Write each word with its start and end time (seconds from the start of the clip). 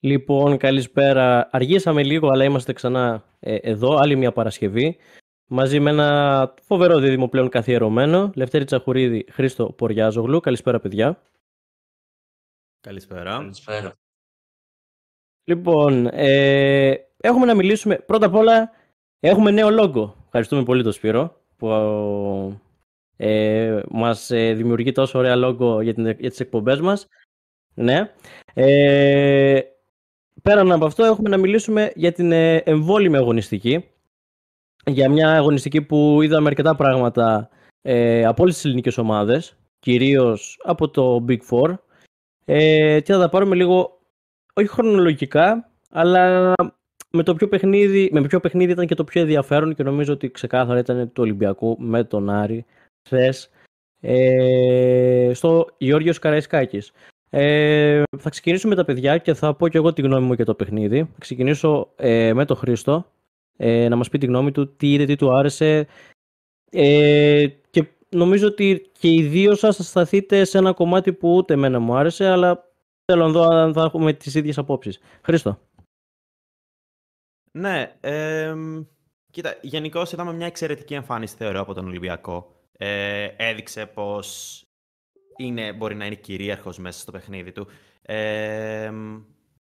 Λοιπόν, 0.00 0.56
καλησπέρα. 0.56 1.48
Αργήσαμε 1.52 2.02
λίγο, 2.02 2.28
αλλά 2.28 2.44
είμαστε 2.44 2.72
ξανά 2.72 3.24
ε, 3.40 3.54
εδώ, 3.54 3.96
άλλη 3.96 4.16
μια 4.16 4.32
Παρασκευή. 4.32 4.96
Μαζί 5.46 5.80
με 5.80 5.90
ένα 5.90 6.54
φοβερό 6.62 6.98
δίδυμο 6.98 7.28
πλέον 7.28 7.48
καθιερωμένο, 7.48 8.30
Λευτέρη 8.34 8.64
Τσαχουρίδη, 8.64 9.26
Χρήστο 9.30 9.72
Ποριάζογλου. 9.72 10.40
Καλησπέρα, 10.40 10.80
παιδιά. 10.80 11.22
Καλησπέρα. 12.80 13.30
Καλησπέρα. 13.30 13.92
Λοιπόν, 15.44 16.06
ε, 16.12 16.94
έχουμε 17.16 17.46
να 17.46 17.54
μιλήσουμε. 17.54 17.98
Πρώτα 17.98 18.26
απ' 18.26 18.34
όλα, 18.34 18.70
έχουμε 19.20 19.50
νέο 19.50 19.70
λόγο. 19.70 20.16
Ευχαριστούμε 20.24 20.62
πολύ 20.62 20.82
τον 20.82 20.92
Σπύρο 20.92 21.40
που 21.56 21.68
ε, 23.16 23.80
μας 23.88 24.30
ε, 24.30 24.52
δημιουργεί 24.52 24.92
τόσο 24.92 25.18
ωραία 25.18 25.36
λόγο 25.36 25.80
για, 25.80 25.94
την, 25.94 26.10
για 26.10 26.30
τις 26.30 26.40
εκπομπές 26.40 26.80
μας. 26.80 27.06
Ναι. 27.74 28.12
Ε, 28.54 29.60
πέραν 30.42 30.72
από 30.72 30.86
αυτό 30.86 31.04
έχουμε 31.04 31.28
να 31.28 31.36
μιλήσουμε 31.36 31.92
για 31.94 32.12
την 32.12 32.32
ε, 32.32 32.56
εμβόλυμη 32.56 33.16
αγωνιστική. 33.16 33.84
Για 34.84 35.10
μια 35.10 35.36
αγωνιστική 35.36 35.82
που 35.82 36.22
είδαμε 36.22 36.48
αρκετά 36.48 36.74
πράγματα 36.74 37.48
ε, 37.82 38.24
από 38.24 38.42
όλες 38.42 38.54
τις 38.54 38.64
ελληνικές 38.64 38.98
ομάδες, 38.98 39.56
κυρίως 39.78 40.60
από 40.64 40.88
το 40.88 41.24
Big 41.28 41.38
Four. 41.50 41.74
Ε, 42.44 43.00
και 43.00 43.12
θα 43.12 43.18
τα 43.18 43.28
πάρουμε 43.28 43.54
λίγο, 43.54 44.00
όχι 44.54 44.68
χρονολογικά, 44.68 45.70
αλλά 45.90 46.52
με 47.10 47.22
το 47.22 47.34
πιο 47.34 47.48
παιχνίδι, 47.48 48.10
με 48.12 48.20
ποιο 48.20 48.40
παιχνίδι 48.40 48.72
ήταν 48.72 48.86
και 48.86 48.94
το 48.94 49.04
πιο 49.04 49.20
ενδιαφέρον 49.20 49.74
και 49.74 49.82
νομίζω 49.82 50.12
ότι 50.12 50.30
ξεκάθαρα 50.30 50.78
ήταν 50.78 51.12
το 51.12 51.22
Ολυμπιακό 51.22 51.76
με 51.78 52.04
τον 52.04 52.30
Άρη 52.30 52.64
χθες 53.06 53.50
ε, 54.00 55.30
στο 55.34 55.66
Γιώργος 55.78 56.18
Καραϊσκάκης. 56.18 56.92
Ε, 57.30 58.02
θα 58.18 58.30
ξεκινήσω 58.30 58.68
με 58.68 58.74
τα 58.74 58.84
παιδιά 58.84 59.18
και 59.18 59.34
θα 59.34 59.54
πω 59.54 59.68
και 59.68 59.78
εγώ 59.78 59.92
τη 59.92 60.02
γνώμη 60.02 60.26
μου 60.26 60.32
για 60.32 60.44
το 60.44 60.54
παιχνίδι. 60.54 60.98
Θα 60.98 61.18
ξεκινήσω 61.18 61.92
ε, 61.96 62.32
με 62.32 62.44
τον 62.44 62.56
Χρήστο 62.56 63.06
ε, 63.56 63.88
να 63.88 63.96
μας 63.96 64.08
πει 64.08 64.18
τη 64.18 64.26
γνώμη 64.26 64.52
του, 64.52 64.76
τι 64.76 64.92
είδε, 64.92 65.04
τι 65.04 65.16
του 65.16 65.32
άρεσε 65.32 65.86
ε, 66.70 67.46
και 67.70 67.86
νομίζω 68.08 68.46
ότι 68.46 68.90
και 68.98 69.12
οι 69.12 69.22
δύο 69.22 69.54
σας 69.54 69.76
θα 69.76 69.82
σταθείτε 69.82 70.44
σε 70.44 70.58
ένα 70.58 70.72
κομμάτι 70.72 71.12
που 71.12 71.34
ούτε 71.36 71.54
εμένα 71.54 71.78
μου 71.78 71.96
άρεσε 71.96 72.26
αλλά 72.26 72.70
θέλω 73.04 73.26
να 73.26 73.32
δω 73.32 73.42
αν 73.42 73.72
θα 73.72 73.82
έχουμε 73.82 74.12
τις 74.12 74.34
ίδιες 74.34 74.58
απόψεις. 74.58 75.00
Χρήστο. 75.22 75.58
Ναι, 77.52 77.96
ε, 78.00 78.54
κοίτα, 79.32 79.58
γενικώς 79.60 80.12
είδαμε 80.12 80.32
μια 80.32 80.46
εξαιρετική 80.46 80.94
εμφάνιση 80.94 81.36
θεωρώ 81.36 81.60
από 81.60 81.74
τον 81.74 81.86
Ολυμπιακό. 81.86 82.52
Ε, 82.72 83.28
έδειξε 83.36 83.86
πως 83.86 84.62
είναι, 85.38 85.72
μπορεί 85.72 85.94
να 85.94 86.06
είναι 86.06 86.14
κυρίαρχος 86.14 86.78
μέσα 86.78 87.00
στο 87.00 87.12
παιχνίδι 87.12 87.52
του. 87.52 87.66
Ε, 88.02 88.92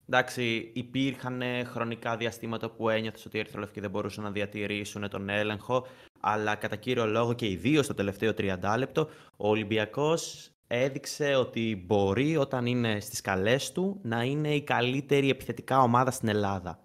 εντάξει, 0.10 0.72
υπήρχαν 0.74 1.42
χρονικά 1.66 2.18
διαστήματα 2.18 2.70
που 2.70 2.90
ένιωθες 2.90 3.26
ότι 3.26 3.38
οι 3.38 3.40
Ερυθρολευκοί 3.40 3.80
δεν 3.80 3.90
μπορούσαν 3.90 4.24
να 4.24 4.32
διατηρήσουν 4.32 5.10
τον 5.10 5.30
έλεγχο, 5.30 5.88
αλλά 6.20 6.56
κατά 6.56 6.76
κύριο 6.76 7.06
λόγο 7.06 7.34
και 7.34 7.50
ιδίω 7.50 7.84
στο 7.84 7.94
τελευταίο 7.94 8.32
30 8.38 8.76
λεπτό, 8.78 9.10
ο 9.38 9.50
Ολυμπιακός 9.50 10.50
έδειξε 10.68 11.36
ότι 11.36 11.84
μπορεί 11.86 12.38
όταν 12.38 12.66
είναι 12.66 13.00
στις 13.00 13.22
καλές 13.22 13.72
του 13.72 14.00
να 14.04 14.24
είναι 14.24 14.56
η 14.56 14.62
καλύτερη 14.62 15.30
επιθετικά 15.30 15.82
ομάδα 15.82 16.12
στην 16.12 16.28
Ελλάδα. 16.28 16.80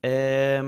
Ε, 0.00 0.62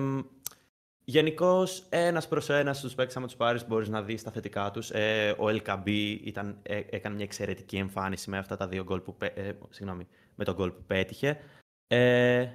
Γενικώς, 1.10 1.86
ένας 1.88 2.28
προς 2.28 2.48
ένας 2.48 2.78
στου 2.78 2.94
παίκτες, 2.94 3.16
άμα 3.16 3.26
τους 3.26 3.36
πάρεις, 3.36 3.66
μπορείς 3.66 3.88
να 3.88 4.02
δεις 4.02 4.22
τα 4.22 4.30
θετικά 4.30 4.70
τους. 4.70 4.90
Ε, 4.90 5.34
ο 5.38 5.44
LKB 5.46 5.88
ήταν, 6.24 6.58
ε, 6.62 6.80
έκανε 6.90 7.14
μια 7.14 7.24
εξαιρετική 7.24 7.76
εμφάνιση 7.76 8.30
με 8.30 8.38
αυτά 8.38 8.56
τα 8.56 8.68
δύο 8.68 8.82
γκολ 8.84 9.00
που, 9.00 9.16
ε, 9.20 9.52
συγγνώμη, 9.70 10.06
με 10.34 10.44
τον 10.44 10.54
γκολ 10.54 10.70
που 10.70 10.82
πέτυχε. 10.86 11.40
Ε, 11.86 12.48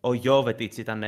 ο 0.00 0.12
Γιώβετιτς 0.12 0.76
ήταν, 0.76 1.02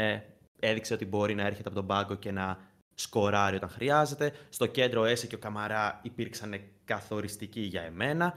έδειξε 0.60 0.94
ότι 0.94 1.06
μπορεί 1.06 1.34
να 1.34 1.42
έρχεται 1.42 1.68
από 1.68 1.76
τον 1.76 1.86
πάγκο 1.86 2.14
και 2.14 2.30
να 2.30 2.58
σκοράρει 2.94 3.56
όταν 3.56 3.68
χρειάζεται. 3.68 4.32
Στο 4.48 4.66
κέντρο 4.66 5.04
Έσε 5.04 5.26
και 5.26 5.34
ο 5.34 5.38
Καμαρά 5.38 6.00
υπήρξαν 6.02 6.54
καθοριστικοί 6.84 7.60
για 7.60 7.82
εμένα. 7.82 8.34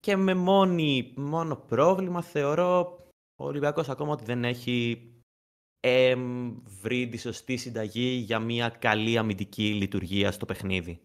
Και 0.00 0.16
με 0.16 0.34
μόνη, 0.34 1.12
μόνο 1.16 1.56
πρόβλημα 1.56 2.22
θεωρώ 2.22 2.98
ο 3.36 3.44
Ολυμπιακός 3.44 3.88
ακόμα 3.88 4.12
ότι 4.12 4.24
δεν 4.24 4.44
έχει 4.44 5.08
ε, 5.86 6.16
βρει 6.80 7.08
τη 7.08 7.16
σωστή 7.16 7.56
συνταγή 7.56 8.08
για 8.26 8.38
μια 8.38 8.68
καλή 8.68 9.18
αμυντική 9.18 9.74
λειτουργία 9.74 10.32
στο 10.32 10.46
παιχνίδι. 10.46 11.00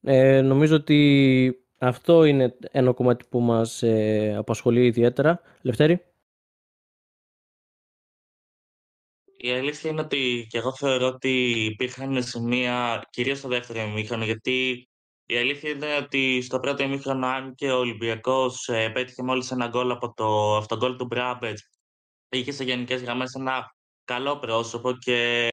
Ε, 0.00 0.40
νομίζω 0.40 0.74
ότι 0.76 1.66
αυτό 1.78 2.24
είναι 2.24 2.56
ένα 2.60 2.92
κομμάτι 2.92 3.24
που 3.28 3.40
μας 3.40 3.82
ε, 3.82 4.34
απασχολεί 4.36 4.86
ιδιαίτερα. 4.86 5.40
Λευτέρη; 5.62 6.04
Η 9.36 9.50
αλήθεια 9.50 9.90
είναι 9.90 10.00
ότι 10.00 10.46
και 10.50 10.58
εγώ 10.58 10.74
θεωρώ 10.74 11.06
ότι 11.06 11.64
υπήρχαν 11.64 12.22
σημεία, 12.22 13.06
κυρίως 13.10 13.38
στο 13.38 13.48
δεύτερο 13.48 13.80
ημίχρονο, 13.80 14.24
γιατί 14.24 14.88
η 15.26 15.36
αλήθεια 15.36 15.70
είναι 15.70 15.96
ότι 15.96 16.40
στο 16.42 16.60
πρώτο 16.60 16.82
ημίχρονο, 16.82 17.26
αν 17.26 17.54
και 17.54 17.70
ο 17.70 17.78
Ολυμπιακός 17.78 18.68
ε, 18.68 18.90
πέτυχε 18.90 19.22
μόλις 19.22 19.50
ένα 19.50 19.66
γκολ 19.66 19.90
από 19.90 20.12
το 20.14 20.56
αυτογκόλ 20.56 20.96
του 20.96 21.06
Μπράμπετς 21.06 21.70
είχες 22.38 22.54
σε 22.54 22.64
γενικές 22.64 23.02
γραμμές 23.02 23.34
ένα 23.34 23.74
καλό 24.04 24.38
πρόσωπο 24.38 24.92
και 24.92 25.48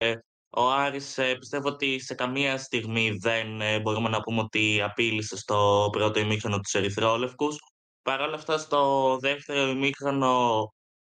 ο 0.50 0.70
Άρης 0.70 1.18
ε, 1.18 1.36
πιστεύω 1.36 1.68
ότι 1.68 2.00
σε 2.00 2.16
καμία 2.16 2.58
στιγμή 2.58 3.12
δεν 3.22 3.62
ε, 3.62 3.80
μπορούμε 3.80 4.10
να 4.10 4.20
πούμε 4.20 4.42
ότι 4.42 4.82
απείλησε 4.82 5.38
στο 5.38 5.90
πρώτο 5.92 6.20
ημίχρονο 6.20 6.60
τους 6.60 6.74
Ερυθρόλευκους. 6.74 7.58
Παρ' 8.02 8.22
όλα 8.22 8.36
αυτά 8.36 8.58
στο 8.58 9.18
δεύτερο 9.22 9.70
ημίχρονο 9.70 10.64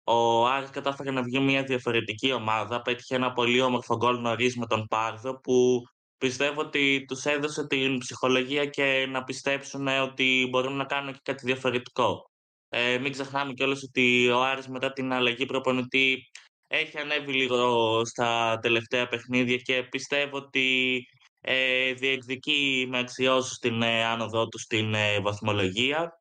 ο 0.05 0.47
Άρης 0.47 0.71
κατάφερε 0.71 1.11
να 1.11 1.23
βγει 1.23 1.41
μια 1.41 1.63
διαφορετική 1.63 2.33
ομάδα. 2.33 2.83
Πέτυχε 2.83 3.15
ένα 3.15 3.33
πολύ 3.33 3.61
όμορφο 3.61 3.97
γκολ 3.97 4.21
νωρίς 4.21 4.57
με 4.57 4.67
τον 4.67 4.87
Πάρδο 4.87 5.41
που 5.41 5.83
πιστεύω 6.19 6.61
ότι 6.61 7.05
τους 7.09 7.25
έδωσε 7.25 7.67
την 7.67 7.99
ψυχολογία 7.99 8.67
και 8.67 9.07
να 9.11 9.25
πιστέψουν 9.25 9.87
ότι 9.89 10.49
μπορούν 10.51 10.77
να 10.77 10.85
κάνουν 10.85 11.13
και 11.13 11.21
κάτι 11.23 11.45
διαφορετικό. 11.47 12.30
Ε, 12.73 12.99
μην 12.99 13.13
ξεχνάμε 13.13 13.53
κιόλας 13.53 13.83
ότι 13.83 14.29
ο 14.29 14.43
Άρης 14.43 14.69
μετά 14.69 14.93
την 14.93 15.13
αλλαγή 15.13 15.47
προπονητή 15.47 16.31
έχει 16.67 16.99
ανέβει 16.99 17.33
λίγο 17.33 18.05
στα 18.05 18.59
τελευταία 18.63 19.09
παιχνίδια 19.09 19.57
και 19.57 19.83
πιστεύω 19.83 20.37
ότι 20.37 21.01
ε, 21.41 21.93
διεκδικεί 21.93 22.87
με 22.91 22.99
αξιώσεις 22.99 23.59
την 23.59 23.83
ε, 23.83 24.05
άνοδό 24.05 24.49
του 24.49 24.59
στην 24.59 24.95
ε, 24.95 25.21
βαθμολογία. 25.21 26.21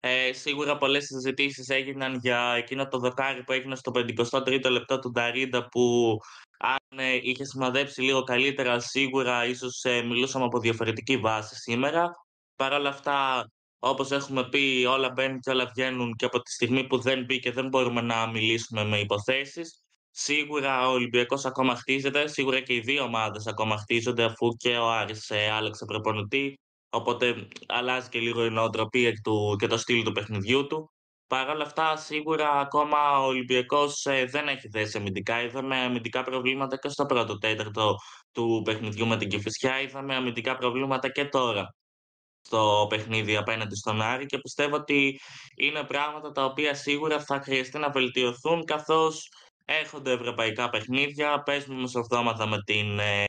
Ε, 0.00 0.32
σίγουρα 0.32 0.76
πολλές 0.76 1.04
συζητήσεις 1.04 1.68
έγιναν 1.68 2.14
για 2.14 2.54
εκείνο 2.56 2.88
το 2.88 2.98
δοκάρι 2.98 3.44
που 3.44 3.52
έγινε 3.52 3.74
στο 3.74 3.92
53ο 3.94 4.70
λεπτό 4.70 4.98
του 4.98 5.10
Νταρίντα 5.10 5.68
που 5.68 6.16
αν 6.58 6.98
ε, 6.98 7.14
είχε 7.22 7.44
σημαδέψει 7.44 8.02
λίγο 8.02 8.22
καλύτερα 8.22 8.80
σίγουρα 8.80 9.44
ίσως 9.46 9.82
ε, 9.84 10.02
μιλούσαμε 10.02 10.44
από 10.44 10.58
διαφορετική 10.58 11.16
βάση 11.16 11.54
σήμερα. 11.54 12.10
Παρ' 12.56 12.72
όλα 12.72 12.88
αυτά 12.88 13.46
όπως 13.86 14.10
έχουμε 14.10 14.48
πει, 14.48 14.84
όλα 14.88 15.10
μπαίνουν 15.10 15.40
και 15.40 15.50
όλα 15.50 15.70
βγαίνουν 15.74 16.14
και 16.14 16.24
από 16.24 16.40
τη 16.40 16.50
στιγμή 16.50 16.86
που 16.86 16.98
δεν 16.98 17.24
μπήκε 17.24 17.52
δεν 17.52 17.68
μπορούμε 17.68 18.00
να 18.00 18.26
μιλήσουμε 18.30 18.84
με 18.84 18.98
υποθέσεις. 18.98 19.82
Σίγουρα 20.10 20.88
ο 20.88 20.92
Ολυμπιακός 20.92 21.44
ακόμα 21.44 21.76
χτίζεται, 21.76 22.26
σίγουρα 22.26 22.60
και 22.60 22.74
οι 22.74 22.80
δύο 22.80 23.02
ομάδες 23.02 23.46
ακόμα 23.46 23.76
χτίζονται 23.76 24.24
αφού 24.24 24.56
και 24.56 24.76
ο 24.76 24.90
Άρης 24.90 25.30
ε, 25.30 25.50
άλλαξε 25.50 25.84
προπονητή, 25.84 26.60
οπότε 26.90 27.48
αλλάζει 27.66 28.08
και 28.08 28.18
λίγο 28.18 28.44
η 28.44 28.50
νοοτροπία 28.50 29.12
του 29.24 29.56
και 29.58 29.66
το 29.66 29.76
στυλ 29.76 30.02
του 30.02 30.12
παιχνιδιού 30.12 30.66
του. 30.66 30.92
Παρ' 31.26 31.48
όλα 31.48 31.64
αυτά, 31.64 31.96
σίγουρα 31.96 32.50
ακόμα 32.50 33.18
ο 33.20 33.26
Ολυμπιακός 33.26 34.06
ε, 34.06 34.24
δεν 34.24 34.48
έχει 34.48 34.68
θέσει 34.68 34.98
αμυντικά. 34.98 35.42
Είδαμε 35.42 35.76
αμυντικά 35.76 36.22
προβλήματα 36.22 36.76
και 36.78 36.88
στο 36.88 37.06
πρώτο 37.06 37.38
τέταρτο 37.38 37.96
του 38.32 38.62
παιχνιδιού 38.64 39.06
με 39.06 39.16
την 39.16 39.28
Κηφισιά. 39.28 39.80
Είδαμε 39.80 40.14
αμυντικά 40.14 40.56
προβλήματα 40.56 41.08
και 41.08 41.24
τώρα 41.24 41.74
στο 42.44 42.86
παιχνίδι 42.88 43.36
απέναντι 43.36 43.74
στον 43.74 44.02
Άρη 44.02 44.26
και 44.26 44.38
πιστεύω 44.38 44.76
ότι 44.76 45.20
είναι 45.56 45.82
πράγματα 45.82 46.32
τα 46.32 46.44
οποία 46.44 46.74
σίγουρα 46.74 47.20
θα 47.20 47.40
χρειαστεί 47.44 47.78
να 47.78 47.90
βελτιωθούν 47.90 48.64
καθώς 48.64 49.28
έχονται 49.64 50.12
ευρωπαϊκά 50.12 50.68
παιχνίδια, 50.68 51.42
παίζουμε 51.42 51.80
μεσοβδόματα 51.80 52.46
με 52.46 52.58
την 52.64 52.98
ε, 52.98 53.24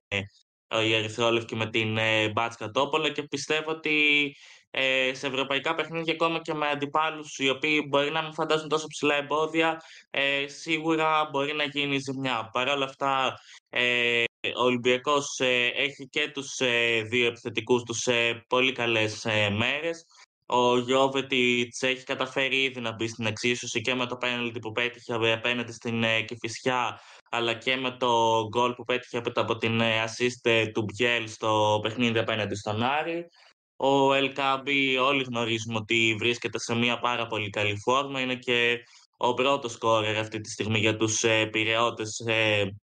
η 1.49 1.55
με 1.55 1.69
την 1.69 1.97
ε, 1.97 2.29
Μπάτσκα 2.29 2.69
Τόπολα 2.69 3.09
και 3.09 3.23
πιστεύω 3.23 3.71
ότι 3.71 4.35
ε, 4.77 5.13
σε 5.13 5.27
ευρωπαϊκά 5.27 5.75
παιχνίδια 5.75 6.13
ακόμα 6.13 6.39
και 6.39 6.53
με 6.53 6.67
αντιπάλους 6.67 7.37
οι 7.37 7.49
οποίοι 7.49 7.85
μπορεί 7.89 8.11
να 8.11 8.21
μην 8.21 8.33
φαντάζουν 8.33 8.69
τόσο 8.69 8.87
ψηλά 8.87 9.15
εμπόδια 9.15 9.81
ε, 10.09 10.47
σίγουρα 10.47 11.29
μπορεί 11.31 11.53
να 11.53 11.63
γίνει 11.63 11.97
ζημιά. 11.97 12.49
Παρ' 12.53 12.67
όλα 12.67 12.85
αυτά 12.85 13.33
ε, 13.69 14.23
ο 14.55 14.63
Ολυμπιακός 14.63 15.39
ε, 15.39 15.65
έχει 15.65 16.07
και 16.09 16.31
τους 16.33 16.59
ε, 16.59 17.01
δύο 17.01 17.27
επιθετικούς 17.27 17.83
τους 17.83 17.97
σε 17.97 18.45
πολύ 18.47 18.71
καλές 18.71 19.25
ε, 19.25 19.49
μέρες. 19.49 20.05
Ο 20.45 20.77
Γιώβετιτς 20.77 21.81
έχει 21.81 22.03
καταφέρει 22.03 22.63
ήδη 22.63 22.79
να 22.79 22.91
μπει 22.91 23.07
στην 23.07 23.25
εξίσωση 23.25 23.81
και 23.81 23.95
με 23.95 24.05
το 24.05 24.15
πέναλτι 24.15 24.59
που 24.59 24.71
πέτυχε 24.71 25.13
απέναντι 25.13 25.71
στην 25.71 26.03
ε, 26.03 26.21
Κηφισιά 26.21 26.99
αλλά 27.31 27.53
και 27.53 27.75
με 27.75 27.91
το 27.99 28.43
γκολ 28.47 28.73
που 28.73 28.83
πέτυχε 28.83 29.21
από 29.35 29.57
την 29.57 29.81
assist 29.81 30.69
του 30.73 30.83
Μπιέλ 30.83 31.27
στο 31.27 31.79
παιχνίδι 31.81 32.19
απέναντι 32.19 32.55
στον 32.55 32.83
Άρη. 32.83 33.27
Ο 33.75 34.13
Ελκάμπη 34.13 34.97
όλοι 34.97 35.23
γνωρίζουμε 35.23 35.77
ότι 35.77 36.15
βρίσκεται 36.19 36.59
σε 36.59 36.75
μια 36.75 36.99
πάρα 36.99 37.27
πολύ 37.27 37.49
καλή 37.49 37.77
φόρμα. 37.77 38.19
Είναι 38.19 38.35
και 38.35 38.77
ο 39.17 39.33
πρώτος 39.33 39.71
σκόρερ 39.71 40.17
αυτή 40.17 40.41
τη 40.41 40.49
στιγμή 40.49 40.79
για 40.79 40.97
τους 40.97 41.23
ε, 41.23 41.45
Πειραιώτες, 41.45 42.19
ε, 42.19 42.75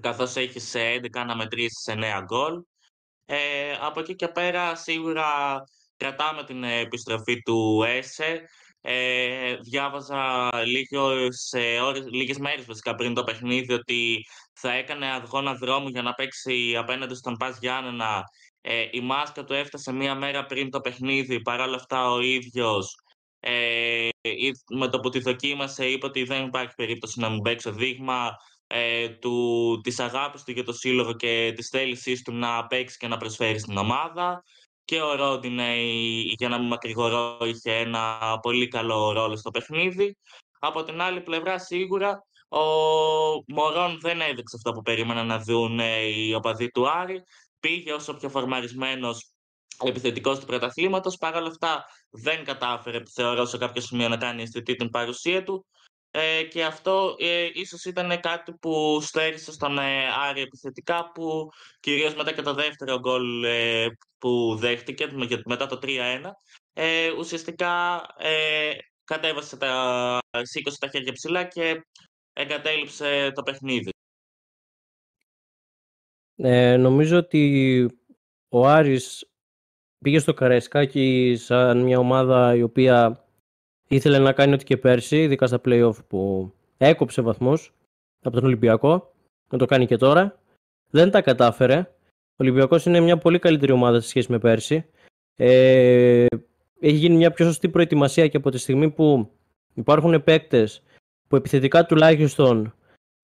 καθώς 0.00 0.36
έχει 0.36 0.60
σε 0.60 0.80
11 1.02 1.06
αναμετρήσεις 1.12 1.80
σε 1.82 1.92
9 1.92 2.22
γκολ. 2.24 2.62
Ε, 3.24 3.72
από 3.80 4.00
εκεί 4.00 4.14
και 4.14 4.28
πέρα 4.28 4.74
σίγουρα 4.76 5.56
κρατάμε 5.96 6.44
την 6.44 6.64
επιστροφή 6.64 7.42
του 7.42 7.82
ΕΣΕ. 7.86 8.42
Ε, 8.80 9.56
διάβαζα 9.56 10.50
λίγες, 10.66 11.52
ε, 11.52 11.80
ώρες, 11.80 12.04
λίγες 12.10 12.38
μέρες 12.38 12.64
βασικά 12.64 12.94
πριν 12.94 13.14
το 13.14 13.24
παιχνίδι 13.24 13.72
ότι 13.72 14.26
θα 14.52 14.72
έκανε 14.72 15.06
αγώνα 15.06 15.54
δρόμου 15.54 15.88
για 15.88 16.02
να 16.02 16.12
παίξει 16.14 16.76
απέναντι 16.76 17.14
στον 17.14 17.36
Πας 17.36 17.58
Γιάννενα. 17.60 18.24
Ε, 18.66 18.88
η 18.90 19.00
μάσκα 19.00 19.44
του 19.44 19.52
έφτασε 19.52 19.92
μία 19.92 20.14
μέρα 20.14 20.46
πριν 20.46 20.70
το 20.70 20.80
παιχνίδι, 20.80 21.40
παρόλα 21.40 21.76
αυτά 21.76 22.10
ο 22.10 22.20
ίδιος 22.20 22.94
ε, 23.40 24.08
με 24.74 24.88
το 24.88 25.00
που 25.00 25.08
τη 25.08 25.18
δοκίμασε 25.18 25.86
είπε 25.86 26.06
ότι 26.06 26.24
δεν 26.24 26.46
υπάρχει 26.46 26.74
περίπτωση 26.74 27.20
να 27.20 27.28
μην 27.28 27.42
παίξει 27.42 27.70
δείγμα 27.70 28.36
ε, 28.66 29.08
του, 29.08 29.80
της 29.82 30.00
αγάπης 30.00 30.42
του 30.42 30.52
για 30.52 30.64
το 30.64 30.72
σύλλογο 30.72 31.12
και 31.12 31.52
της 31.56 31.68
θέλησής 31.68 32.22
του 32.22 32.32
να 32.32 32.66
παίξει 32.66 32.96
και 32.96 33.08
να 33.08 33.16
προσφέρει 33.16 33.58
στην 33.58 33.76
ομάδα. 33.76 34.42
Και 34.84 35.00
ο 35.00 35.14
Ρόντινε, 35.14 35.76
για 36.38 36.48
να 36.48 36.58
μην 36.58 36.66
μακρηγορώ, 36.66 37.38
είχε 37.40 37.72
ένα 37.72 38.38
πολύ 38.42 38.68
καλό 38.68 39.12
ρόλο 39.12 39.36
στο 39.36 39.50
παιχνίδι. 39.50 40.16
Από 40.58 40.82
την 40.82 41.00
άλλη 41.00 41.20
πλευρά, 41.20 41.58
σίγουρα, 41.58 42.24
ο 42.48 42.64
Μωρόν 43.46 43.98
δεν 44.00 44.20
έδειξε 44.20 44.56
αυτό 44.56 44.72
που 44.72 44.82
περίμεναν 44.82 45.26
να 45.26 45.38
δουν 45.38 45.78
οι 45.78 46.34
οπαδοί 46.34 46.70
του 46.70 46.88
Άρη. 46.88 47.22
Πήγε 47.64 47.92
όσο 47.92 48.14
πιο 48.14 48.28
φορμαρισμένος 48.28 49.32
επιθετικός 49.84 50.38
του 50.38 50.46
πρωταθλήματος. 50.46 51.16
Παρ' 51.16 51.36
όλα 51.36 51.48
αυτά, 51.48 51.84
δεν 52.10 52.44
κατάφερε, 52.44 53.02
θεωρώ, 53.14 53.44
σε 53.44 53.58
κάποιο 53.58 53.82
σημείο 53.82 54.08
να 54.08 54.16
κάνει 54.16 54.42
αισθητή 54.42 54.74
την 54.74 54.90
παρουσία 54.90 55.42
του. 55.42 55.66
Ε, 56.10 56.42
και 56.42 56.64
αυτό 56.64 57.14
ε, 57.18 57.48
ίσως 57.52 57.84
ήταν 57.84 58.20
κάτι 58.20 58.52
που 58.52 59.00
στέρισε 59.00 59.52
στον 59.52 59.78
ε, 59.78 60.06
Άρη 60.28 60.40
επιθετικά 60.40 61.10
που 61.14 61.48
κυρίως 61.80 62.14
μετά 62.14 62.32
και 62.32 62.42
το 62.42 62.54
δεύτερο 62.54 62.98
γκολ 62.98 63.44
ε, 63.44 63.86
που 64.18 64.56
δέχτηκε 64.58 65.08
μετά 65.44 65.66
το 65.66 65.78
3-1 65.82 65.88
ε, 66.72 67.10
ουσιαστικά 67.10 68.02
ε, 68.18 68.70
κατέβασε 69.04 69.56
τα, 69.56 70.18
σήκωσε 70.42 70.78
τα 70.78 70.88
χέρια 70.88 71.12
ψηλά 71.12 71.44
και 71.44 71.86
εγκατέλειψε 72.32 73.32
το 73.34 73.42
παιχνίδι. 73.42 73.93
Ε, 76.36 76.76
νομίζω 76.76 77.16
ότι 77.16 77.88
ο 78.48 78.66
Άρης 78.66 79.28
πήγε 79.98 80.18
στο 80.18 80.34
Καραϊσκάκι 80.34 81.36
σαν 81.38 81.82
μια 81.82 81.98
ομάδα 81.98 82.54
η 82.54 82.62
οποία 82.62 83.24
ήθελε 83.88 84.18
να 84.18 84.32
κάνει 84.32 84.52
ό,τι 84.52 84.64
και 84.64 84.76
πέρσι, 84.76 85.22
ειδικά 85.22 85.46
στα 85.46 85.60
play-off 85.64 85.96
που 86.08 86.52
έκοψε 86.76 87.22
βαθμούς 87.22 87.74
από 88.22 88.34
τον 88.36 88.44
Ολυμπιακό, 88.44 89.14
να 89.50 89.58
το 89.58 89.64
κάνει 89.64 89.86
και 89.86 89.96
τώρα. 89.96 90.38
Δεν 90.90 91.10
τα 91.10 91.22
κατάφερε. 91.22 91.78
Ο 92.30 92.36
Ολυμπιακός 92.36 92.86
είναι 92.86 93.00
μια 93.00 93.18
πολύ 93.18 93.38
καλύτερη 93.38 93.72
ομάδα 93.72 94.00
σε 94.00 94.08
σχέση 94.08 94.30
με 94.30 94.38
πέρσι. 94.38 94.86
Ε, 95.36 96.26
έχει 96.80 96.96
γίνει 96.96 97.16
μια 97.16 97.30
πιο 97.30 97.44
σωστή 97.44 97.68
προετοιμασία 97.68 98.28
και 98.28 98.36
από 98.36 98.50
τη 98.50 98.58
στιγμή 98.58 98.90
που 98.90 99.30
υπάρχουν 99.74 100.24
παίκτες 100.24 100.82
που 101.28 101.36
επιθετικά 101.36 101.86
τουλάχιστον 101.86 102.74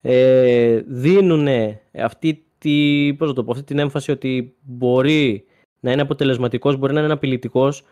ε, 0.01 0.81
δίνουν 0.85 1.47
αυτή, 1.93 2.45
τη, 2.61 3.13
πώς 3.17 3.33
το 3.33 3.43
πω, 3.43 3.51
αυτή 3.51 3.63
την 3.63 3.79
έμφαση 3.79 4.11
ότι 4.11 4.57
μπορεί 4.61 5.45
να 5.79 5.91
είναι 5.91 6.01
αποτελεσματικός, 6.01 6.77
μπορεί 6.77 6.93
να 6.93 7.01
είναι 7.01 7.13
απειλητικός 7.13 7.83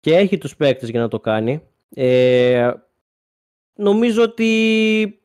και 0.00 0.16
έχει 0.16 0.38
τους 0.38 0.56
παίκτες 0.56 0.88
για 0.88 1.00
να 1.00 1.08
το 1.08 1.20
κάνει. 1.20 1.62
Ε, 1.94 2.72
νομίζω 3.74 4.22
ότι 4.22 5.20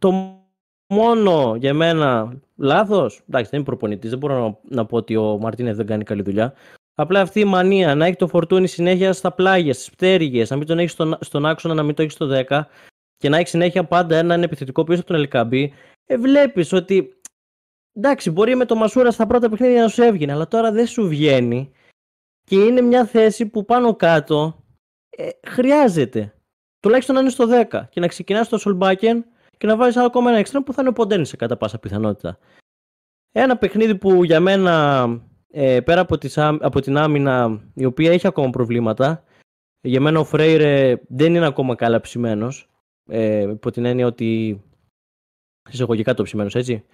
το 0.00 0.40
μόνο 0.86 1.56
για 1.56 1.74
μένα 1.74 2.38
λάθος, 2.56 3.22
εντάξει 3.28 3.50
δεν 3.50 3.60
είναι 3.60 3.68
προπονητής, 3.68 4.10
δεν 4.10 4.18
μπορώ 4.18 4.48
να, 4.48 4.58
να 4.76 4.86
πω 4.86 4.96
ότι 4.96 5.16
ο 5.16 5.38
Μαρτίνεθ 5.40 5.76
δεν 5.76 5.86
κάνει 5.86 6.04
καλή 6.04 6.22
δουλειά. 6.22 6.54
Απλά 6.94 7.20
αυτή 7.20 7.40
η 7.40 7.44
μανία 7.44 7.94
να 7.94 8.06
έχει 8.06 8.16
το 8.16 8.28
φορτούνι 8.28 8.66
συνέχεια 8.66 9.12
στα 9.12 9.32
πλάγια, 9.32 9.74
στις 9.74 9.90
πτέρυγες, 9.90 10.50
να 10.50 10.56
μην 10.56 10.66
τον 10.66 10.78
έχει 10.78 10.88
στον, 10.88 11.18
στον 11.20 11.46
άξονα, 11.46 11.74
να 11.74 11.82
μην 11.82 11.94
το 11.94 12.02
έχει 12.02 12.10
στο 12.10 12.44
10 12.48 12.60
και 13.16 13.28
να 13.28 13.36
έχει 13.36 13.48
συνέχεια 13.48 13.84
πάντα 13.84 14.16
έναν 14.16 14.42
επιθετικό 14.42 14.84
πίσω 14.84 15.00
από 15.00 15.08
τον 15.08 15.16
Ελκαμπή, 15.16 15.72
ε, 16.06 16.16
βλέπεις 16.16 16.72
ότι 16.72 17.15
εντάξει, 17.96 18.30
μπορεί 18.30 18.54
με 18.54 18.64
το 18.64 18.74
Μασούρα 18.74 19.10
στα 19.10 19.26
πρώτα 19.26 19.48
παιχνίδια 19.48 19.82
να 19.82 19.88
σου 19.88 20.02
έβγαινε, 20.02 20.32
αλλά 20.32 20.48
τώρα 20.48 20.72
δεν 20.72 20.86
σου 20.86 21.08
βγαίνει. 21.08 21.72
Και 22.44 22.56
είναι 22.56 22.80
μια 22.80 23.04
θέση 23.04 23.46
που 23.46 23.64
πάνω 23.64 23.96
κάτω 23.96 24.64
ε, 25.08 25.28
χρειάζεται. 25.46 26.34
Τουλάχιστον 26.80 27.14
να 27.14 27.20
είναι 27.20 27.30
στο 27.30 27.46
10 27.70 27.82
και 27.90 28.00
να 28.00 28.06
ξεκινάς 28.06 28.46
στο 28.46 28.58
Σολμπάκεν 28.58 29.24
και 29.58 29.66
να 29.66 29.76
βάζεις 29.76 29.96
ακόμα 29.96 30.30
ένα 30.30 30.38
εξτρέμ 30.38 30.62
που 30.62 30.72
θα 30.72 30.80
είναι 30.80 30.90
ο 30.90 30.92
Ποντένσε 30.92 31.36
κατά 31.36 31.56
πάσα 31.56 31.78
πιθανότητα. 31.78 32.38
Ένα 33.32 33.56
παιχνίδι 33.56 33.96
που 33.96 34.24
για 34.24 34.40
μένα 34.40 35.06
ε, 35.50 35.80
πέρα 35.80 36.00
από, 36.00 36.18
τις, 36.18 36.38
από 36.38 36.80
την 36.80 36.96
άμυνα 36.96 37.60
η 37.74 37.84
οποία 37.84 38.12
έχει 38.12 38.26
ακόμα 38.26 38.50
προβλήματα 38.50 39.24
για 39.80 40.00
μένα 40.00 40.20
ο 40.20 40.24
Φρέιρε 40.24 41.00
δεν 41.08 41.34
είναι 41.34 41.46
ακόμα 41.46 41.74
καλά 41.74 42.00
ψημένος 42.00 42.70
ε, 43.06 43.50
υπό 43.50 43.70
την 43.70 43.84
έννοια 43.84 44.06
ότι 44.06 44.62
εισαγωγικά 45.70 46.14
το 46.14 46.22
ψημένος 46.22 46.54
έτσι 46.54 46.84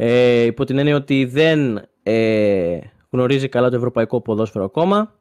ε, 0.00 0.42
υπό 0.42 0.64
την 0.64 0.78
έννοια 0.78 0.96
ότι 0.96 1.24
δεν 1.24 1.88
ε, 2.02 2.78
γνωρίζει 3.10 3.48
καλά 3.48 3.70
το 3.70 3.76
ευρωπαϊκό 3.76 4.20
ποδόσφαιρο 4.20 4.64
ακόμα 4.64 5.20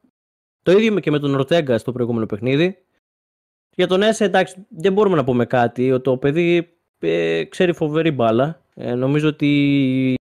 το 0.63 0.71
ίδιο 0.71 0.99
και 0.99 1.11
με 1.11 1.19
τον 1.19 1.33
Ορτέγκα 1.35 1.77
στο 1.77 1.91
προηγούμενο 1.91 2.25
παιχνίδι 2.25 2.77
για 3.75 3.87
τον 3.87 4.01
Έσε 4.01 4.23
εντάξει 4.23 4.65
δεν 4.69 4.93
μπορούμε 4.93 5.15
να 5.15 5.23
πούμε 5.23 5.45
κάτι 5.45 6.01
το 6.01 6.17
παιδί 6.17 6.69
ε, 6.99 7.43
ξέρει 7.43 7.73
φοβερή 7.73 8.11
μπάλα 8.11 8.61
ε, 8.73 8.93
νομίζω 8.93 9.27
ότι 9.27 10.15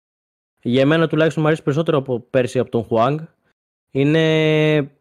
για 0.68 0.86
μένα 0.86 1.08
τουλάχιστον 1.08 1.42
μου 1.42 1.48
αρέσει 1.48 1.64
περισσότερο 1.64 1.98
από 1.98 2.20
πέρσι 2.20 2.60
από 2.60 2.70
τον 2.70 2.84
Χουάνγκ. 2.84 3.20
Είναι 3.92 4.92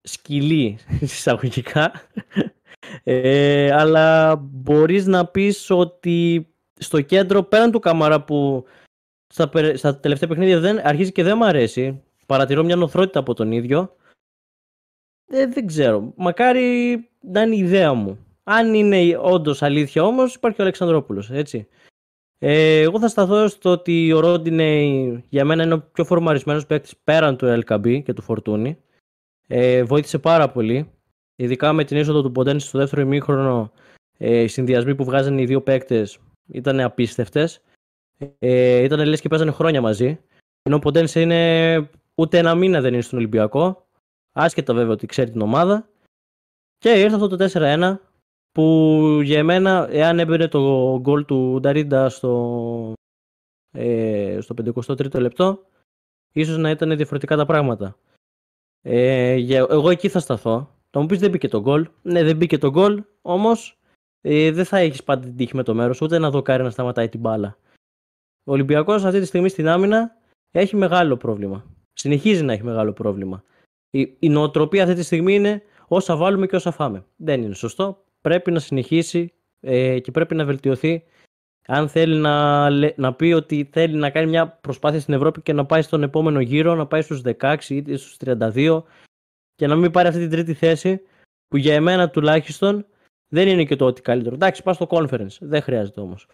σκυλή 0.00 0.78
εισαγωγικά. 1.00 1.92
Ε, 3.02 3.72
αλλά 3.72 4.36
μπορείς 4.36 5.06
να 5.06 5.26
πεις 5.26 5.70
ότι 5.70 6.48
στο 6.74 7.00
κέντρο 7.00 7.42
πέραν 7.42 7.70
του 7.70 7.78
Καμαρά 7.78 8.24
που 8.24 8.64
στα, 9.34 9.76
στα 9.76 9.96
τελευταία 9.96 10.28
παιχνίδια 10.28 10.60
δεν, 10.60 10.86
αρχίζει 10.86 11.12
και 11.12 11.22
δεν 11.22 11.36
μου 11.36 11.44
αρέσει. 11.44 12.02
Παρατηρώ 12.26 12.64
μια 12.64 12.76
νοθρότητα 12.76 13.18
από 13.18 13.34
τον 13.34 13.52
ίδιο. 13.52 13.96
Ε, 15.26 15.46
δεν 15.46 15.66
ξέρω. 15.66 16.12
Μακάρι 16.16 17.08
να 17.20 17.42
είναι 17.42 17.54
η 17.54 17.58
ιδέα 17.58 17.92
μου. 17.92 18.18
Αν 18.42 18.74
είναι 18.74 19.18
όντως 19.20 19.62
αλήθεια 19.62 20.04
όμως 20.04 20.34
υπάρχει 20.34 20.60
ο 20.60 20.64
Αλεξανδρόπουλος, 20.64 21.30
έτσι. 21.30 21.68
Ε, 22.38 22.80
εγώ 22.80 23.00
θα 23.00 23.08
σταθώ 23.08 23.48
στο 23.48 23.70
ότι 23.70 24.12
ο 24.12 24.20
Ρόντινε 24.20 24.82
για 25.28 25.44
μένα 25.44 25.62
είναι 25.62 25.74
ο 25.74 25.88
πιο 25.92 26.04
φορμαρισμένος 26.04 26.66
παίκτης 26.66 26.96
πέραν 27.04 27.36
του 27.36 27.62
LKB 27.64 28.02
και 28.02 28.12
του 28.12 28.22
Φορτούνη. 28.22 28.78
Ε, 29.46 29.82
βοήθησε 29.82 30.18
πάρα 30.18 30.50
πολύ. 30.50 30.90
Ειδικά 31.36 31.72
με 31.72 31.84
την 31.84 31.96
είσοδο 31.96 32.22
του 32.22 32.32
Ποντένση 32.32 32.66
στο 32.66 32.78
δεύτερο 32.78 33.02
ημίχρονο, 33.02 33.72
ε, 34.18 34.40
οι 34.40 34.48
συνδυασμοί 34.48 34.94
που 34.94 35.04
βγάζανε 35.04 35.40
οι 35.40 35.44
δύο 35.44 35.62
παίκτες 35.62 36.18
ήταν 36.46 36.80
απίστευτες. 36.80 37.62
Ε, 38.38 38.82
ήταν 38.82 39.06
λες 39.06 39.20
και 39.20 39.28
παίζανε 39.28 39.50
χρόνια 39.50 39.80
μαζί. 39.80 40.20
Ενώ 40.62 40.76
ο 40.76 40.78
Ποντένση 40.78 41.22
είναι 41.22 41.90
ούτε 42.14 42.38
ένα 42.38 42.54
μήνα 42.54 42.80
δεν 42.80 42.92
είναι 42.92 43.02
στον 43.02 43.18
Ολυμπιακό. 43.18 43.86
Άσχετα 44.32 44.74
βέβαια 44.74 44.92
ότι 44.92 45.06
ξέρει 45.06 45.30
την 45.30 45.40
ομάδα. 45.40 45.88
Και 46.78 47.00
ήρθε 47.00 47.14
αυτό 47.14 47.28
το 47.28 47.48
4-1 47.52 47.98
που 48.52 49.20
για 49.22 49.38
εμένα, 49.38 49.88
εάν 49.90 50.18
έμπαινε 50.18 50.48
το 50.48 50.60
γκολ 51.00 51.24
του 51.24 51.58
Νταρίντα 51.60 52.08
στο, 52.08 52.92
ε, 53.70 54.38
στο 54.40 54.54
53ο 54.54 55.20
λεπτό, 55.20 55.66
ίσως 56.32 56.56
να 56.56 56.70
ήταν 56.70 56.96
διαφορετικά 56.96 57.36
τα 57.36 57.46
πράγματα. 57.46 57.96
Ε, 58.80 59.34
για, 59.34 59.66
εγώ 59.70 59.90
εκεί 59.90 60.08
θα 60.08 60.18
σταθώ. 60.18 60.74
Θα 60.90 61.00
μου 61.00 61.06
πεις 61.06 61.18
δεν 61.18 61.30
μπήκε 61.30 61.48
το 61.48 61.60
γκολ. 61.60 61.88
Ναι, 62.02 62.22
δεν 62.22 62.36
μπήκε 62.36 62.58
το 62.58 62.70
γκολ, 62.70 63.04
όμως 63.22 63.78
ε, 64.20 64.50
δεν 64.50 64.64
θα 64.64 64.78
έχεις 64.78 65.02
πάντα 65.04 65.26
την 65.26 65.36
τύχη 65.36 65.56
με 65.56 65.62
το 65.62 65.74
μέρος, 65.74 66.00
ούτε 66.00 66.18
να 66.18 66.30
δοκάρει 66.30 66.62
να 66.62 66.70
σταματάει 66.70 67.08
την 67.08 67.20
μπάλα. 67.20 67.56
Ο 68.44 68.52
Ολυμπιακός 68.52 69.04
αυτή 69.04 69.20
τη 69.20 69.26
στιγμή 69.26 69.48
στην 69.48 69.68
άμυνα 69.68 70.16
έχει 70.50 70.76
μεγάλο 70.76 71.16
πρόβλημα. 71.16 71.64
Συνεχίζει 71.92 72.44
να 72.44 72.52
έχει 72.52 72.64
μεγάλο 72.64 72.92
πρόβλημα. 72.92 73.44
Η, 73.90 74.16
η 74.18 74.28
νοοτροπία 74.28 74.82
αυτή 74.82 74.94
τη 74.94 75.02
στιγμή 75.02 75.34
είναι 75.34 75.62
όσα 75.88 76.16
βάλουμε 76.16 76.46
και 76.46 76.56
όσα 76.56 76.70
φάμε. 76.70 77.04
Δεν 77.16 77.42
είναι 77.42 77.54
σωστό 77.54 78.04
πρέπει 78.24 78.50
να 78.50 78.58
συνεχίσει 78.58 79.32
ε, 79.60 79.98
και 79.98 80.10
πρέπει 80.10 80.34
να 80.34 80.44
βελτιωθεί 80.44 81.04
αν 81.66 81.88
θέλει 81.88 82.16
να, 82.16 82.70
να 82.96 83.14
πει 83.14 83.32
ότι 83.32 83.68
θέλει 83.72 83.96
να 83.96 84.10
κάνει 84.10 84.26
μια 84.30 84.48
προσπάθεια 84.48 85.00
στην 85.00 85.14
Ευρώπη 85.14 85.42
και 85.42 85.52
να 85.52 85.66
πάει 85.66 85.82
στον 85.82 86.02
επόμενο 86.02 86.40
γύρο, 86.40 86.74
να 86.74 86.86
πάει 86.86 87.02
στους 87.02 87.22
16 87.40 87.56
ή 87.68 87.96
στους 87.96 88.16
32 88.24 88.82
και 89.54 89.66
να 89.66 89.76
μην 89.76 89.90
πάρει 89.90 90.08
αυτή 90.08 90.20
την 90.20 90.30
τρίτη 90.30 90.54
θέση 90.54 91.00
που 91.48 91.56
για 91.56 91.74
εμένα 91.74 92.10
τουλάχιστον 92.10 92.86
δεν 93.28 93.48
είναι 93.48 93.64
και 93.64 93.76
το 93.76 93.84
ότι 93.86 94.02
καλύτερο. 94.02 94.34
Εντάξει, 94.34 94.62
πάω 94.62 94.74
στο 94.74 94.86
conference, 94.90 95.36
δεν 95.40 95.62
χρειάζεται 95.62 96.00
όμως. 96.00 96.26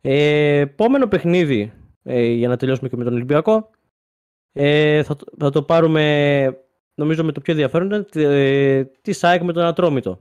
Ε, 0.00 0.58
επόμενο 0.58 1.08
παιχνίδι, 1.08 1.72
ε, 2.02 2.22
για 2.26 2.48
να 2.48 2.56
τελειώσουμε 2.56 2.88
και 2.88 2.96
με 2.96 3.04
τον 3.04 3.14
Ολυμπιακό, 3.14 3.70
ε, 4.52 5.02
θα, 5.02 5.16
θα 5.38 5.50
το 5.50 5.62
πάρουμε 5.62 6.64
νομίζω 6.94 7.24
με 7.24 7.32
το 7.32 7.40
πιο 7.40 7.52
ενδιαφέρον 7.52 7.86
ήταν 7.86 8.06
ε, 8.12 8.84
τη 8.84 9.12
ΣΑΕΚ 9.12 9.42
με 9.42 9.52
τον 9.52 9.64
Ατρόμητο. 9.64 10.20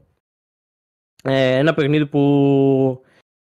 Ε, 1.23 1.57
ένα 1.57 1.73
παιχνίδι 1.73 2.05
που 2.05 3.01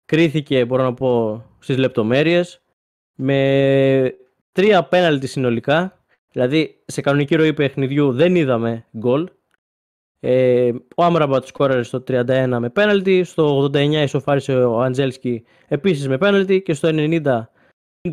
κρίθηκε, 0.05 0.65
μπορώ 0.65 0.83
να 0.83 0.95
πω, 0.95 1.43
στις 1.59 1.77
λεπτομέρειες 1.77 2.63
με 3.15 4.17
τρία 4.53 4.85
πέναλτι 4.85 5.27
συνολικά. 5.27 6.05
Δηλαδή, 6.33 6.83
σε 6.87 7.01
κανονική 7.01 7.35
ροή 7.35 7.53
παιχνιδιού 7.53 8.13
δεν 8.13 8.37
είδαμε 8.37 8.87
γκολ. 8.99 9.31
Ε, 10.25 10.73
ο 10.97 11.05
Άμραμπατς 11.05 11.49
σκόραρε 11.49 11.83
στο 11.83 12.05
31 12.09 12.57
με 12.61 12.71
πέναλτι, 12.71 13.25
στο 13.25 13.65
89 13.65 13.77
ισοφάρισε 13.93 14.65
ο 14.65 14.81
Αντζέλσκι 14.81 15.45
επίσης 15.69 16.09
με 16.09 16.19
πέναλτι 16.19 16.63
και 16.63 16.75
στο 16.75 16.89
90 16.93 17.43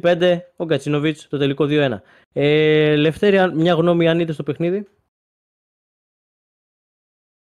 5 0.01 0.39
ο 0.55 0.65
Γκατσίνοβιτς 0.65 1.27
το 1.27 1.37
τελικό 1.37 1.65
2-1. 1.69 2.01
Ε, 2.33 2.95
Λευτέρη, 2.95 3.55
μια 3.55 3.73
γνώμη 3.73 4.09
αν 4.09 4.19
είδες 4.19 4.33
στο 4.33 4.43
παιχνίδι; 4.43 4.87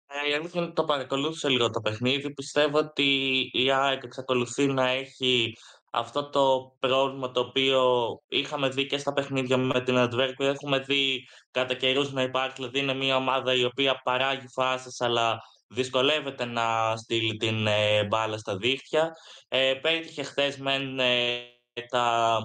Ε, 0.07 0.29
η 0.29 0.33
αλήθεια 0.33 0.51
είναι 0.53 0.65
ότι 0.65 0.75
το 0.75 0.83
παρακολούθησε 0.83 1.49
λίγο 1.49 1.69
το 1.69 1.81
παιχνίδι. 1.81 2.33
Πιστεύω 2.33 2.77
ότι 2.77 3.39
η 3.53 3.71
ΑΕΚ 3.71 4.03
εξακολουθεί 4.03 4.67
να 4.67 4.89
έχει 4.89 5.57
αυτό 5.97 6.29
το 6.29 6.75
πρόβλημα 6.79 7.31
το 7.31 7.39
οποίο 7.39 7.81
είχαμε 8.27 8.69
δει 8.69 8.85
και 8.85 8.97
στα 8.97 9.13
παιχνίδια 9.13 9.57
με 9.57 9.81
την 9.81 9.97
Αντβέρκου. 9.97 10.43
Έχουμε 10.43 10.79
δει 10.79 11.27
κατά 11.51 11.73
καιρούς 11.73 12.11
να 12.11 12.21
υπάρχει, 12.21 12.53
δηλαδή 12.55 12.79
είναι 12.79 12.93
μια 12.93 13.15
ομάδα 13.15 13.53
η 13.53 13.63
οποία 13.63 14.01
παράγει 14.03 14.47
φάσεις 14.47 15.01
αλλά 15.01 15.39
δυσκολεύεται 15.67 16.45
να 16.45 16.97
στείλει 16.97 17.37
την 17.37 17.67
ε, 17.67 18.03
μπάλα 18.03 18.37
στα 18.37 18.57
δίχτυα. 18.57 19.11
Ε, 19.47 19.73
πέτυχε 19.73 20.23
χθες 20.23 20.57
μεν 20.57 20.99
ε, 20.99 21.41
τα 21.89 22.37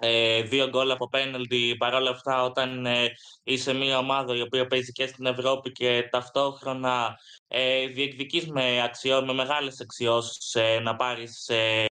ε, 0.00 0.42
δύο 0.42 0.68
γκολ 0.68 0.90
από 0.90 1.08
πέναλτι. 1.08 1.76
Παρ' 1.78 1.94
όλα 1.94 2.10
αυτά, 2.10 2.42
όταν 2.42 2.86
ε, 2.86 3.06
είσαι 3.42 3.72
μια 3.72 3.98
ομάδα 3.98 4.36
η 4.36 4.40
οποία 4.40 4.66
παίζει 4.66 4.92
και 4.92 5.06
στην 5.06 5.26
Ευρώπη 5.26 5.72
και 5.72 6.08
ταυτόχρονα 6.10 7.16
ε, 7.48 7.86
διεκδικείς 7.86 8.46
με, 8.48 8.82
αξιό, 8.82 9.24
με 9.24 9.32
μεγάλες 9.32 9.80
αξιώσεις 9.80 10.54
ε, 10.54 10.78
να 10.80 10.96
πάρεις 10.96 11.48
ε, 11.48 11.84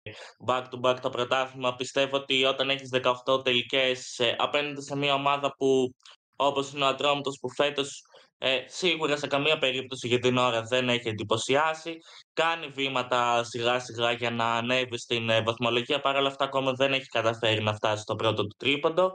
back-to-back 0.47 0.97
το 1.01 1.09
πρωτάθλημα, 1.09 1.75
πιστεύω 1.75 2.17
ότι 2.17 2.43
όταν 2.43 2.69
έχεις 2.69 2.89
18 3.25 3.43
τελικές 3.43 4.19
ε, 4.19 4.35
απέναντι 4.37 4.81
σε 4.81 4.95
μια 4.95 5.13
ομάδα 5.13 5.55
που 5.57 5.95
όπως 6.35 6.71
είναι 6.71 6.83
ο 6.83 6.87
Ατρόμητος 6.87 7.37
που 7.41 7.53
φέτος 7.53 8.01
ε, 8.37 8.63
σίγουρα 8.65 9.17
σε 9.17 9.27
καμία 9.27 9.57
περίπτωση 9.57 10.07
για 10.07 10.19
την 10.19 10.37
ώρα 10.37 10.61
δεν 10.61 10.89
έχει 10.89 11.07
εντυπωσιάσει. 11.07 11.97
Κάνει 12.33 12.67
βήματα 12.67 13.43
σιγά 13.43 13.79
σιγά 13.79 14.11
για 14.11 14.31
να 14.31 14.55
ανέβει 14.55 14.97
στην 14.97 15.29
ε, 15.29 15.41
βαθμολογία. 15.41 15.99
Παρ' 15.99 16.15
όλα 16.15 16.27
αυτά 16.27 16.45
ακόμα 16.45 16.71
δεν 16.73 16.93
έχει 16.93 17.05
καταφέρει 17.05 17.63
να 17.63 17.73
φτάσει 17.73 18.01
στο 18.01 18.15
πρώτο 18.15 18.41
του 18.47 18.55
τρίποντο. 18.57 19.13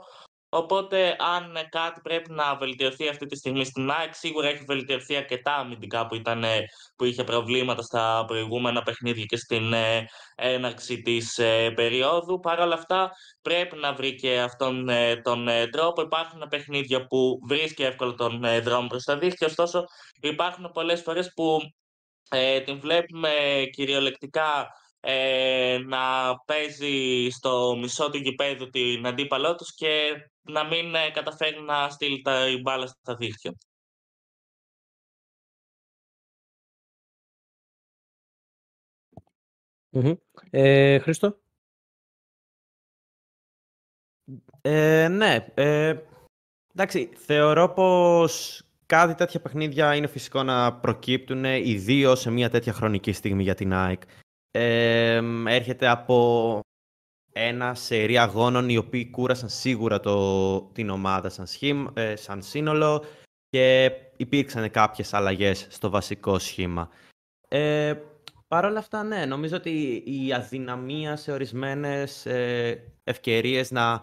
Οπότε, 0.54 1.16
αν 1.18 1.68
κάτι 1.70 2.00
πρέπει 2.00 2.30
να 2.30 2.56
βελτιωθεί 2.56 3.08
αυτή 3.08 3.26
τη 3.26 3.36
στιγμή 3.36 3.64
στην 3.64 3.90
ΑΕΚ, 3.90 4.14
σίγουρα 4.14 4.48
έχει 4.48 4.64
βελτιωθεί 4.66 5.16
αρκετά 5.16 5.54
αμυντικά 5.54 6.06
που, 6.06 6.14
ήταν, 6.14 6.44
που 6.96 7.04
είχε 7.04 7.24
προβλήματα 7.24 7.82
στα 7.82 8.24
προηγούμενα 8.26 8.82
παιχνίδια 8.82 9.24
και 9.24 9.36
στην 9.36 9.72
ε, 9.72 10.06
έναρξη 10.34 11.02
της 11.02 11.38
ε, 11.38 11.70
περίοδου. 11.70 12.40
Παρ' 12.40 12.60
όλα 12.60 12.74
αυτά, 12.74 13.10
πρέπει 13.42 13.76
να 13.76 13.92
βρει 13.92 14.14
και 14.14 14.40
αυτόν 14.40 14.88
ε, 14.88 15.16
τον 15.16 15.48
τρόπο. 15.70 16.02
Υπάρχουν 16.02 16.46
παιχνίδια 16.48 17.06
που 17.06 17.40
βρίσκει 17.46 17.82
εύκολα 17.82 18.14
τον 18.14 18.40
δρόμο 18.62 18.86
προς 18.86 19.04
τα 19.04 19.18
δίχτυα, 19.18 19.46
ωστόσο, 19.46 19.84
υπάρχουν 20.20 20.70
πολλές 20.72 21.02
φορές 21.02 21.32
που 21.34 21.58
την 22.64 22.80
βλέπουμε 22.80 23.30
κυριολεκτικά 23.70 24.68
ε, 25.04 25.78
να 25.86 26.36
παίζει 26.44 27.28
στο 27.30 27.76
μισό 27.80 28.10
του 28.10 28.18
γηπέδου 28.18 28.70
την 28.70 29.06
αντίπαλό 29.06 29.54
τους 29.54 29.74
και 29.74 30.12
να 30.42 30.64
μην 30.64 30.94
ε, 30.94 31.10
καταφέρει 31.10 31.60
να 31.60 31.88
στείλει 31.88 32.22
τα 32.22 32.48
η 32.48 32.60
μπάλα 32.60 32.86
στα 32.86 33.16
δίχτυα. 33.16 33.54
Ε, 40.50 40.98
Χρήστο; 40.98 41.38
Ε, 44.60 45.08
ναι. 45.08 45.46
Ε, 45.54 45.96
εντάξει, 46.74 47.10
θεωρώ 47.16 47.68
πως 47.72 48.62
κάτι 48.86 49.14
τέτοια 49.14 49.40
παιχνίδια 49.40 49.94
είναι 49.94 50.06
φυσικό 50.06 50.42
να 50.42 50.74
προκύπτουν, 50.74 51.44
ιδίως 51.44 52.20
σε 52.20 52.30
μια 52.30 52.50
τέτοια 52.50 52.72
χρονική 52.72 53.12
στιγμή 53.12 53.42
για 53.42 53.54
την 53.54 53.72
ΑΕΚ 53.72 54.02
έρχεται 54.52 55.88
από 55.88 56.60
ένα 57.32 57.74
σερί 57.74 58.18
αγώνων 58.18 58.68
οι 58.68 58.76
οποίοι 58.76 59.10
κούρασαν 59.10 59.48
σίγουρα 59.48 60.00
το, 60.00 60.60
την 60.60 60.90
ομάδα 60.90 61.28
σαν, 61.28 61.46
σχήμα, 61.46 61.92
ε, 61.94 62.16
σαν 62.16 62.42
σύνολο 62.42 63.04
και 63.48 63.92
υπήρξαν 64.16 64.70
κάποιες 64.70 65.14
αλλαγές 65.14 65.66
στο 65.70 65.90
βασικό 65.90 66.38
σχήμα. 66.38 66.90
Ε, 67.48 67.94
Παρ' 68.52 68.64
όλα 68.64 68.78
αυτά, 68.78 69.02
ναι, 69.02 69.24
νομίζω 69.24 69.56
ότι 69.56 70.02
η 70.06 70.32
αδυναμία 70.32 71.16
σε 71.16 71.32
ορισμένες 71.32 72.26
ε, 72.26 72.92
ευκαιρίες 73.04 73.70
να 73.70 74.02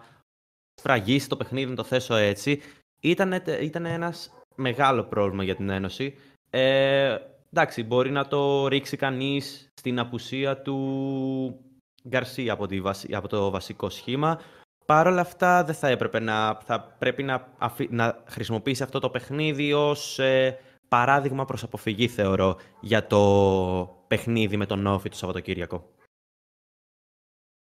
σφραγίσει 0.74 1.28
το 1.28 1.36
παιχνίδι, 1.36 1.70
να 1.70 1.76
το 1.76 1.84
θέσω 1.84 2.14
έτσι, 2.14 2.60
ήταν, 3.00 3.42
ήταν 3.60 3.86
ένας 3.86 4.32
μεγάλο 4.54 5.04
πρόβλημα 5.04 5.44
για 5.44 5.56
την 5.56 5.68
Ένωση. 5.68 6.14
Ε, 6.50 7.16
εντάξει, 7.52 7.84
μπορεί 7.84 8.10
να 8.10 8.26
το 8.26 8.68
ρίξει 8.68 8.96
κανείς 8.96 9.72
στην 9.74 9.98
απουσία 9.98 10.62
του 10.62 11.70
Γκαρσία 12.08 12.52
από, 12.52 12.66
από 13.12 13.28
το 13.28 13.50
βασικό 13.50 13.90
σχήμα. 13.90 14.40
Παρ' 14.86 15.06
όλα 15.06 15.20
αυτά 15.20 15.64
δεν 15.64 15.74
θα 15.74 15.88
έπρεπε 15.88 16.20
να, 16.20 16.54
θα 16.64 16.82
πρέπει 16.98 17.22
να, 17.22 17.56
να 17.88 18.22
χρησιμοποιήσει 18.26 18.82
αυτό 18.82 18.98
το 18.98 19.10
παιχνίδι 19.10 19.72
ως 19.72 20.18
ε, 20.18 20.58
παράδειγμα 20.88 21.44
προς 21.44 21.62
αποφυγή 21.62 22.08
θεωρώ 22.08 22.56
για 22.80 23.06
το 23.06 24.04
παιχνίδι 24.06 24.56
με 24.56 24.66
τον 24.66 24.86
Όφη 24.86 25.08
το 25.08 25.16
Σαββατοκύριακο. 25.16 25.90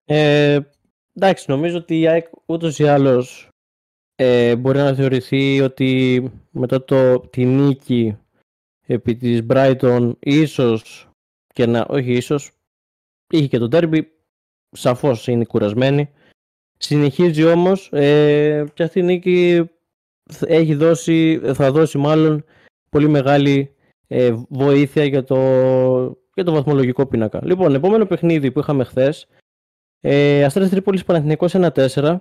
Ε, 0.05 0.59
εντάξει, 1.15 1.51
νομίζω 1.51 1.77
ότι 1.77 2.01
η 2.01 2.09
ΑΕΚ 2.09 2.27
ούτως 2.47 2.79
ή 2.79 2.89
άλλως 2.89 3.49
ε, 4.15 4.57
μπορεί 4.57 4.79
να 4.79 4.95
θεωρηθεί 4.95 5.61
ότι 5.61 6.23
μετά 6.51 6.85
το, 6.85 7.21
τη 7.21 7.45
νίκη 7.45 8.19
επί 8.87 9.17
της 9.17 9.41
Brighton 9.49 10.13
ίσως 10.19 11.09
και 11.53 11.67
να, 11.67 11.87
όχι 11.89 12.13
ίσως, 12.13 12.51
είχε 13.31 13.47
και 13.47 13.59
το 13.59 13.69
τέρμπι, 13.69 14.09
σαφώς 14.71 15.27
είναι 15.27 15.45
κουρασμένη. 15.45 16.11
Συνεχίζει 16.79 17.45
όμως 17.45 17.93
ε, 17.93 18.65
και 18.75 18.83
αυτή 18.83 18.99
η 18.99 19.03
νίκη 19.03 19.69
έχει 20.41 20.75
δώσει, 20.75 21.41
θα 21.55 21.73
δώσει 21.73 21.99
μάλλον 21.99 22.45
πολύ 22.89 23.09
μεγάλη 23.09 23.75
ε, 24.07 24.35
βοήθεια 24.49 25.05
για 25.05 25.25
το, 25.25 25.37
για 26.35 26.45
το 26.45 26.53
βαθμολογικό 26.53 27.07
πίνακα. 27.07 27.41
Λοιπόν, 27.45 27.75
επόμενο 27.75 28.07
παιχνίδι 28.07 28.53
που 28.53 28.59
είχαμε 28.59 28.85
χθες. 28.85 29.27
Ε, 30.01 30.45
Αστέρας 30.45 30.71
Τρίπολης 30.71 31.05
Παναθηναϊκός 31.05 31.55
1-4. 31.57 32.19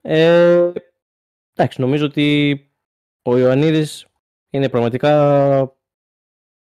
Ε, 0.00 0.72
εντάξει, 1.52 1.80
νομίζω 1.80 2.04
ότι 2.04 2.58
ο 3.22 3.38
Ιωαννίδης 3.38 4.06
είναι 4.50 4.68
πραγματικά 4.68 5.76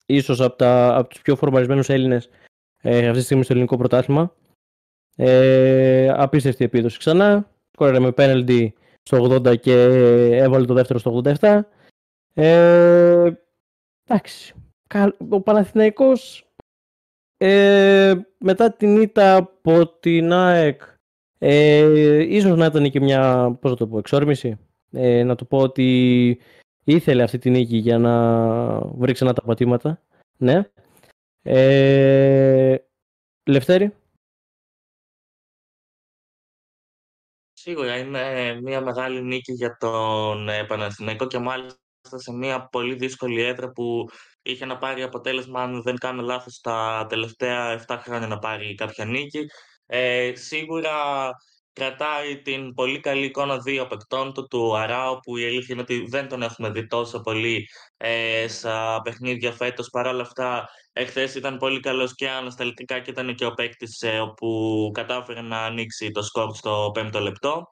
ίσως 0.06 0.42
από, 0.42 0.56
τα, 0.56 0.96
από 0.96 1.10
τους 1.10 1.22
πιο 1.22 1.36
φορμαρισμένους 1.36 1.90
Έλληνες 1.90 2.30
ε, 2.82 3.06
αυτή 3.06 3.20
τη 3.20 3.26
στιγμή 3.26 3.44
στο 3.44 3.54
ελληνικό 3.54 3.78
πρωτάθλημα. 3.78 4.36
Ε, 5.16 6.10
απίστευτη 6.10 6.64
επίδοση 6.64 6.98
ξανά. 6.98 7.50
Σκόραρε 7.72 8.00
με 8.00 8.12
πέναλτι 8.12 8.74
στο 9.02 9.24
80 9.24 9.60
και 9.60 9.74
έβαλε 10.32 10.66
το 10.66 10.74
δεύτερο 10.74 11.00
στο 11.00 11.22
87. 11.40 11.60
Ε, 12.34 13.32
εντάξει. 14.04 14.54
Ο 15.30 15.42
Παναθηναϊκός 15.42 16.50
ε, 17.38 18.14
μετά 18.38 18.72
την 18.72 19.02
ήττα 19.02 19.36
από 19.36 19.88
την 19.88 20.34
ΑΕΚ 20.34 20.82
ε, 21.38 22.36
ίσως 22.36 22.58
να 22.58 22.66
ήταν 22.66 22.90
και 22.90 23.00
μια 23.00 23.52
πώς 23.62 23.76
το 23.76 23.88
πω, 23.88 23.98
εξόρμηση. 23.98 24.58
Ε, 24.92 25.24
να 25.24 25.36
το 25.36 25.46
πω 25.46 25.58
ότι 25.58 26.40
ήθελε 26.86 27.24
αυτή 27.24 27.38
την 27.38 27.52
νίκη 27.52 27.78
για 27.78 27.98
να 27.98 28.80
βρει 28.80 29.14
ξανά 29.14 29.34
τα 29.34 29.42
πατήματα. 29.42 30.02
Ναι. 30.38 30.70
Ε, 31.42 32.76
Λευτέρη. 33.44 33.94
Σίγουρα 37.54 37.98
είναι 37.98 38.54
μια 38.62 38.82
μεγάλη 38.82 39.22
νίκη 39.22 39.54
για 39.54 39.78
τον 39.80 40.50
ε, 40.50 40.64
Παναθηναϊκό 40.64 41.28
και 41.28 41.40
μάλιστα 41.40 41.80
σε 42.16 42.32
μια 42.32 42.68
πολύ 42.68 42.96
δύσκολη 42.96 43.42
έδρα 43.42 43.72
που 43.72 44.10
είχε 44.42 44.66
να 44.66 44.78
πάρει 44.78 45.02
αποτέλεσμα, 45.02 45.62
αν 45.62 45.82
δεν 45.82 45.98
κάνω 45.98 46.22
λάθος, 46.22 46.60
τα 46.62 47.06
τελευταία 47.10 47.86
7 47.88 47.98
χρόνια 48.04 48.28
να 48.28 48.40
πάρει 48.40 48.76
κάποια 48.76 49.06
νίκη. 49.06 49.46
Ε, 49.86 50.32
σίγουρα 50.36 50.94
κρατάει 51.76 52.42
την 52.42 52.74
πολύ 52.74 53.00
καλή 53.00 53.26
εικόνα 53.26 53.58
δύο 53.58 53.88
παικτών 53.88 54.34
του, 54.34 54.48
του 54.48 54.78
Αράου, 54.78 55.20
που 55.20 55.38
η 55.38 55.46
αλήθεια 55.46 55.68
είναι 55.70 55.82
ότι 55.82 56.06
δεν 56.10 56.28
τον 56.28 56.42
έχουμε 56.42 56.70
δει 56.70 56.88
τόσο 56.88 57.22
πολύ 57.22 57.68
ε, 57.98 58.48
στα 58.48 59.02
παιχνίδια 59.04 59.52
φέτος. 59.52 59.90
Παρ' 59.90 60.08
όλα 60.08 60.22
αυτά, 60.22 60.70
εχθές 60.94 61.36
ήταν 61.36 61.58
πολύ 61.58 61.80
καλός 61.80 62.16
και 62.16 62.30
ανασταλτικά 62.30 63.00
και 63.00 63.10
ήταν 63.10 63.36
και 63.36 63.46
ο 63.46 63.54
παίκτης 63.54 64.02
ε, 64.02 64.20
όπου 64.20 64.90
κατάφερε 64.94 65.42
να 65.42 65.58
ανοίξει 65.58 66.12
το 66.12 66.22
σκορ 66.22 66.56
στο 66.56 66.92
πέμπτο 66.94 67.20
λεπτό. 67.20 67.68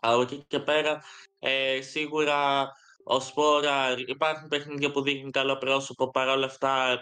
Από 0.00 0.20
εκεί 0.20 0.44
και 0.46 0.58
πέρα, 0.60 1.02
ε, 1.38 1.80
σίγουρα 1.80 2.68
ο 3.04 3.20
Σπόρα, 3.20 3.94
υπάρχουν 4.06 4.48
παιχνίδια 4.48 4.90
που 4.90 5.02
δείχνουν 5.02 5.30
καλό 5.30 5.56
πρόσωπο, 5.56 6.10
παρόλα 6.10 6.46
αυτά 6.46 6.98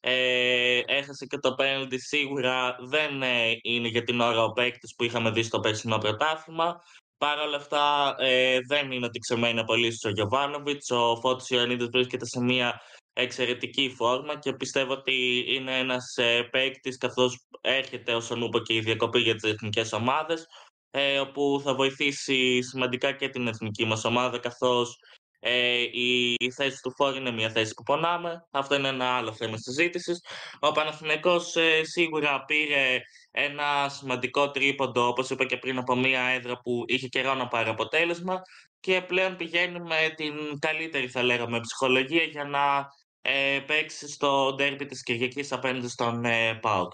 ε, 0.00 0.80
έχασε 0.86 1.26
και 1.26 1.38
το 1.38 1.54
πέναλτι 1.54 2.00
σίγουρα 2.00 2.76
δεν 2.80 3.22
ε, 3.22 3.58
είναι 3.62 3.88
για 3.88 4.02
την 4.02 4.20
ώρα 4.20 4.44
ο 4.44 4.52
παίκτης 4.52 4.94
που 4.94 5.04
είχαμε 5.04 5.30
δει 5.30 5.42
στο 5.42 5.60
περσινό 5.60 5.98
πρωτάθλημα. 5.98 6.80
Παρ' 7.18 7.38
όλα 7.38 7.56
αυτά 7.56 8.14
ε, 8.18 8.58
δεν 8.68 8.90
είναι 8.90 9.06
ότι 9.06 9.18
ξεμένει 9.18 9.64
πολύ 9.64 9.92
ο 10.06 10.08
Γιωβάνοβιτς. 10.08 10.90
Ο 10.90 11.16
Φώτης 11.16 11.50
Ιωαννίδης 11.50 11.88
βρίσκεται 11.92 12.26
σε 12.26 12.40
μια 12.40 12.80
εξαιρετική 13.12 13.94
φόρμα 13.96 14.38
και 14.38 14.52
πιστεύω 14.52 14.92
ότι 14.92 15.44
είναι 15.48 15.78
ένας 15.78 16.16
ε, 16.16 16.42
παίκτης 16.42 16.96
καθώς 16.96 17.46
έρχεται 17.60 18.14
όσον 18.14 18.42
ούπο 18.42 18.58
και 18.58 18.74
η 18.74 18.80
διακοπή 18.80 19.18
για 19.18 19.34
τις 19.34 19.50
εθνικές 19.50 19.92
ομάδες 19.92 20.46
ε, 20.90 21.18
όπου 21.18 21.60
θα 21.64 21.74
βοηθήσει 21.74 22.62
σημαντικά 22.62 23.12
και 23.12 23.28
την 23.28 23.46
εθνική 23.46 23.84
μας 23.84 24.04
ομάδα 24.04 24.38
καθώς 24.38 24.98
ε, 25.40 25.80
η, 25.92 26.36
θέση 26.54 26.82
του 26.82 26.92
Φόρ 26.96 27.16
είναι 27.16 27.30
μια 27.30 27.50
θέση 27.50 27.74
που 27.74 27.82
πονάμε. 27.82 28.46
Αυτό 28.50 28.74
είναι 28.74 28.88
ένα 28.88 29.16
άλλο 29.16 29.32
θέμα 29.32 29.56
συζήτησης. 29.56 30.24
Ο 30.60 30.72
Παναθηναϊκός 30.72 31.56
ε, 31.56 31.84
σίγουρα 31.84 32.44
πήρε 32.44 32.98
ένα 33.30 33.88
σημαντικό 33.88 34.50
τρίποντο, 34.50 35.06
όπως 35.06 35.30
είπα 35.30 35.44
και 35.44 35.56
πριν, 35.56 35.78
από 35.78 35.96
μια 35.96 36.20
έδρα 36.20 36.58
που 36.58 36.84
είχε 36.86 37.08
καιρό 37.08 37.34
να 37.34 37.48
πάρει 37.48 37.68
αποτέλεσμα 37.68 38.42
και 38.80 39.02
πλέον 39.02 39.36
πηγαίνει 39.36 39.80
με 39.80 40.14
την 40.16 40.58
καλύτερη, 40.58 41.08
θα 41.08 41.22
λέγαμε, 41.22 41.60
ψυχολογία 41.60 42.22
για 42.22 42.44
να 42.44 42.86
ε, 43.22 43.60
παίξει 43.66 44.08
στο 44.08 44.54
ντέρμπι 44.56 44.86
της 44.86 45.02
Κυριακής 45.02 45.52
απέναντι 45.52 45.88
στον 45.88 46.24
ε, 46.24 46.54
ΠΑΟΚ. 46.54 46.92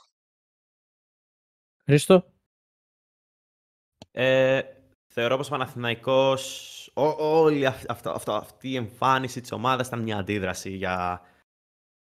Χρήστο. 1.84 2.32
Ε, 4.10 4.62
θεωρώ 5.20 5.36
πως 5.36 5.46
ο 5.46 5.50
Παναθηναϊκός 5.50 6.90
όλη 7.18 7.66
αυτή 8.26 8.68
η 8.70 8.76
εμφάνιση 8.76 9.40
της 9.40 9.52
ομάδας 9.52 9.86
ήταν 9.86 10.02
μια 10.02 10.16
αντίδραση 10.18 10.70
για 10.70 11.22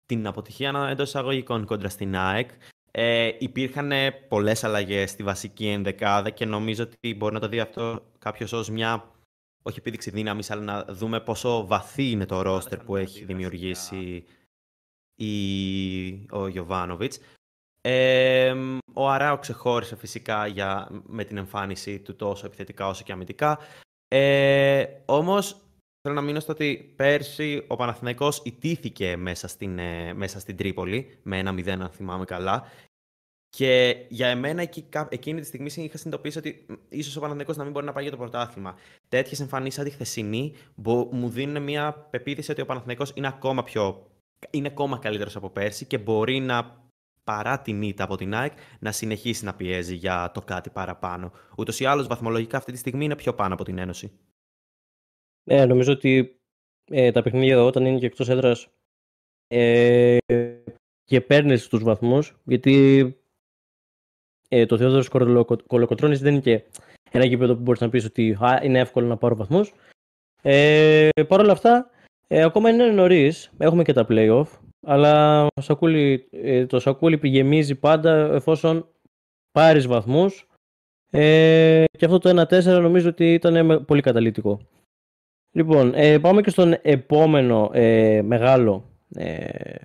την 0.06 0.28
αποτυχία 0.28 0.88
εντός 0.90 1.08
εισαγωγικών 1.08 1.66
κόντρα 1.66 1.90
στην 1.90 2.16
ΑΕΚ. 2.16 2.50
Ε, 2.92 3.32
υπήρχαν 3.40 3.92
πολλές 4.28 4.64
αλλαγές 4.64 5.10
στη 5.10 5.24
βασική 5.24 5.68
ενδεκάδα 5.68 6.30
και 6.30 6.46
νομίζω 6.46 6.84
ότι 6.84 7.16
μπορεί 7.16 7.34
να 7.34 7.40
το 7.40 7.48
δει 7.48 7.60
αυτό 7.60 8.06
κάποιος 8.20 8.54
ως 8.54 8.70
μια 8.70 9.12
όχι 9.62 9.80
επίδειξη 9.80 10.10
δύναμης, 10.10 10.52
αλλά 10.52 10.62
να 10.62 10.94
δούμε 10.94 11.20
πόσο 11.20 11.66
βαθύ 11.66 12.10
είναι 12.10 12.26
το 12.26 12.42
ρόστερ 12.42 12.80
που 12.80 12.96
έχει 12.96 13.26
δημιουργήσει 13.26 14.26
η... 15.16 16.12
ο 16.32 16.48
Γιωβάνοβιτς. 16.48 17.20
Ε, 17.82 18.56
ο 18.94 19.10
Αράου 19.10 19.40
ξεχώρισε 19.40 19.96
φυσικά 19.96 20.48
για, 20.48 20.88
με 21.06 21.24
την 21.24 21.38
εμφάνιση 21.38 22.00
του 22.00 22.16
τόσο 22.16 22.46
επιθετικά 22.46 22.88
όσο 22.88 23.04
και 23.04 23.12
αμυντικά. 23.12 23.60
Ε, 24.08 24.86
Όμως, 25.06 25.62
θέλω 26.02 26.16
να 26.16 26.22
μείνω 26.22 26.40
στο 26.40 26.52
ότι 26.52 26.94
πέρσι 26.96 27.66
ο 27.68 27.76
Παναθηναϊκός 27.76 28.42
ιτήθηκε 28.46 29.18
μέσα 29.18 29.48
στην, 29.48 29.80
ε, 29.80 30.14
μέσα 30.14 30.40
στην 30.40 30.58
Τρίπολη 30.58 31.20
με 31.24 31.38
ένα 31.38 31.54
0, 31.54 31.70
αν 31.70 31.90
θυμάμαι 31.90 32.26
καλά. 32.26 32.64
Και 33.58 34.06
για 34.10 34.28
εμένα 34.28 34.62
εκεί, 34.62 34.90
εκείνη 35.10 35.40
τη 35.40 35.46
στιγμή 35.46 35.66
είχα 35.66 35.98
συνειδητοποιήσει 35.98 36.38
ότι 36.38 36.66
ίσως 36.90 37.16
ο 37.16 37.20
Παναθηναϊκός 37.20 37.58
να 37.58 37.64
μην 37.64 37.72
μπορεί 37.72 37.86
να 37.86 37.92
πάει 37.92 38.04
για 38.04 38.12
το 38.12 38.18
πρωτάθλημα. 38.18 38.76
Τέτοιες 39.10 39.40
εμφανίσεις 39.40 39.76
σαν 39.76 39.86
τη 39.86 39.92
χθεσινή 39.92 40.56
μου 41.12 41.30
δίνουν 41.30 41.64
μια 41.64 41.94
πεποίθηση 41.94 42.52
ότι 42.52 42.62
ο 42.62 42.66
Παναθηναϊκός 42.66 43.12
είναι 43.16 43.28
ακόμα 43.28 43.64
πιο. 43.64 44.08
είναι 44.50 44.68
ακόμα 44.68 44.98
καλύτερος 44.98 45.36
από 45.36 45.50
πέρσι 45.50 45.86
και 45.86 45.98
μπορεί 45.98 46.40
να 46.40 46.81
παρά 47.24 47.62
την 47.62 47.82
ήττα 47.82 48.04
από 48.04 48.18
την 48.18 48.34
ΑΕΚ, 48.34 48.54
να 48.80 48.92
συνεχίσει 48.92 49.46
να 49.46 49.56
πιέζει 49.56 49.96
για 49.96 50.32
το 50.34 50.42
κάτι 50.42 50.70
παραπάνω. 50.70 51.32
Ούτως 51.58 51.80
ή 51.80 51.86
άλλως, 51.86 52.08
βαθμολογικά 52.08 52.58
αυτή 52.58 52.72
τη 52.72 52.78
στιγμή 52.78 53.06
είναι 53.06 53.16
πιο 53.16 53.34
πάνω 53.34 53.54
από 53.54 53.64
την 53.64 53.78
Ένωση. 53.78 54.12
Ναι, 55.44 55.66
νομίζω 55.66 55.92
ότι 55.92 56.40
ε, 56.92 57.12
τα 57.12 57.22
παιχνίδια 57.22 57.64
όταν 57.64 57.86
είναι 57.86 58.00
και 58.00 58.06
εκτός 58.06 58.30
έδρας 58.30 58.68
ε, 59.48 60.18
και 61.04 61.22
παίρνεις 61.22 61.68
τους 61.68 61.84
βαθμούς, 61.84 62.36
γιατί 62.44 63.06
ε, 64.48 64.66
το 64.66 64.78
Θεόδωρος 64.78 65.10
Κολοκοτρόνη 65.68 66.16
δεν 66.16 66.34
είναι 66.34 66.42
και 66.42 66.64
ένα 67.12 67.26
γήπεδο 67.26 67.56
που 67.56 67.62
μπορείς 67.62 67.82
να 67.82 67.90
πεις 67.90 68.06
ότι 68.06 68.38
α, 68.40 68.60
είναι 68.64 68.80
εύκολο 68.80 69.08
να 69.08 69.18
πάρω 69.18 69.36
βαθμούς. 69.36 69.74
Ε, 70.42 71.10
Παρ' 71.28 71.40
όλα 71.40 71.52
αυτά, 71.52 71.90
ε, 72.28 72.44
ακόμα 72.44 72.70
είναι 72.70 72.86
νωρίς. 72.86 73.52
Έχουμε 73.58 73.84
και 73.84 73.94
τα 73.94 74.06
playoff. 74.10 74.48
Αλλά 74.82 75.48
σακούλι, 75.62 76.28
ε, 76.32 76.66
το 76.66 76.80
σακούλι 76.80 77.18
πηγεμίζει 77.18 77.76
πάντα 77.76 78.34
εφόσον 78.34 78.88
πάρεις 79.52 79.88
βαθμούς 79.88 80.48
ε, 81.12 81.84
και 81.98 82.06
αυτό 82.06 82.18
το 82.18 82.42
1-4 82.50 82.64
νομίζω 82.64 83.10
ότι 83.10 83.34
ήταν 83.34 83.86
πολύ 83.86 84.02
καταλήτικο. 84.02 84.60
Λοιπόν, 85.52 85.94
ε, 85.96 86.20
πάμε 86.20 86.42
και 86.42 86.50
στον 86.50 86.76
επόμενο 86.82 87.70
ε, 87.74 88.22
μεγάλο 88.22 88.90
ε, 89.16 89.76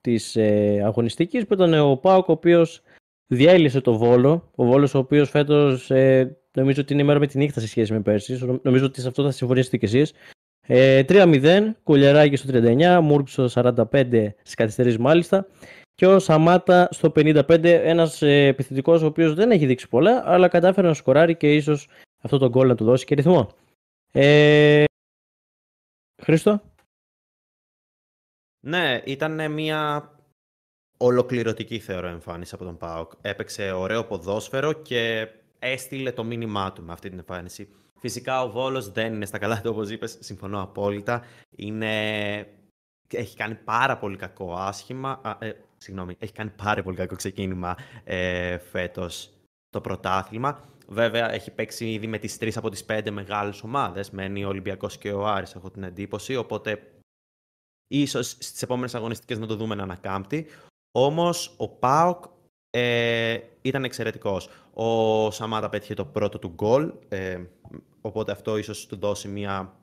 της 0.00 0.36
ε, 0.36 0.82
αγωνιστικής 0.84 1.46
που 1.46 1.54
ήταν 1.54 1.74
ο 1.74 1.96
Πάοκ 1.96 2.28
ο 2.28 2.32
οποίος 2.32 2.82
διέλυσε 3.26 3.80
το 3.80 3.96
Βόλο. 3.96 4.50
Ο 4.54 4.64
Βόλος 4.64 4.94
ο 4.94 4.98
οποίος 4.98 5.30
φέτος 5.30 5.90
ε, 5.90 6.38
νομίζω 6.52 6.80
ότι 6.80 6.92
είναι 6.92 7.02
η 7.02 7.04
μέρα 7.04 7.18
με 7.18 7.26
τη 7.26 7.38
νύχτα 7.38 7.60
σε 7.60 7.68
σχέση 7.68 7.92
με 7.92 8.00
πέρσι. 8.00 8.58
Νομίζω 8.62 8.84
ότι 8.84 9.00
σε 9.00 9.08
αυτό 9.08 9.22
θα 9.22 9.30
συμφωνήσετε 9.30 9.76
κι 9.76 9.84
εσείς. 9.84 10.12
Ε, 10.66 11.02
3-0, 11.08 11.70
Κουλιαράκη 11.82 12.36
στο 12.36 12.48
39, 12.52 13.00
Μούρκ 13.02 13.28
στο 13.28 13.48
45 13.48 14.28
στις 14.40 14.54
καθυστερήσεις 14.54 14.98
μάλιστα. 14.98 15.46
Και 15.94 16.06
ο 16.06 16.18
Σαμάτα 16.18 16.88
στο 16.90 17.12
55, 17.16 17.64
ένας 17.64 18.22
ε, 18.22 18.46
επιθετικός 18.46 19.02
ο 19.02 19.06
οποίος 19.06 19.34
δεν 19.34 19.50
έχει 19.50 19.66
δείξει 19.66 19.88
πολλά, 19.88 20.22
αλλά 20.26 20.48
κατάφερε 20.48 20.86
να 20.86 20.94
σκοράρει 20.94 21.36
και 21.36 21.54
ίσως 21.54 21.88
αυτό 22.22 22.38
το 22.38 22.48
γκολ 22.48 22.68
να 22.68 22.74
του 22.74 22.84
δώσει 22.84 23.04
και 23.04 23.14
ρυθμό. 23.14 23.48
Ε, 24.12 24.84
Χρήστο; 26.22 26.62
Ναι, 28.60 29.02
ήταν 29.04 29.52
μια 29.52 30.10
ολοκληρωτική 30.96 31.78
θεωρώ 31.78 32.06
εμφάνιση 32.06 32.54
από 32.54 32.64
τον 32.64 32.76
ΠΑΟΚ. 32.76 33.12
Έπαιξε 33.20 33.70
ωραίο 33.70 34.04
ποδόσφαιρο 34.04 34.72
και 34.72 35.28
έστειλε 35.58 36.12
το 36.12 36.24
μήνυμά 36.24 36.72
του 36.72 36.82
με 36.82 36.92
αυτή 36.92 37.08
την 37.08 37.18
εμφάνιση. 37.18 37.68
Φυσικά 38.06 38.42
ο 38.42 38.50
Βόλος 38.50 38.92
δεν 38.92 39.14
είναι 39.14 39.26
στα 39.26 39.38
καλά 39.38 39.60
του 39.60 39.70
όπως 39.70 39.90
είπες, 39.90 40.16
συμφωνώ 40.20 40.62
απόλυτα. 40.62 41.22
Είναι... 41.50 42.46
Έχει 43.08 43.36
κάνει 43.36 43.54
πάρα 43.54 43.98
πολύ 43.98 44.16
κακό 44.16 44.54
άσχημα, 44.54 45.20
α, 45.22 45.36
ε, 45.38 45.56
συγγνώμη, 45.76 46.16
έχει 46.18 46.32
κάνει 46.32 46.50
πάρα 46.50 46.82
πολύ 46.82 46.96
κακό 46.96 47.16
ξεκίνημα 47.16 47.76
ε, 48.04 48.58
φέτος 48.58 49.30
το 49.70 49.80
πρωτάθλημα. 49.80 50.60
Βέβαια 50.88 51.32
έχει 51.32 51.50
παίξει 51.50 51.92
ήδη 51.92 52.06
με 52.06 52.18
τις 52.18 52.38
τρεις 52.38 52.56
από 52.56 52.70
τις 52.70 52.84
πέντε 52.84 53.10
μεγάλες 53.10 53.62
ομάδες, 53.62 54.10
μένει 54.10 54.44
ο 54.44 54.48
Ολυμπιακός 54.48 54.98
και 54.98 55.12
ο 55.12 55.26
Άρης 55.26 55.54
έχω 55.54 55.70
την 55.70 55.82
εντύπωση, 55.82 56.36
οπότε 56.36 56.82
ίσως 57.86 58.28
στις 58.28 58.62
επόμενες 58.62 58.94
αγωνιστικές 58.94 59.38
να 59.38 59.46
το 59.46 59.56
δούμε 59.56 59.74
να 59.74 59.82
ανακάμπτει. 59.82 60.46
Όμως 60.92 61.54
ο 61.56 61.68
ΠΑΟΚ 61.68 62.24
ε, 62.70 63.38
ήταν 63.62 63.84
εξαιρετικός. 63.84 64.48
Ο 64.72 65.30
Σαμάτα 65.30 65.68
πέτυχε 65.68 65.94
το 65.94 66.04
πρώτο 66.04 66.38
του 66.38 66.48
γκολ, 66.48 66.92
ε, 67.08 67.44
οπότε 68.06 68.32
αυτό 68.32 68.56
ίσως 68.56 68.86
του 68.86 68.96
δώσει 68.96 69.28
μια 69.28 69.80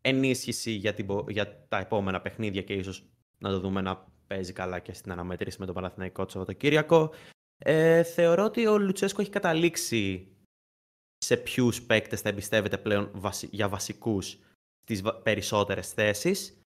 ενίσχυση 0.00 0.70
για, 0.70 0.94
την, 0.94 1.06
για 1.28 1.66
τα 1.68 1.78
επόμενα 1.78 2.20
παιχνίδια 2.20 2.62
και 2.62 2.72
ίσως 2.72 3.04
να 3.38 3.50
το 3.50 3.60
δούμε 3.60 3.80
να 3.80 4.06
παίζει 4.26 4.52
καλά 4.52 4.78
και 4.78 4.92
στην 4.92 5.12
αναμέτρηση 5.12 5.56
με 5.60 5.66
τον 5.66 5.74
Παναθηναϊκό 5.74 6.24
το 6.24 6.30
Σαββατοκύριακο. 6.30 7.10
Ε, 7.58 8.02
θεωρώ 8.02 8.44
ότι 8.44 8.66
ο 8.66 8.78
Λουτσέσκο 8.78 9.20
έχει 9.20 9.30
καταλήξει 9.30 10.28
σε 11.18 11.36
ποιους 11.36 11.82
παίκτες 11.82 12.20
θα 12.20 12.28
εμπιστεύεται 12.28 12.78
πλέον 12.78 13.10
για 13.50 13.68
βασικούς 13.68 14.38
στις 14.82 15.02
περισσότερες 15.22 15.92
θέσεις. 15.92 16.60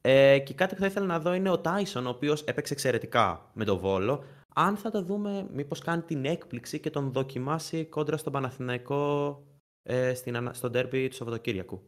Ε, 0.00 0.38
και 0.38 0.54
κάτι 0.54 0.74
που 0.74 0.80
θα 0.80 0.86
ήθελα 0.86 1.06
να 1.06 1.20
δω 1.20 1.34
είναι 1.34 1.50
ο 1.50 1.58
Τάισον, 1.58 2.06
ο 2.06 2.10
οποίος 2.10 2.42
έπαιξε 2.42 2.72
εξαιρετικά 2.72 3.50
με 3.54 3.64
τον 3.64 3.78
Βόλο, 3.78 4.24
αν 4.54 4.76
θα 4.76 4.90
το 4.90 5.02
δούμε, 5.02 5.46
μήπως 5.52 5.78
κάνει 5.78 6.02
την 6.02 6.24
έκπληξη 6.24 6.80
και 6.80 6.90
τον 6.90 7.12
δοκιμάσει 7.12 7.84
κόντρα 7.84 8.16
στον 8.16 8.32
Παναθηναϊκό 8.32 9.42
ε, 9.82 10.14
στην, 10.14 10.54
στο 10.54 10.70
ντέρμπι 10.70 11.08
του 11.08 11.14
Σαββατοκύριακου. 11.14 11.82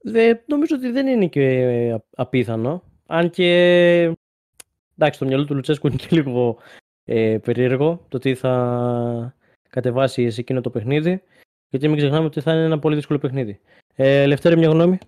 Δε, 0.00 0.34
νομίζω 0.46 0.76
ότι 0.76 0.90
δεν 0.90 1.06
είναι 1.06 1.26
και 1.26 1.62
ε, 1.62 1.98
απίθανο. 2.16 2.82
Αν 3.06 3.30
και 3.30 3.52
εντάξει, 4.96 5.18
το 5.18 5.26
μυαλό 5.26 5.44
του 5.44 5.54
Λουτσέσκου 5.54 5.86
είναι 5.86 5.96
και 5.96 6.08
λίγο 6.10 6.58
ε, 7.04 7.38
περίεργο 7.38 8.06
το 8.08 8.18
τι 8.18 8.34
θα 8.34 9.36
κατεβάσει 9.70 10.30
σε 10.30 10.40
εκείνο 10.40 10.60
το 10.60 10.70
παιχνίδι. 10.70 11.22
Γιατί 11.68 11.88
μην 11.88 11.96
ξεχνάμε 11.96 12.26
ότι 12.26 12.40
θα 12.40 12.52
είναι 12.52 12.64
ένα 12.64 12.78
πολύ 12.78 12.94
δύσκολο 12.94 13.18
παιχνίδι. 13.18 13.60
Ε, 13.94 14.26
Λευτέρη, 14.26 14.56
μια 14.56 14.68
γνώμη; 14.68 14.98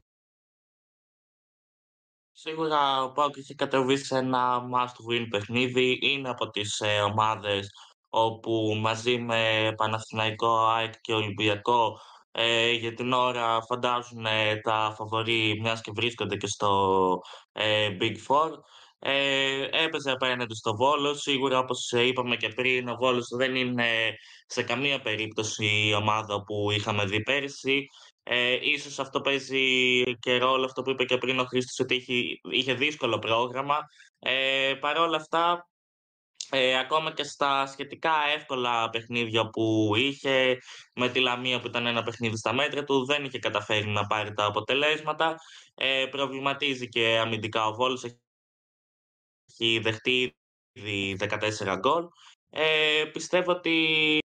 Σίγουρα 2.43 3.03
ο 3.03 3.13
Πάουκ 3.13 3.37
έχει 3.37 3.55
κατεβεί 3.55 3.97
σε 3.97 4.19
ένα 4.19 4.69
must-win 4.75 5.27
παιχνίδι. 5.31 5.99
Είναι 6.03 6.29
από 6.29 6.51
τις 6.51 6.81
ε, 6.81 7.01
ομάδες 7.01 7.71
όπου 8.11 8.77
μαζί 8.81 9.19
με 9.19 9.73
Παναθηναϊκό, 9.77 10.67
ΑΕΚ 10.67 10.93
και 11.01 11.13
Ολυμπιακό 11.13 12.01
ε, 12.33 12.71
για 12.71 12.95
την 12.95 13.13
ώρα 13.13 13.63
φαντάζουν 13.69 14.27
ε, 14.27 14.61
τα 14.61 14.95
φαβορή 14.97 15.59
μιας 15.63 15.81
και 15.81 15.91
βρίσκονται 15.95 16.37
και 16.37 16.47
στο 16.47 17.21
ε, 17.53 17.97
Big 18.01 18.17
Four. 18.29 18.51
Ε, 18.99 19.69
έπαιζε 19.71 20.11
απέναντι 20.11 20.55
στο 20.55 20.77
Βόλος. 20.77 21.21
Σίγουρα, 21.21 21.59
όπως 21.59 21.91
είπαμε 21.93 22.37
και 22.37 22.49
πριν, 22.49 22.89
ο 22.89 22.95
Βόλος 22.95 23.27
δεν 23.37 23.55
είναι 23.55 24.15
σε 24.47 24.63
καμία 24.63 25.01
περίπτωση 25.01 25.65
η 25.89 25.95
ομάδα 25.95 26.43
που 26.43 26.71
είχαμε 26.71 27.05
δει 27.05 27.23
πέρυσι. 27.23 27.87
Ε, 28.23 28.59
ίσως 28.63 28.99
αυτό 28.99 29.21
παίζει 29.21 30.03
και 30.19 30.39
ρόλο 30.39 30.65
αυτό 30.65 30.83
που 30.83 30.91
είπε 30.91 31.05
και 31.05 31.17
πριν 31.17 31.39
ο 31.39 31.45
Χρήστος 31.45 31.79
ότι 31.79 31.95
είχε, 31.95 32.13
είχε 32.51 32.75
δύσκολο 32.75 33.19
πρόγραμμα. 33.19 33.79
Ε, 34.19 34.75
Παρ' 34.81 34.99
όλα 34.99 35.17
αυτά, 35.17 35.70
ε, 36.51 36.79
ακόμα 36.79 37.13
και 37.13 37.23
στα 37.23 37.67
σχετικά 37.67 38.13
εύκολα 38.37 38.91
παιχνίδια 38.91 39.51
που 39.51 39.93
είχε, 39.97 40.59
με 40.95 41.09
τη 41.09 41.21
Λαμία 41.21 41.61
που 41.61 41.67
ήταν 41.67 41.87
ένα 41.87 42.03
παιχνίδι 42.03 42.37
στα 42.37 42.53
μέτρα 42.53 42.85
του, 42.85 43.05
δεν 43.05 43.25
είχε 43.25 43.39
καταφέρει 43.39 43.87
να 43.87 44.07
πάρει 44.07 44.33
τα 44.33 44.45
αποτελέσματα. 44.45 45.37
Ε, 45.75 46.07
προβληματίζει 46.11 46.89
και 46.89 47.19
αμυντικά 47.19 47.67
ο 47.67 47.75
Βόλος, 47.75 48.05
έχει 48.05 49.79
δεχτεί 49.79 50.37
ήδη 50.73 51.17
14 51.21 51.77
γκολ. 51.79 52.09
Ε, 52.51 53.05
πιστεύω 53.13 53.53
ότι 53.53 54.15
ε, 54.15 54.30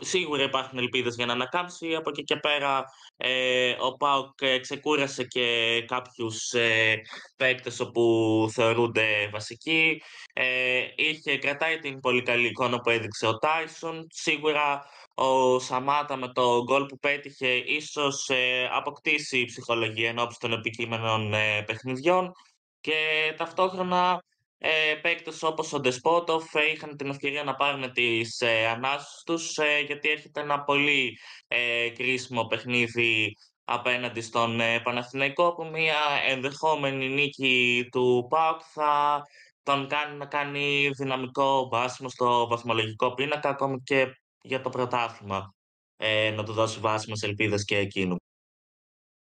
σίγουρα 0.00 0.42
υπάρχουν 0.42 0.78
ελπίδες 0.78 1.14
για 1.14 1.26
να 1.26 1.32
ανακάμψει. 1.32 1.94
Από 1.94 2.10
εκεί 2.10 2.22
και 2.22 2.36
πέρα 2.36 2.84
ε, 3.16 3.74
ο 3.80 3.96
ΠΑΟΚ 3.96 4.40
ε, 4.40 4.58
ξεκούρασε 4.58 5.24
και 5.24 5.84
κάποιους 5.86 6.52
ε, 6.52 6.94
παίκτες 7.36 7.80
όπου 7.80 8.48
θεωρούνται 8.52 9.28
βασικοί. 9.32 10.02
Ε, 10.32 10.80
είχε, 10.96 11.38
κρατάει 11.38 11.78
την 11.78 12.00
πολύ 12.00 12.22
καλή 12.22 12.46
εικόνα 12.46 12.80
που 12.80 12.90
έδειξε 12.90 13.26
ο 13.26 13.38
Τάισον. 13.38 14.06
Σίγουρα 14.10 14.84
ο 15.14 15.58
Σαμάτα 15.58 16.16
με 16.16 16.28
το 16.32 16.62
γκολ 16.62 16.86
που 16.86 16.98
πέτυχε 16.98 17.48
ίσως 17.48 18.28
ε, 18.28 18.68
αποκτήσει 18.72 19.44
ψυχολογία 19.44 20.08
ενώπιση 20.08 20.38
των 20.40 20.52
επικείμενων 20.52 21.34
ε, 21.34 21.62
παιχνιδιών 21.66 22.32
και 22.80 22.94
ταυτόχρονα 23.36 24.22
ε, 24.58 24.94
παίκτες 25.02 25.42
όπως 25.42 25.72
ο 25.72 25.80
Ντεσπότοφ 25.80 26.54
ε, 26.54 26.70
είχαν 26.70 26.96
την 26.96 27.08
ευκαιρία 27.10 27.44
να 27.44 27.54
πάρουν 27.54 27.92
τις 27.92 28.40
ε, 28.40 28.66
ανάσες 28.66 29.22
τους 29.26 29.56
ε, 29.58 29.80
γιατί 29.86 30.08
έρχεται 30.08 30.40
ένα 30.40 30.62
πολύ 30.62 31.18
ε, 31.48 31.88
κρίσιμο 31.88 32.44
παιχνίδι 32.46 33.36
απέναντι 33.64 34.20
στον 34.20 34.60
ε, 34.60 34.80
Παναθηναϊκό 34.80 35.54
που 35.54 35.64
μια 35.64 35.96
ενδεχόμενη 36.28 37.08
νίκη 37.08 37.88
του 37.92 38.26
ΠΑΟΚ 38.28 38.60
θα 38.72 39.22
τον 39.62 39.88
κάνει 39.88 40.16
να 40.16 40.26
κάνει 40.26 40.90
δυναμικό 40.96 41.68
βάσιμο 41.68 42.08
στο 42.08 42.46
βαθμολογικό 42.48 43.14
πίνακα 43.14 43.48
ακόμη 43.48 43.82
και 43.82 44.06
για 44.42 44.60
το 44.60 44.70
πρωτάθλημα 44.70 45.54
ε, 45.96 46.30
να 46.30 46.44
του 46.44 46.52
δώσει 46.52 46.80
βάσιμες 46.80 47.22
ελπίδες 47.22 47.64
και 47.64 47.76
εκείνου. 47.76 48.16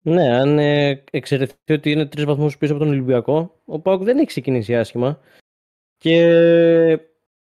Ναι, 0.02 0.36
αν 0.36 0.60
ε, 0.60 1.04
εξαιρεθεί 1.12 1.74
ότι 1.74 1.92
είναι 1.92 2.06
τρεις 2.06 2.26
βαθμούς 2.26 2.58
πίσω 2.58 2.74
από 2.74 2.82
τον 2.82 2.92
Ολυμπιακό, 2.92 3.62
ο 3.66 3.80
Πάουκ 3.80 4.04
δεν 4.04 4.18
έχει 4.18 4.26
ξεκινήσει 4.26 4.76
άσχημα. 4.76 5.20
Και 5.98 7.00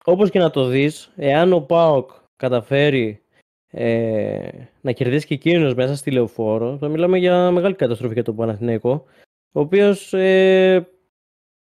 όπως 0.05 0.31
και 0.31 0.39
να 0.39 0.51
το 0.51 0.67
δεις, 0.67 1.13
εάν 1.17 1.53
ο 1.53 1.61
Πάοκ 1.61 2.11
καταφέρει 2.37 3.23
ε, 3.71 4.49
να 4.81 4.93
κερδίσει 4.93 5.27
και 5.27 5.35
εκείνος 5.35 5.75
μέσα 5.75 5.97
στη 5.97 6.11
λεωφόρο, 6.11 6.79
θα 6.79 6.89
μιλάμε 6.89 7.19
για 7.19 7.51
μεγάλη 7.51 7.75
καταστροφή 7.75 8.15
για 8.15 8.25
τον 8.25 8.37
Παναθηναϊκό, 8.37 9.05
ο 9.53 9.61
οποίος 9.61 10.13
ε, 10.13 10.89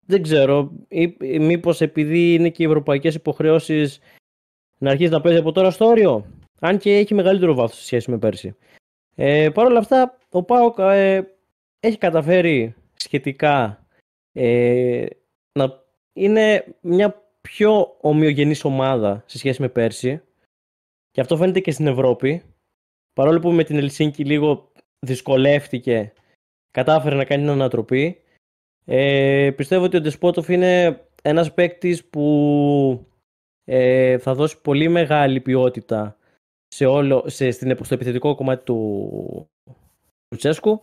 δεν 0.06 0.22
ξέρω, 0.22 0.72
ή, 0.88 1.16
μήπως 1.40 1.82
επειδή 1.82 2.34
είναι 2.34 2.50
και 2.50 2.64
οι 2.64 2.66
ευρωπαϊκές 2.66 3.16
υποχρεώσεις 3.16 4.00
να 4.78 4.92
αρχίσει 4.92 5.12
να 5.12 5.22
παίζει 5.22 5.40
από 5.40 5.52
τώρα 5.52 5.72
στο 5.72 5.86
όριο, 5.86 6.26
αν 6.60 6.78
και 6.78 6.98
έχει 6.98 7.14
μεγαλύτερο 7.14 7.54
βάθος 7.54 7.78
σε 7.78 7.86
σχέση 7.86 8.12
με 8.12 8.18
πέρσι. 8.18 8.56
Ε, 9.16 9.50
Παρ' 9.50 9.66
όλα 9.66 9.80
αυτά, 9.80 10.18
ο 10.32 10.44
ΠΑΟΚ 10.44 10.78
ε, 10.80 11.22
έχει 11.80 11.98
καταφέρει 11.98 12.76
σχετικά 12.94 13.86
ε, 14.32 15.06
να 15.60 15.84
είναι 16.14 16.76
μια 16.82 17.22
πιο 17.42 17.98
ομοιογενής 18.02 18.64
ομάδα 18.64 19.24
σε 19.26 19.38
σχέση 19.38 19.62
με 19.62 19.70
πέρσι 19.70 20.22
και 21.12 21.22
αυτό 21.22 21.38
φαίνεται 21.38 21.60
και 21.60 21.72
στην 21.72 21.88
Ευρώπη. 21.88 22.44
Παρόλο 23.14 23.40
που 23.40 23.52
με 23.52 23.64
την 23.64 23.78
Ελσίνκη 23.78 24.26
λίγο 24.26 24.72
δυσκολεύτηκε, 25.00 26.14
κατάφερε 26.72 27.16
να 27.16 27.26
κάνει 27.26 27.42
την 27.42 27.52
ανατροπή. 27.52 28.22
Ε, 28.86 29.52
πιστεύω 29.56 29.84
ότι 29.84 29.98
ο 29.98 30.02
Ντεσπότοφ 30.02 30.50
είναι 30.50 31.02
ένας 31.22 31.54
παίκτης 31.54 32.06
που 32.06 33.06
ε, 33.64 34.18
θα 34.18 34.36
δώσει 34.36 34.62
πολύ 34.62 34.88
μεγάλη 34.88 35.42
ποιότητα 35.42 36.18
σε 36.68 36.86
όλο, 36.86 37.24
σε, 37.28 37.52
στην, 37.52 37.78
στο 37.84 37.94
επιθετικό 37.94 38.36
κομμάτι 38.36 38.64
του, 38.64 39.50
του 40.32 40.38
Τσέσκου. 40.38 40.82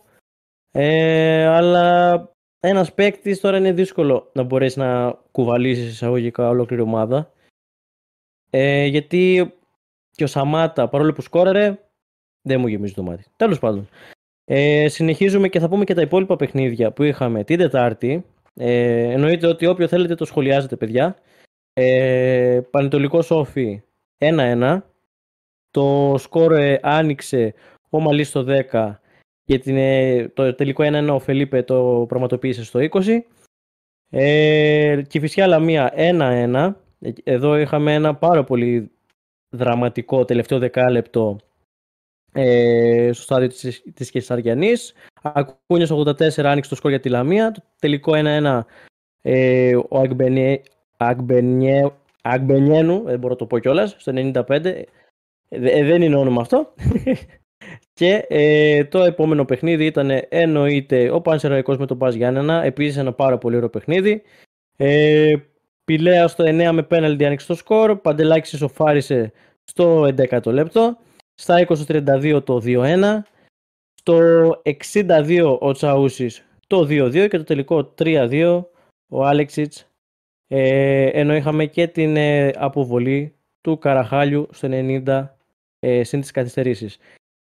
Ε, 0.71 1.45
αλλά 1.45 2.29
ένας 2.59 2.93
παίκτης 2.93 3.39
τώρα 3.39 3.57
είναι 3.57 3.71
δύσκολο 3.71 4.29
να 4.33 4.43
μπορέσεις 4.43 4.77
να 4.77 5.19
κουβαλήσεις 5.31 5.91
εισαγωγικά 5.91 6.49
ολόκληρη 6.49 6.81
ομάδα. 6.81 7.31
Ε, 8.49 8.85
γιατί 8.85 9.53
και 10.11 10.23
ο 10.23 10.27
Σαμάτα, 10.27 10.87
παρόλο 10.89 11.13
που 11.13 11.21
σκόραρε, 11.21 11.79
δεν 12.41 12.59
μου 12.59 12.67
γεμίζει 12.67 12.93
το 12.93 13.03
μάτι. 13.03 13.25
Τέλος 13.35 13.59
πάντων. 13.59 13.89
Ε, 14.45 14.87
συνεχίζουμε 14.87 15.49
και 15.49 15.59
θα 15.59 15.69
πούμε 15.69 15.83
και 15.83 15.93
τα 15.93 16.01
υπόλοιπα 16.01 16.35
παιχνίδια 16.35 16.91
που 16.91 17.03
είχαμε 17.03 17.43
την 17.43 17.57
Τετάρτη. 17.57 18.25
Ε, 18.53 19.11
εννοείται 19.11 19.47
ότι 19.47 19.65
όποιο 19.65 19.87
θέλετε 19.87 20.15
το 20.15 20.25
σχολιάζετε, 20.25 20.75
παιδιά. 20.75 21.17
Ε, 21.73 22.61
Πανετολικό 22.69 23.21
Σόφι 23.21 23.83
1-1. 24.17 24.81
Το 25.71 26.15
σκορ 26.17 26.53
ε, 26.53 26.79
άνοιξε 26.81 27.53
ο 27.89 27.99
Μαλής 27.99 28.27
στο 28.27 28.45
10 28.47 28.95
και 29.49 29.59
την, 29.59 29.77
το 30.33 30.55
τελικό 30.55 30.83
1-1 30.87 31.07
ο 31.11 31.19
Φελίπε 31.19 31.63
το 31.63 32.05
πραγματοποίησες 32.07 32.67
στο 32.67 32.79
20. 32.91 33.19
Ε, 34.09 35.01
και 35.07 35.19
φυσικά 35.19 35.47
Λαμία 35.47 35.93
1-1. 35.95 36.73
Εδώ 37.23 37.57
είχαμε 37.57 37.93
ένα 37.93 38.15
πάρα 38.15 38.43
πολύ 38.43 38.91
δραματικό 39.49 40.25
τελευταίο 40.25 40.59
δεκάλεπτο 40.59 41.37
ε, 42.31 43.09
στο 43.13 43.23
στάδιο 43.23 43.47
της, 43.47 43.83
της 43.93 44.09
Κεσαριανής. 44.11 44.93
Ακούνιος 45.21 45.91
84 45.91 46.43
άνοιξε 46.43 46.69
το 46.69 46.75
σκορ 46.75 46.91
για 46.91 46.99
τη 46.99 47.09
Λαμία. 47.09 47.51
Το 47.51 47.63
τελικό 47.79 48.11
1-1 48.15 48.59
ε, 49.21 49.75
ο 49.75 50.01
Αγμπενιένου, 52.21 53.03
δεν 53.03 53.19
μπορώ 53.19 53.33
να 53.33 53.35
το 53.35 53.45
πω 53.45 53.59
κιόλας, 53.59 53.95
στο 53.97 54.11
95 54.15 54.65
ε, 55.49 55.83
δεν 55.83 56.01
είναι 56.01 56.15
όνομα 56.15 56.41
αυτό. 56.41 56.73
Και 57.93 58.25
ε, 58.27 58.83
το 58.83 59.03
επόμενο 59.03 59.45
παιχνίδι 59.45 59.85
ήταν 59.85 60.09
εννοείται 60.29 61.11
ο 61.11 61.21
Πανσεραϊκός 61.21 61.77
με 61.77 61.85
τον 61.85 61.97
Πας 61.97 62.15
Γιάννενα. 62.15 62.63
Επίσης 62.63 62.97
ένα 62.97 63.13
πάρα 63.13 63.37
πολύ 63.37 63.55
ωραίο 63.55 63.69
παιχνίδι. 63.69 64.21
Ε, 64.77 65.33
Πηλαία 65.83 66.27
στο 66.27 66.43
9 66.47 66.71
με 66.71 66.83
πέναλτι 66.83 67.25
άνοιξε 67.25 67.47
το 67.47 67.55
σκορ. 67.55 67.95
Παντελάκης 67.95 68.53
ισοφάρισε 68.53 69.31
στο 69.63 70.03
11ο 70.03 70.45
λεπτό. 70.45 70.97
Στα 71.33 71.65
20-32 71.67 72.41
το 72.43 72.61
2-1. 72.65 73.21
Στο 73.93 74.21
62 74.83 75.57
ο 75.59 75.71
Τσαούσης 75.71 76.45
το 76.67 76.79
2-2 76.89 77.27
και 77.29 77.37
το 77.37 77.43
τελικό 77.43 77.93
3-2 77.97 78.63
ο 79.07 79.25
Άλεξιτς 79.25 79.89
ε, 80.47 81.05
ενώ 81.05 81.35
είχαμε 81.35 81.65
και 81.65 81.87
την 81.87 82.15
ε, 82.15 82.51
αποβολή 82.55 83.35
του 83.61 83.77
Καραχάλιου 83.77 84.47
στο 84.51 84.67
90 84.71 85.27
ε, 85.79 86.03
συν 86.03 86.21
τις 86.21 86.31
καθυστερήσεις. 86.31 86.97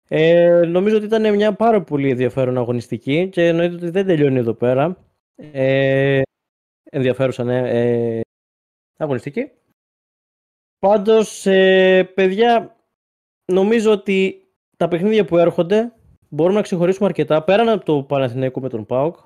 Ε, 0.09 0.63
νομίζω 0.67 0.97
ότι 0.97 1.05
ήταν 1.05 1.35
μια 1.35 1.53
πάρα 1.53 1.83
πολύ 1.83 2.11
ενδιαφέρον 2.11 2.59
αγωνιστική 2.59 3.29
και 3.29 3.47
εννοείται 3.47 3.75
ότι 3.75 3.91
δεν 3.91 4.07
τελειώνει 4.07 4.39
εδώ 4.39 4.55
πέρα. 4.55 4.97
Ε, 5.53 6.23
ενδιαφέρουσα, 6.91 7.45
ναι, 7.45 7.59
ε, 7.59 8.21
αγωνιστική. 8.97 9.51
Πάντως, 10.79 11.47
ε, 11.47 12.05
παιδιά, 12.15 12.77
νομίζω 13.53 13.93
ότι 13.93 14.47
τα 14.77 14.89
παιχνίδια 14.89 15.25
που 15.25 15.37
έρχονται 15.37 15.93
μπορούμε 16.29 16.57
να 16.57 16.63
ξεχωρίσουμε 16.63 17.07
αρκετά 17.07 17.43
πέραν 17.43 17.69
από 17.69 17.85
το 17.85 18.03
Παναθηναϊκό 18.03 18.61
με 18.61 18.69
τον 18.69 18.87
ΠΑΟΚ. 18.87 19.17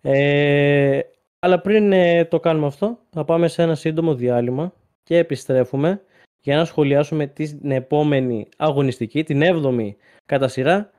Ε, 0.00 1.00
αλλά 1.38 1.60
πριν 1.60 1.92
ε, 1.92 2.24
το 2.24 2.40
κάνουμε 2.40 2.66
αυτό, 2.66 2.98
θα 3.10 3.24
πάμε 3.24 3.48
σε 3.48 3.62
ένα 3.62 3.74
σύντομο 3.74 4.14
διάλειμμα 4.14 4.72
και 5.02 5.16
επιστρέφουμε 5.16 6.02
για 6.42 6.56
να 6.56 6.64
σχολιάσουμε 6.64 7.26
την 7.26 7.70
επόμενη 7.70 8.48
αγωνιστική, 8.56 9.22
την 9.24 9.40
7η 9.42 9.94
κατά 10.26 10.48
σειρά. 10.48 10.90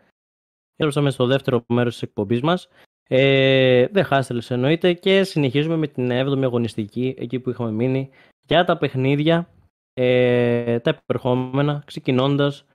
Έρθαμε 0.75 1.09
στο 1.09 1.25
δεύτερο 1.25 1.63
μέρος 1.67 1.93
της 1.93 2.01
εκπομπής 2.01 2.41
μας. 2.41 2.67
Ε, 3.07 3.87
δεν 3.87 4.03
χάστελες 4.03 4.51
εννοείται 4.51 4.93
και 4.93 5.23
συνεχίζουμε 5.23 5.75
με 5.75 5.87
την 5.87 6.11
7η 6.11 6.43
αγωνιστική, 6.43 7.15
εκεί 7.17 7.39
που 7.39 7.49
είχαμε 7.49 7.71
μείνει, 7.71 8.09
για 8.47 8.65
τα 8.65 8.77
παιχνίδια, 8.77 9.49
ε, 9.93 10.79
τα 10.79 10.89
επερχόμενα, 10.89 11.83
ξεκινώντας 11.85 12.65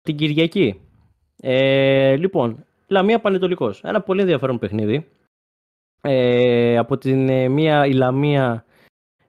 την 0.00 0.16
Κυριακή. 0.16 0.80
Ε, 1.40 2.16
λοιπόν, 2.16 2.64
Λαμία 2.86 3.20
Πανετολικός. 3.20 3.80
Ένα 3.82 4.00
πολύ 4.00 4.20
ενδιαφέρον 4.20 4.58
παιχνίδι. 4.58 5.08
Ε, 6.00 6.76
από 6.76 6.98
την 6.98 7.28
ε, 7.28 7.48
μία 7.48 7.86
η 7.86 7.92
Λαμία 7.92 8.64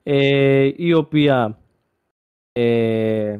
ε, 0.03 0.71
η 0.75 0.93
οποία 0.93 1.59
ε, 2.57 3.37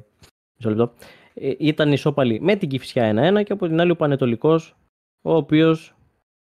λεπτό, 0.64 0.94
ε, 1.34 1.54
ήταν 1.58 1.92
ισόπαλη 1.92 2.42
με 2.42 2.56
την 2.56 2.70
Κηφισιά 2.70 3.10
1-1 3.40 3.44
και 3.44 3.54
από 3.54 3.68
την 3.68 3.80
άλλη 3.80 3.92
ο 3.92 3.96
Πανετολικός 3.96 4.76
ο 5.22 5.36
οποίος 5.36 5.96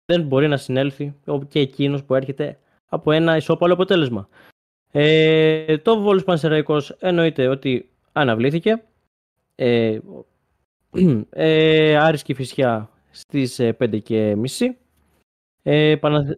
δεν 0.04 0.22
μπορεί 0.22 0.48
να 0.48 0.56
συνέλθει 0.56 1.14
και 1.48 1.60
εκείνος 1.60 2.04
που 2.04 2.14
έρχεται 2.14 2.58
από 2.86 3.12
ένα 3.12 3.36
ισόπαλο 3.36 3.72
αποτέλεσμα. 3.72 4.28
Ε, 4.90 5.78
το 5.78 6.00
Βόλος 6.00 6.24
Πανσεραϊκός 6.24 6.90
εννοείται 6.90 7.48
ότι 7.48 7.90
αναβλήθηκε. 8.12 8.84
Ε, 9.54 9.98
ε, 11.30 11.96
Άρης 11.96 12.22
Φυσιά 12.22 12.90
στις 13.10 13.60
5 13.78 14.02
και 14.02 14.36
μισή. 14.36 14.76
Ε, 15.62 15.96
Παναθ... 15.96 16.30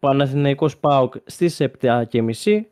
Παναθηναϊκός 0.00 0.78
ΠΑΟΚ 0.78 1.14
στις 1.26 1.60
7 1.80 2.02
και 2.08 2.22
μισή. 2.22 2.68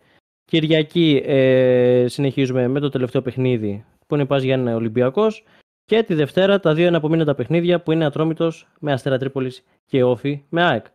Κυριακή 0.46 1.22
ε, 1.24 2.04
συνεχίζουμε 2.08 2.68
με 2.68 2.80
το 2.80 2.88
τελευταίο 2.88 3.22
παιχνίδι 3.22 3.84
που 4.06 4.14
είναι 4.14 4.24
Πας 4.24 4.42
Γιάννη 4.42 4.72
Ολυμπιακός. 4.72 5.44
Και 5.84 6.02
τη 6.02 6.14
Δευτέρα 6.14 6.60
τα 6.60 6.74
δύο 6.74 6.86
εναπομείνοντα 6.86 7.34
παιχνίδια 7.34 7.80
που 7.82 7.92
είναι 7.92 8.04
Ατρόμητος 8.04 8.68
με 8.80 8.92
Αστέρα 8.92 9.18
Τρίπολης 9.18 9.62
και 9.86 10.04
Όφη 10.04 10.42
με 10.48 10.62
ΑΕΚ. 10.62 10.86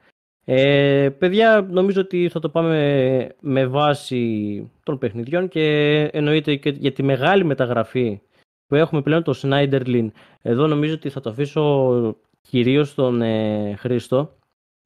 Ε, 0.45 1.09
παιδιά, 1.17 1.67
νομίζω 1.69 2.01
ότι 2.01 2.29
θα 2.29 2.39
το 2.39 2.49
πάμε 2.49 3.29
με 3.39 3.65
βάση 3.65 4.71
των 4.83 4.97
παιχνιδιών 4.97 5.47
και 5.47 5.63
εννοείται 6.11 6.55
και 6.55 6.69
για 6.69 6.91
τη 6.91 7.03
μεγάλη 7.03 7.43
μεταγραφή 7.43 8.21
που 8.67 8.75
έχουμε 8.75 9.01
πλέον 9.01 9.23
το 9.23 9.39
Snyderlin. 9.41 10.07
Εδώ 10.41 10.67
νομίζω 10.67 10.93
ότι 10.93 11.09
θα 11.09 11.21
το 11.21 11.29
αφήσω 11.29 12.15
κυρίως 12.41 12.89
στον 12.89 13.21
ε, 13.21 13.75
Χρήστο 13.77 14.37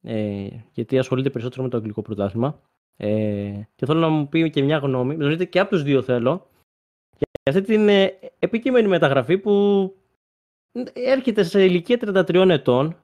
ε, 0.02 0.46
γιατί 0.72 0.98
ασχολείται 0.98 1.30
περισσότερο 1.30 1.62
με 1.62 1.68
το 1.68 1.76
αγγλικό 1.76 2.02
πρωτάθλημα 2.02 2.60
ε, 2.96 3.60
και 3.74 3.86
θέλω 3.86 4.00
να 4.00 4.08
μου 4.08 4.28
πει 4.28 4.50
και 4.50 4.62
μια 4.62 4.78
γνώμη, 4.78 5.12
εννοείται 5.14 5.44
και 5.44 5.58
από 5.58 5.70
τους 5.70 5.82
δύο 5.82 6.02
θέλω 6.02 6.46
για 7.18 7.26
αυτή 7.44 7.62
την 7.62 7.88
ε, 7.88 8.18
επικείμενη 8.38 8.88
μεταγραφή 8.88 9.38
που 9.38 9.94
έρχεται 10.92 11.42
σε 11.42 11.64
ηλικία 11.64 11.98
33 12.00 12.48
ετών 12.48 12.96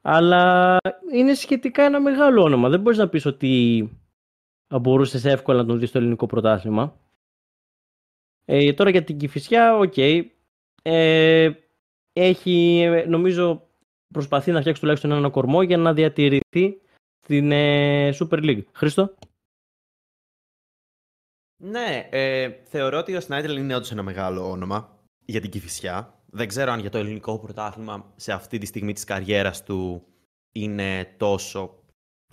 αλλά 0.00 0.76
είναι 1.12 1.34
σχετικά 1.34 1.82
ένα 1.82 2.00
μεγάλο 2.00 2.42
όνομα. 2.42 2.68
Δεν 2.68 2.80
μπορείς 2.80 2.98
να 2.98 3.08
πεις 3.08 3.26
ότι 3.26 3.88
μπορούσες 4.80 5.24
εύκολα 5.24 5.58
να 5.58 5.66
τον 5.66 5.78
δεις 5.78 5.88
στο 5.88 5.98
ελληνικό 5.98 6.26
πρωτάθλημα. 6.26 7.00
Ε, 8.44 8.72
τώρα 8.72 8.90
για 8.90 9.04
την 9.04 9.18
Κηφισιά, 9.18 9.76
οκ. 9.76 9.92
Okay. 9.96 10.24
Ε, 10.82 11.50
έχει, 12.12 12.86
νομίζω, 13.06 13.68
προσπαθεί 14.12 14.52
να 14.52 14.60
φτιάξει 14.60 14.80
τουλάχιστον 14.80 15.10
ένα 15.10 15.30
κορμό 15.30 15.62
για 15.62 15.76
να 15.76 15.92
διατηρηθεί 15.92 16.80
στην 17.24 17.52
ε, 17.52 18.10
Super 18.14 18.42
League. 18.42 18.64
Χρήστο; 18.72 19.14
Ναι, 21.62 22.08
ε, 22.10 22.50
θεωρώ 22.64 22.98
ότι 22.98 23.16
ο 23.16 23.20
Σνάιντερ 23.20 23.56
είναι 23.56 23.74
όντως 23.74 23.90
ένα 23.90 24.02
μεγάλο 24.02 24.50
όνομα 24.50 24.98
για 25.24 25.40
την 25.40 25.50
Κηφισιά. 25.50 26.22
Δεν 26.26 26.48
ξέρω 26.48 26.72
αν 26.72 26.80
για 26.80 26.90
το 26.90 26.98
ελληνικό 26.98 27.38
πρωτάθλημα 27.38 28.12
σε 28.16 28.32
αυτή 28.32 28.58
τη 28.58 28.66
στιγμή 28.66 28.92
της 28.92 29.04
καριέρας 29.04 29.62
του 29.62 30.02
είναι 30.52 31.14
τόσο 31.16 31.82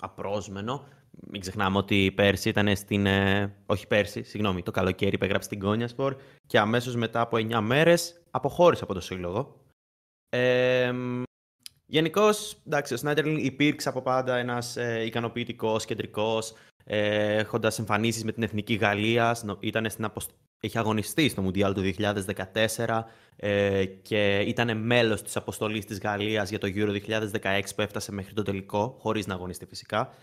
απρόσμενο. 0.01 0.87
Μην 1.27 1.41
ξεχνάμε 1.41 1.77
ότι 1.77 2.11
πέρσι 2.15 2.49
ήταν 2.49 2.75
στην... 2.75 3.05
Ε, 3.05 3.55
όχι 3.65 3.87
πέρσι, 3.87 4.23
συγγνώμη, 4.23 4.63
το 4.63 4.71
καλοκαίρι 4.71 5.15
υπέγραψε 5.15 5.47
στην 5.47 5.59
Κόνια 5.59 5.87
Σπορ 5.87 6.15
και 6.47 6.59
αμέσως 6.59 6.95
μετά 6.95 7.21
από 7.21 7.37
9 7.37 7.59
μέρες 7.61 8.21
αποχώρησε 8.31 8.83
από 8.83 8.93
το 8.93 9.01
σύλλογο. 9.01 9.59
Ε, 10.29 10.93
Γενικώς, 11.87 12.57
εντάξει, 12.65 12.93
ο 12.93 12.97
Σνάιτερλιν 12.97 13.37
υπήρξε 13.37 13.89
από 13.89 14.01
πάντα 14.01 14.37
ένας 14.37 14.77
ε, 14.77 15.03
ικανοποιητικός, 15.05 15.85
κεντρικός, 15.85 16.51
ε, 16.51 16.55
έχοντας 16.85 17.79
εμφανίσεις 17.79 18.23
με 18.23 18.31
την 18.31 18.43
εθνική 18.43 18.73
Γαλλία. 18.73 19.37
Ήταν 19.59 19.89
στην 19.89 20.11
Έχει 20.59 20.77
αγωνιστεί 20.77 21.29
στο 21.29 21.41
Μουντιάλ 21.41 21.73
του 21.73 21.93
2014 22.77 23.03
ε, 23.35 23.85
και 23.85 24.39
ήταν 24.39 24.77
μέλος 24.77 25.21
της 25.21 25.35
αποστολής 25.35 25.85
της 25.85 25.99
Γαλλίας 25.99 26.49
για 26.49 26.59
το 26.59 26.67
Euro 26.75 27.01
2016 27.41 27.61
που 27.75 27.81
έφτασε 27.81 28.11
μέχρι 28.11 28.33
το 28.33 28.43
τελικό, 28.43 28.95
χωρίς 28.99 29.27
να 29.27 29.33
αγωνιστεί 29.33 29.65
φυσικά. 29.65 30.13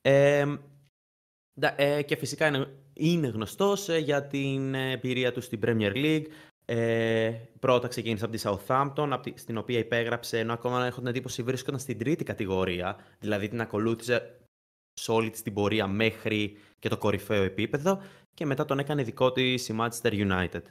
Ε, 0.00 0.44
ε, 1.76 2.02
και 2.02 2.16
φυσικά 2.16 2.46
είναι, 2.46 2.66
είναι 2.92 3.26
γνωστός 3.26 3.88
ε, 3.88 3.98
για 3.98 4.26
την 4.26 4.74
εμπειρία 4.74 5.32
του 5.32 5.40
στην 5.40 5.60
Premier 5.64 5.92
League. 5.94 6.24
Ε, 6.64 7.32
πρώτα 7.58 7.88
ξεκίνησε 7.88 8.24
από 8.24 8.36
τη 8.36 8.42
Southampton, 8.44 9.08
από 9.10 9.20
τη, 9.20 9.40
στην 9.40 9.56
οποία 9.56 9.78
υπέγραψε, 9.78 10.38
ενώ 10.38 10.52
ακόμα 10.52 10.86
έχω 10.86 10.98
την 10.98 11.06
εντύπωση 11.06 11.42
βρίσκονταν 11.42 11.80
στην 11.80 11.98
τρίτη 11.98 12.24
κατηγορία, 12.24 12.96
δηλαδή 13.18 13.48
την 13.48 13.60
ακολούθησε 13.60 14.45
σε 15.00 15.12
όλη 15.12 15.30
της 15.30 15.42
την 15.42 15.52
πορεία 15.52 15.86
μέχρι 15.86 16.58
και 16.78 16.88
το 16.88 16.98
κορυφαίο 16.98 17.42
επίπεδο 17.42 18.02
και 18.34 18.46
μετά 18.46 18.64
τον 18.64 18.78
έκανε 18.78 19.02
δικό 19.02 19.32
της 19.32 19.68
η 19.68 19.76
Manchester 19.78 20.12
United. 20.12 20.62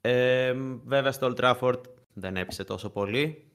Ε, 0.00 0.52
βέβαια 0.84 1.12
στο 1.12 1.34
Old 1.36 1.40
Trafford 1.40 1.80
δεν 2.12 2.36
έπεισε 2.36 2.64
τόσο 2.64 2.90
πολύ. 2.90 3.50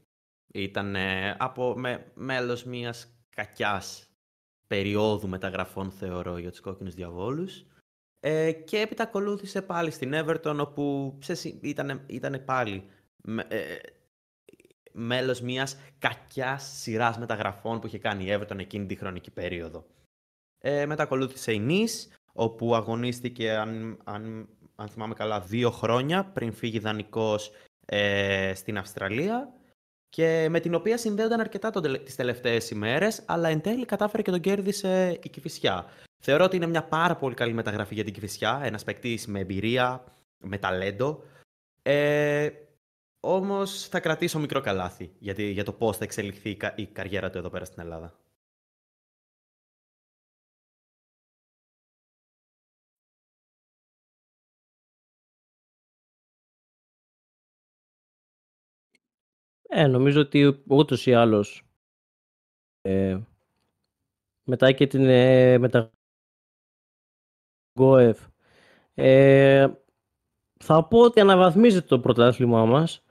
Ήταν 0.54 0.96
από 1.38 1.74
με, 1.78 2.12
μέλος 2.14 2.64
μιας 2.64 3.08
κακιάς 3.36 4.10
περίοδου 4.68 5.28
μεταγραφών 5.28 5.92
θεωρώ 5.92 6.38
για 6.38 6.50
τους 6.50 6.60
κόκκινους 6.60 6.94
διαβόλους. 6.94 7.66
Ε, 8.20 8.52
και 8.52 8.80
έπειτα 8.80 9.04
ακολούθησε 9.04 9.62
πάλι 9.62 9.92
στην 9.92 10.12
Everton 10.14 10.58
όπου 10.60 11.18
ήταν, 11.62 12.06
ήταν 12.08 12.46
πάλι 12.46 12.84
με, 13.24 13.46
ε, 13.50 13.78
μέλος 14.92 15.42
μιας 15.42 15.78
κακιάς 16.00 16.64
σειράς 16.64 17.18
μεταγραφών 17.18 17.80
που 17.80 17.88
είχε 17.88 17.98
κάνει 17.98 18.24
η 18.26 18.38
Everton 18.38 18.60
εκείνη 18.60 18.86
τη 18.86 18.96
χρονική 18.96 19.32
περίοδο. 19.32 19.86
Ε, 20.58 20.86
μετά 20.86 21.04
ακολούθησε 21.04 21.54
η 21.54 21.66
Nice 21.70 22.16
όπου 22.34 22.76
αγωνίστηκε 22.76 23.52
αν, 23.52 23.98
αν 24.04 24.50
αν 24.82 24.90
θυμάμαι 24.90 25.14
καλά, 25.14 25.40
δύο 25.40 25.72
χρόνια 25.72 26.26
πριν 26.26 26.54
φύγει 26.54 26.80
δανεικός 26.80 27.52
ε, 27.86 28.54
στην 28.56 28.78
Αυστραλία 28.78 29.54
και 30.10 30.48
με 30.50 30.60
την 30.60 30.74
οποία 30.76 30.98
συνδέονταν 30.98 31.40
αρκετά 31.40 31.70
τον, 31.70 32.04
τις 32.04 32.16
τελευταίες 32.16 32.70
ημέρες, 32.70 33.24
αλλά 33.26 33.50
εν 33.50 33.62
τέλει 33.62 33.86
κατάφερε 33.86 34.22
και 34.22 34.32
τον 34.32 34.40
κέρδισε 34.40 35.20
η 35.24 35.30
Κηφισιά. 35.30 35.86
Θεωρώ 36.24 36.44
ότι 36.44 36.56
είναι 36.56 36.68
μια 36.68 36.84
πάρα 36.84 37.16
πολύ 37.16 37.36
καλή 37.36 37.54
μεταγραφή 37.54 37.94
για 37.94 38.04
την 38.04 38.14
Κηφισιά, 38.14 38.62
ένας 38.64 38.84
παίκτης 38.84 39.28
με 39.28 39.40
εμπειρία, 39.40 40.04
με 40.38 40.58
ταλέντο. 40.58 41.24
Ε, 41.82 42.50
όμως 43.24 43.88
θα 43.88 44.00
κρατήσω 44.00 44.40
μικρό 44.40 44.62
καλάθι 44.62 45.12
γιατί, 45.20 45.52
για 45.52 45.64
το 45.64 45.74
πώς 45.74 45.98
θα 45.98 46.04
εξελιχθεί 46.04 46.58
η 46.76 46.86
καριέρα 46.86 47.30
του 47.30 47.38
εδώ 47.38 47.50
πέρα 47.50 47.66
στην 47.66 47.82
Ελλάδα. 47.82 48.20
Ε, 59.74 59.88
νομίζω 59.88 60.22
ότι 60.22 60.64
ούτως 60.68 61.06
ή 61.06 61.14
άλλως 61.14 61.64
ε, 62.82 63.20
μετά 64.44 64.72
και 64.72 64.88
την 64.88 65.06
ε, 65.06 65.58
μετα... 65.58 65.92
ε, 68.94 69.68
θα 70.64 70.88
πω 70.88 71.00
ότι 71.00 71.20
αναβαθμίζεται 71.20 71.88
το 71.88 72.00
πρωτάθλημά 72.00 72.66
μας 72.66 73.04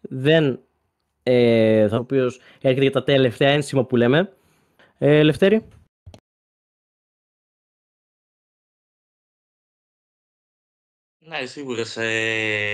δεν 0.00 0.60
ε, 1.22 1.88
θα 1.88 2.04
πω 2.04 2.16
έρχεται 2.60 2.82
για 2.82 2.90
τα 2.90 3.02
τελευταία 3.02 3.50
ένσημα 3.50 3.84
που 3.84 3.96
λέμε. 3.96 4.36
Ε, 4.98 5.22
Λευτέρη. 5.22 5.68
Ναι, 11.18 11.46
σίγουρα 11.46 11.84
σε 11.84 12.04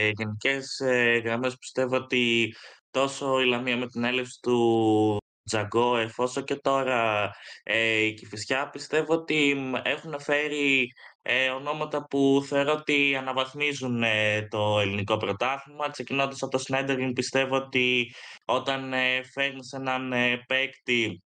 γενικές 0.09 0.81
ε, 0.81 1.21
γραμμές 1.25 1.57
πιστεύω 1.57 1.97
ότι 1.97 2.55
τόσο 2.91 3.41
η 3.41 3.47
Λαμία 3.47 3.77
με 3.77 3.87
την 3.87 4.05
έλευση 4.05 4.39
του 4.43 5.19
Τζαγκό, 5.45 5.97
εφόσον 5.97 6.45
και 6.45 6.57
τώρα 6.57 7.31
ε, 7.63 8.05
η 8.05 8.15
Κηφισιά, 8.15 8.71
πιστεύω 8.71 9.15
ότι 9.15 9.57
έχουν 9.83 10.21
φέρει 10.21 10.93
ε, 11.27 11.51
ονόματα 11.51 12.07
που 12.07 12.45
θεωρώ 12.47 12.73
ότι 12.73 13.17
αναβαθμίζουν 13.17 14.03
ε, 14.03 14.47
το 14.51 14.79
ελληνικό 14.81 15.17
πρωτάθλημα. 15.17 15.91
Ξεκινώντας 15.91 16.43
από 16.43 16.51
το 16.51 16.59
Σνέντερλιν, 16.59 17.13
πιστεύω 17.13 17.57
ότι 17.57 18.15
όταν 18.45 18.93
ε, 18.93 19.23
φέρνεις 19.33 19.73
έναν 19.73 20.13
ε, 20.13 20.45
παίκτη 20.47 21.23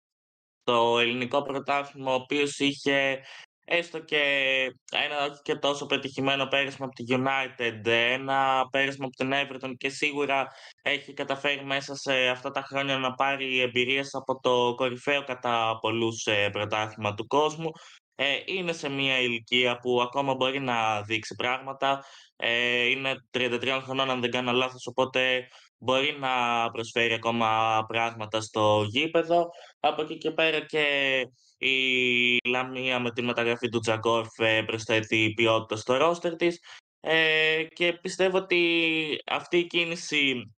το 0.64 1.00
ελληνικό 1.00 1.42
πρωτάθλημα, 1.42 2.12
ο 2.12 2.16
οποίος 2.16 2.60
είχε 2.60 3.22
έστω 3.66 4.00
και 4.00 4.22
ένα 4.92 5.26
όχι 5.26 5.42
και 5.42 5.56
τόσο 5.56 5.86
πετυχημένο 5.86 6.48
πέρασμα 6.48 6.86
από 6.86 6.96
τη 6.96 7.04
United, 7.08 7.86
ένα 7.86 8.68
πέρασμα 8.72 9.06
από 9.06 9.16
την 9.16 9.32
Everton 9.34 9.74
και 9.78 9.90
σίγουρα 9.90 10.48
έχει 10.82 11.14
καταφέρει 11.14 11.66
μέσα 11.66 11.96
σε 11.96 12.28
αυτά 12.28 12.52
τα 12.52 12.62
χρόνια 12.62 12.98
να 12.98 13.14
πάρει 13.14 13.60
εμπειρίες 13.60 14.14
από 14.14 14.40
το 14.40 14.74
κορυφαίο 14.76 15.24
κατά 15.24 15.78
πολλούς 15.82 16.26
ε, 16.26 16.50
πρωτάθλημα 16.50 17.14
του 17.14 17.28
κόσμου. 17.28 17.72
Ε, 18.24 18.42
είναι 18.46 18.74
σε 18.74 18.90
μια 18.90 19.20
ηλικία 19.20 19.80
που 19.80 20.02
ακόμα 20.02 20.36
μπορεί 20.36 20.60
να 20.60 21.02
δείξει 21.02 21.36
πράγματα. 21.36 22.04
Ε, 22.36 22.86
είναι 22.86 23.16
33 23.32 23.80
χρονών 23.84 24.10
αν 24.10 24.22
δεν 24.22 24.32
κάνω 24.32 24.52
λάθος, 24.52 24.88
οπότε 24.88 25.48
μπορεί 25.78 26.18
να 26.20 26.30
προσφέρει 26.72 27.14
ακόμα 27.14 27.80
πράγματα 27.88 28.42
στο 28.42 28.86
γήπεδο. 28.90 29.50
Από 29.80 30.02
εκεί 30.02 30.18
και 30.18 30.32
πέρα 30.32 30.66
και 30.66 30.86
η 31.58 32.38
Λαμία 32.48 33.00
με 33.00 33.12
τη 33.12 33.22
μεταγραφή 33.22 33.70
του 33.70 33.80
Τζαγκόφ 33.80 34.28
ε, 34.38 34.62
προσθέτει 34.62 35.34
ποιότητα 35.36 35.76
στο 35.76 35.98
ρόστερ 35.98 36.36
της 36.36 36.60
ε, 37.00 37.64
και 37.64 37.94
πιστεύω 37.94 38.38
ότι 38.38 38.84
αυτή 39.26 39.58
η 39.58 39.68
κίνηση 39.68 40.54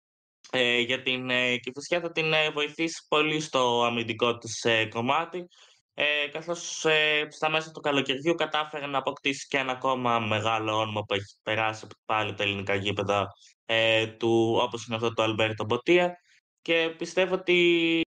ε, 0.50 0.78
για 0.80 1.02
την 1.02 1.30
ε, 1.30 1.60
θα 1.88 2.12
την 2.12 2.32
ε, 2.32 2.50
βοηθήσει 2.50 3.06
πολύ 3.08 3.40
στο 3.40 3.84
αμυντικό 3.84 4.38
της 4.38 4.66
κομμάτι 4.88 5.46
ε, 5.94 6.28
καθώς 6.32 6.84
ε, 6.84 7.26
στα 7.30 7.48
μέσα 7.50 7.70
του 7.70 7.80
καλοκαιριού 7.80 8.34
κατάφερε 8.34 8.86
να 8.86 8.98
αποκτήσει 8.98 9.46
και 9.46 9.58
ένα 9.58 9.72
ακόμα 9.72 10.18
μεγάλο 10.18 10.78
όνομα 10.78 11.02
που 11.02 11.14
έχει 11.14 11.36
περάσει 11.42 11.86
πάλι 12.04 12.34
τα 12.34 12.42
ελληνικά 12.42 12.74
γήπεδα 12.74 13.26
ε, 13.66 14.06
του, 14.06 14.58
όπως 14.60 14.86
είναι 14.86 14.96
αυτό 14.96 15.12
του 15.12 15.22
Αλμπέρτο 15.22 15.64
Μποτία 15.64 16.16
και 16.62 16.94
πιστεύω 16.98 17.34
ότι 17.34 18.00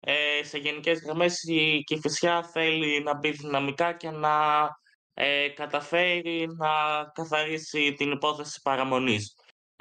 ε, 0.00 0.42
σε 0.42 0.58
γενικές 0.58 1.00
γραμμές 1.00 1.42
η 1.42 1.82
Κηφισιά 1.84 2.42
θέλει 2.42 3.02
να 3.02 3.16
μπει 3.16 3.30
δυναμικά 3.30 3.92
και 3.92 4.10
να 4.10 4.68
ε, 5.14 5.48
καταφέρει 5.48 6.48
να 6.56 7.04
καθαρίσει 7.12 7.92
την 7.92 8.10
υπόθεση 8.10 8.60
παραμονής, 8.62 9.34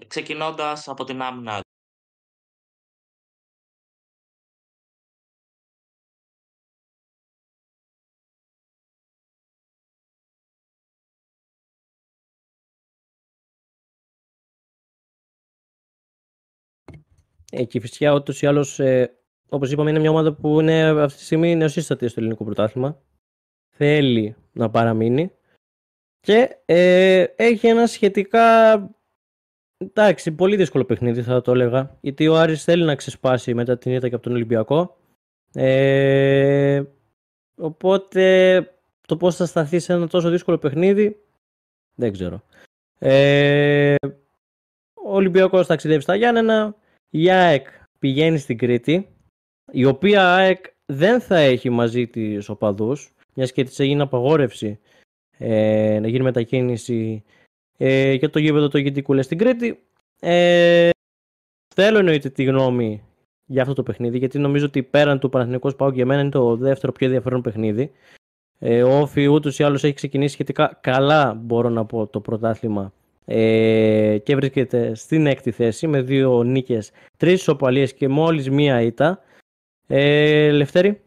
ξεκινώντας 0.07 0.87
από 0.87 1.03
την 1.03 1.21
άμυνα. 1.21 1.61
Ε, 17.55 17.63
και 17.63 17.79
φυσικά 17.79 18.13
ούτως 18.13 18.41
ή 18.41 18.45
άλλως, 18.45 18.79
ε, 18.79 19.17
όπως 19.49 19.71
είπαμε, 19.71 19.89
είναι 19.89 19.99
μια 19.99 20.09
ομάδα 20.09 20.33
που 20.33 20.59
είναι 20.59 20.83
αυτή 20.83 21.17
τη 21.17 21.23
στιγμή 21.23 21.55
νεοσύστατη 21.55 22.07
στο 22.07 22.19
ελληνικό 22.19 22.43
πρωτάθλημα. 22.43 23.01
Θέλει 23.75 24.35
να 24.51 24.69
παραμείνει. 24.69 25.31
Και 26.19 26.57
ε, 26.65 27.25
έχει 27.35 27.67
ένα 27.67 27.87
σχετικά 27.87 28.75
εντάξει, 29.77 30.31
πολύ 30.31 30.55
δύσκολο 30.55 30.85
παιχνίδι 30.85 31.21
θα 31.21 31.41
το 31.41 31.51
έλεγα 31.51 31.97
γιατί 32.01 32.27
ο 32.27 32.37
Άρης 32.37 32.63
θέλει 32.63 32.83
να 32.83 32.95
ξεσπάσει 32.95 33.53
μετά 33.53 33.77
την 33.77 33.93
ήττα 33.93 34.09
και 34.09 34.15
από 34.15 34.23
τον 34.23 34.33
Ολυμπιακό. 34.33 34.97
Ε, 35.53 36.83
οπότε 37.55 38.57
το 39.07 39.17
πώς 39.17 39.35
θα 39.35 39.45
σταθεί 39.45 39.79
σε 39.79 39.93
ένα 39.93 40.07
τόσο 40.07 40.29
δύσκολο 40.29 40.57
παιχνίδι 40.57 41.19
δεν 41.95 42.11
ξέρω. 42.11 42.43
Ε, 42.99 43.95
ο 44.93 45.15
Ολυμπιακός 45.15 45.67
ταξιδεύει 45.67 46.01
στα 46.01 46.15
Γιάννενα 46.15 46.75
η 47.15 47.29
ΑΕΚ 47.29 47.67
πηγαίνει 47.99 48.37
στην 48.37 48.57
Κρήτη, 48.57 49.07
η 49.71 49.85
οποία 49.85 50.33
ΑΕΚ 50.33 50.65
δεν 50.85 51.21
θα 51.21 51.37
έχει 51.37 51.69
μαζί 51.69 52.07
της 52.07 52.49
οπαδούς, 52.49 53.13
μιας 53.33 53.51
και 53.51 53.63
της 53.63 53.79
έγινε 53.79 54.01
απαγόρευση 54.01 54.79
ε, 55.37 55.99
να 56.01 56.07
γίνει 56.07 56.23
μετακίνηση 56.23 57.23
ε, 57.77 58.13
για 58.13 58.29
το 58.29 58.39
γήπεδο 58.39 58.67
το 58.67 58.77
Γεντικούλε 58.77 59.21
στην 59.21 59.37
Κρήτη. 59.37 59.83
Ε, 60.19 60.89
θέλω 61.75 61.97
εννοείται 61.97 62.29
τη 62.29 62.43
γνώμη 62.43 63.03
για 63.45 63.61
αυτό 63.61 63.73
το 63.73 63.83
παιχνίδι, 63.83 64.17
γιατί 64.17 64.39
νομίζω 64.39 64.65
ότι 64.65 64.83
πέραν 64.83 65.19
του 65.19 65.29
Παναθηναϊκός 65.29 65.75
Πάου 65.75 65.89
για 65.89 66.05
μένα 66.05 66.21
είναι 66.21 66.29
το 66.29 66.55
δεύτερο 66.55 66.91
πιο 66.91 67.05
ενδιαφέρον 67.05 67.41
παιχνίδι. 67.41 67.91
Ε, 68.59 68.83
ο 68.83 68.99
Όφη 68.99 69.27
ούτως 69.27 69.59
ή 69.59 69.63
άλλως 69.63 69.83
έχει 69.83 69.93
ξεκινήσει 69.93 70.33
σχετικά 70.33 70.77
καλά, 70.81 71.33
μπορώ 71.33 71.69
να 71.69 71.85
πω, 71.85 72.07
το 72.07 72.19
πρωτάθλημα 72.19 72.93
ε, 73.25 74.17
και 74.23 74.35
βρίσκεται 74.35 74.95
στην 74.95 75.27
έκτη 75.27 75.51
θέση 75.51 75.87
με 75.87 76.01
δύο 76.01 76.43
νίκες, 76.43 76.91
τρεις 77.17 77.33
ισοπαλίες 77.33 77.93
και 77.93 78.07
μόλις 78.07 78.49
μία 78.49 78.81
ήττα. 78.81 79.19
Ε, 79.87 80.51
Λευτέρη. 80.51 81.01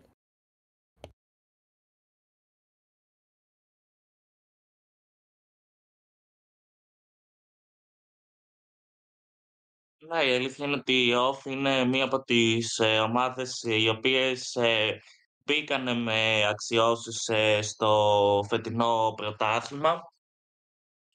Ναι, 10.08 10.24
η 10.24 10.34
αλήθεια 10.34 10.66
είναι 10.66 10.76
ότι 10.76 11.06
η 11.06 11.14
ΟΦ 11.14 11.44
είναι 11.44 11.84
μία 11.84 12.04
από 12.04 12.22
τις 12.22 12.78
ε, 12.78 12.98
ομάδες 12.98 13.62
οι 13.62 13.88
οποίες 13.88 14.54
ε, 14.54 15.00
μπήκανε 15.44 15.94
με 15.94 16.46
αξιώσεις 16.48 17.28
ε, 17.28 17.62
στο 17.62 18.44
φετινό 18.48 19.14
πρωτάθλημα 19.16 20.02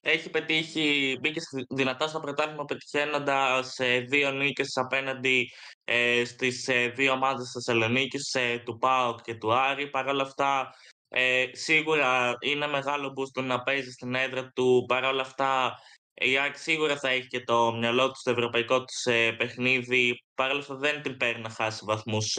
έχει 0.02 0.30
πετύχει, 0.30 1.18
μπήκε 1.22 1.40
δυνατά 1.70 2.08
στο 2.08 2.20
πρωτάθλημα 2.20 2.66
πετυχαίνοντα 2.66 3.64
ε, 3.78 4.00
δύο 4.00 4.32
νίκες 4.32 4.78
απέναντι 4.78 5.50
ε, 5.84 6.26
στις 6.26 6.68
ε, 6.68 6.88
δύο 6.88 7.12
ομάδες 7.12 7.44
της 7.44 7.52
Θεσσαλονίκης, 7.52 8.34
ε, 8.34 8.62
του 8.66 8.78
ΠΑΟΚ 8.78 9.22
και 9.22 9.36
του 9.36 9.54
Άρη. 9.54 9.90
Παρ' 9.90 10.08
όλα 10.08 10.24
αυτά, 10.24 10.70
ε, 11.10 11.46
σίγουρα 11.52 12.34
είναι 12.40 12.68
μεγάλο 12.68 13.10
μπούστο 13.10 13.42
να 13.42 13.64
παίζεις 13.64 13.94
στην 13.94 14.16
έδρα 14.16 14.52
του. 14.56 14.86
Παρ' 14.88 15.04
όλα 15.04 15.22
αυτά, 15.22 15.74
η 16.14 16.38
ΑΕΚ 16.38 16.58
σίγουρα 16.58 16.98
θα 16.98 17.10
έχει 17.10 17.28
και 17.28 17.44
το 17.44 17.74
μυαλό 17.74 18.08
του 18.08 18.20
στο 18.20 18.32
ευρωπαϊκό 18.32 18.80
του 18.80 19.12
ε, 19.12 19.32
παιχνίδι. 19.32 20.16
Παρ' 20.36 20.52
όλα 20.52 20.60
αυτά, 20.60 20.76
δεν 20.76 21.02
την 21.02 21.18
παίρνει 21.18 21.42
να 21.42 21.50
χάσει 21.50 21.86
βαθμούς 21.86 22.38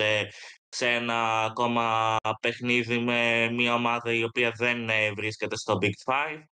σε 0.69 0.89
ένα 0.89 1.43
ακόμα 1.45 2.17
παιχνίδι 2.41 2.99
με 2.99 3.51
μια 3.51 3.75
ομάδα 3.75 4.13
η 4.13 4.25
οποία 4.25 4.53
δεν 4.57 4.89
βρίσκεται 5.17 5.57
στο 5.57 5.79
Big 5.81 6.13
Five. 6.13 6.43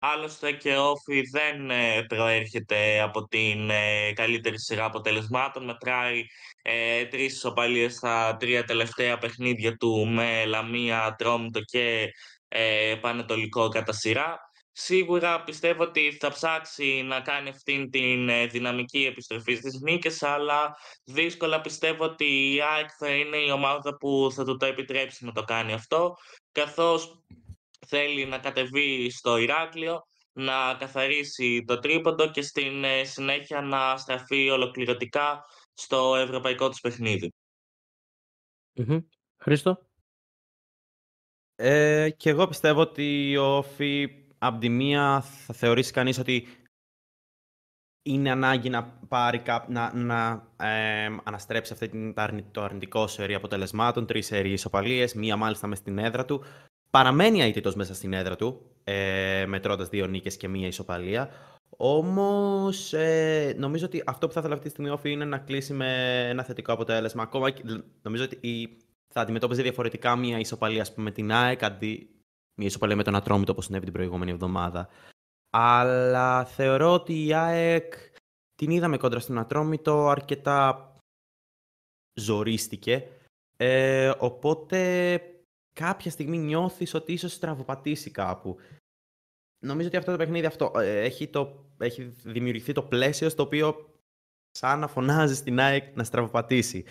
Άλλωστε 0.00 0.52
και 0.52 0.76
ο 0.76 0.90
Όφη 0.90 1.20
δεν 1.20 1.70
ε, 1.70 2.02
προέρχεται 2.02 3.00
από 3.00 3.26
την 3.26 3.70
ε, 3.70 4.12
καλύτερη 4.12 4.60
σειρά 4.60 4.84
αποτελεσμάτων. 4.84 5.64
Μετράει 5.64 6.24
ε, 6.62 7.04
τρεις 7.04 7.32
ισοπαλίες 7.32 7.94
στα 7.94 8.36
τρία 8.38 8.64
τελευταία 8.64 9.18
παιχνίδια 9.18 9.76
του 9.76 10.06
με 10.06 10.44
Λαμία, 10.44 11.14
Τρόμητο 11.18 11.60
και 11.60 12.12
ε, 12.48 12.94
Πανετολικό 13.00 13.68
κατά 13.68 13.92
σειρά. 13.92 14.38
Σίγουρα 14.72 15.42
πιστεύω 15.42 15.82
ότι 15.82 16.16
θα 16.20 16.30
ψάξει 16.30 17.02
να 17.02 17.20
κάνει 17.20 17.48
αυτήν 17.48 17.90
την 17.90 18.28
ε, 18.28 18.46
δυναμική 18.46 19.04
επιστροφή 19.04 19.54
στις 19.54 19.80
νίκες, 19.80 20.22
αλλά 20.22 20.76
δύσκολα 21.04 21.60
πιστεύω 21.60 22.04
ότι 22.04 22.54
η 22.54 22.60
ΑΕΚ 22.62 22.88
θα 22.98 23.08
είναι 23.08 23.36
η 23.36 23.50
ομάδα 23.50 23.96
που 23.96 24.30
θα 24.34 24.44
του 24.44 24.56
το 24.56 24.66
επιτρέψει 24.66 25.24
να 25.24 25.32
το 25.32 25.42
κάνει 25.44 25.72
αυτό, 25.72 26.14
καθώς 26.52 27.24
θέλει 27.86 28.26
να 28.26 28.38
κατεβεί 28.38 29.10
στο 29.10 29.36
Ηράκλειο, 29.36 30.06
να 30.32 30.74
καθαρίσει 30.78 31.64
το 31.66 31.78
τρίποντο 31.78 32.30
και 32.30 32.42
στην 32.42 32.84
ε, 32.84 33.04
συνέχεια 33.04 33.60
να 33.60 33.96
στραφεί 33.96 34.50
ολοκληρωτικά 34.50 35.44
στο 35.74 36.16
ευρωπαϊκό 36.16 36.68
του 36.68 36.76
παιχνίδι. 36.82 37.32
Χρήστο; 39.42 39.88
Ε, 41.54 42.10
και 42.10 42.30
εγώ 42.30 42.46
πιστεύω 42.48 42.80
ότι 42.80 43.36
ο 43.36 43.62
Φι 43.62 44.08
από 44.38 44.58
τη 44.58 44.68
μία 44.68 45.20
θα 45.20 45.54
θεωρήσει 45.54 45.92
κανείς 45.92 46.18
ότι 46.18 46.48
είναι 48.02 48.30
ανάγκη 48.30 48.68
να 48.68 48.84
πάρει 49.08 49.42
να, 49.68 49.94
να 49.94 50.48
ε, 50.56 51.16
αναστρέψει 51.24 51.72
αυτή 51.72 51.88
την, 51.88 52.14
το 52.50 52.62
αρνητικό 52.62 53.06
σερί 53.06 53.34
αποτελεσμάτων, 53.34 54.06
τρεις 54.06 54.26
σερί 54.26 54.52
ισοπαλίες, 54.52 55.14
μία 55.14 55.36
μάλιστα 55.36 55.66
μες 55.66 55.78
στην 55.78 55.98
έδρα 55.98 56.24
του, 56.24 56.44
Παραμένει 56.90 57.40
αίτητος 57.40 57.74
μέσα 57.74 57.94
στην 57.94 58.12
έδρα 58.12 58.36
του, 58.36 58.70
ε, 58.84 59.44
μετρώντας 59.46 59.88
δύο 59.88 60.06
νίκες 60.06 60.36
και 60.36 60.48
μία 60.48 60.66
ισοπαλία. 60.66 61.30
Όμως 61.76 62.92
ε, 62.92 63.54
νομίζω 63.58 63.86
ότι 63.86 64.02
αυτό 64.06 64.26
που 64.26 64.32
θα 64.32 64.40
ήθελα 64.40 64.54
αυτή 64.54 64.66
τη 64.66 64.72
στιγμή 64.72 64.90
όφη 64.90 65.10
είναι 65.10 65.24
να 65.24 65.38
κλείσει 65.38 65.72
με 65.72 66.20
ένα 66.28 66.42
θετικό 66.42 66.72
αποτέλεσμα. 66.72 67.22
Ακόμα 67.22 67.52
νομίζω 68.02 68.24
ότι 68.24 68.38
η, 68.48 68.76
θα 69.08 69.20
αντιμετώπιζε 69.20 69.62
διαφορετικά 69.62 70.16
μία 70.16 70.38
ισοπαλία 70.38 70.86
με 70.94 71.10
την 71.10 71.32
ΑΕΚ 71.32 71.62
αντί 71.62 72.10
μία 72.54 72.66
ισοπαλία 72.66 72.96
με 72.96 73.02
τον 73.02 73.14
Ατρόμητο 73.14 73.52
όπως 73.52 73.64
συνέβη 73.64 73.84
την 73.84 73.92
προηγούμενη 73.92 74.30
εβδομάδα. 74.30 74.88
Αλλά 75.50 76.44
θεωρώ 76.44 76.92
ότι 76.92 77.26
η 77.26 77.34
ΑΕΚ 77.34 77.94
την 78.54 78.70
είδαμε 78.70 78.96
κόντρα 78.96 79.20
στον 79.20 79.38
Ατρόμητο 79.38 80.08
αρκετά 80.08 80.92
ζορίστηκε. 82.20 83.08
Ε, 83.56 84.12
οπότε 84.18 85.20
κάποια 85.78 86.10
στιγμή 86.10 86.38
νιώθεις 86.38 86.94
ότι 86.94 87.12
ίσως 87.12 87.32
στραβοπατήσει 87.32 88.10
κάπου. 88.10 88.56
Νομίζω 89.64 89.88
ότι 89.88 89.96
αυτό 89.96 90.10
το 90.10 90.16
παιχνίδι 90.16 90.46
αυτό 90.46 90.72
ε, 90.76 91.00
έχει, 91.00 91.28
το, 91.28 91.64
έχει 91.78 92.02
δημιουργηθεί 92.04 92.72
το 92.72 92.82
πλαίσιο 92.82 93.28
στο 93.28 93.42
οποίο 93.42 93.94
σαν 94.50 94.78
να 94.78 94.88
φωνάζεις 94.88 95.38
στην 95.38 95.60
ΑΕΚ 95.60 95.96
να 95.96 96.04
στραβοπατήσει. 96.04 96.84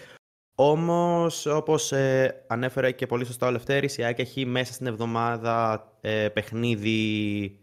Όμως, 0.60 1.46
όπως 1.46 1.92
ε, 1.92 2.46
ανέφερε 2.48 2.92
και 2.92 3.06
πολύ 3.06 3.26
σωστά 3.26 3.48
ο 3.48 3.52
Λευτέρης, 3.52 3.98
η 3.98 4.04
ΑΕΚ 4.04 4.20
έχει 4.20 4.46
μέσα 4.46 4.74
στην 4.74 4.88
εβδομάδα 4.88 5.88
ε, 6.02 6.30
παιχνίδι 6.30 7.60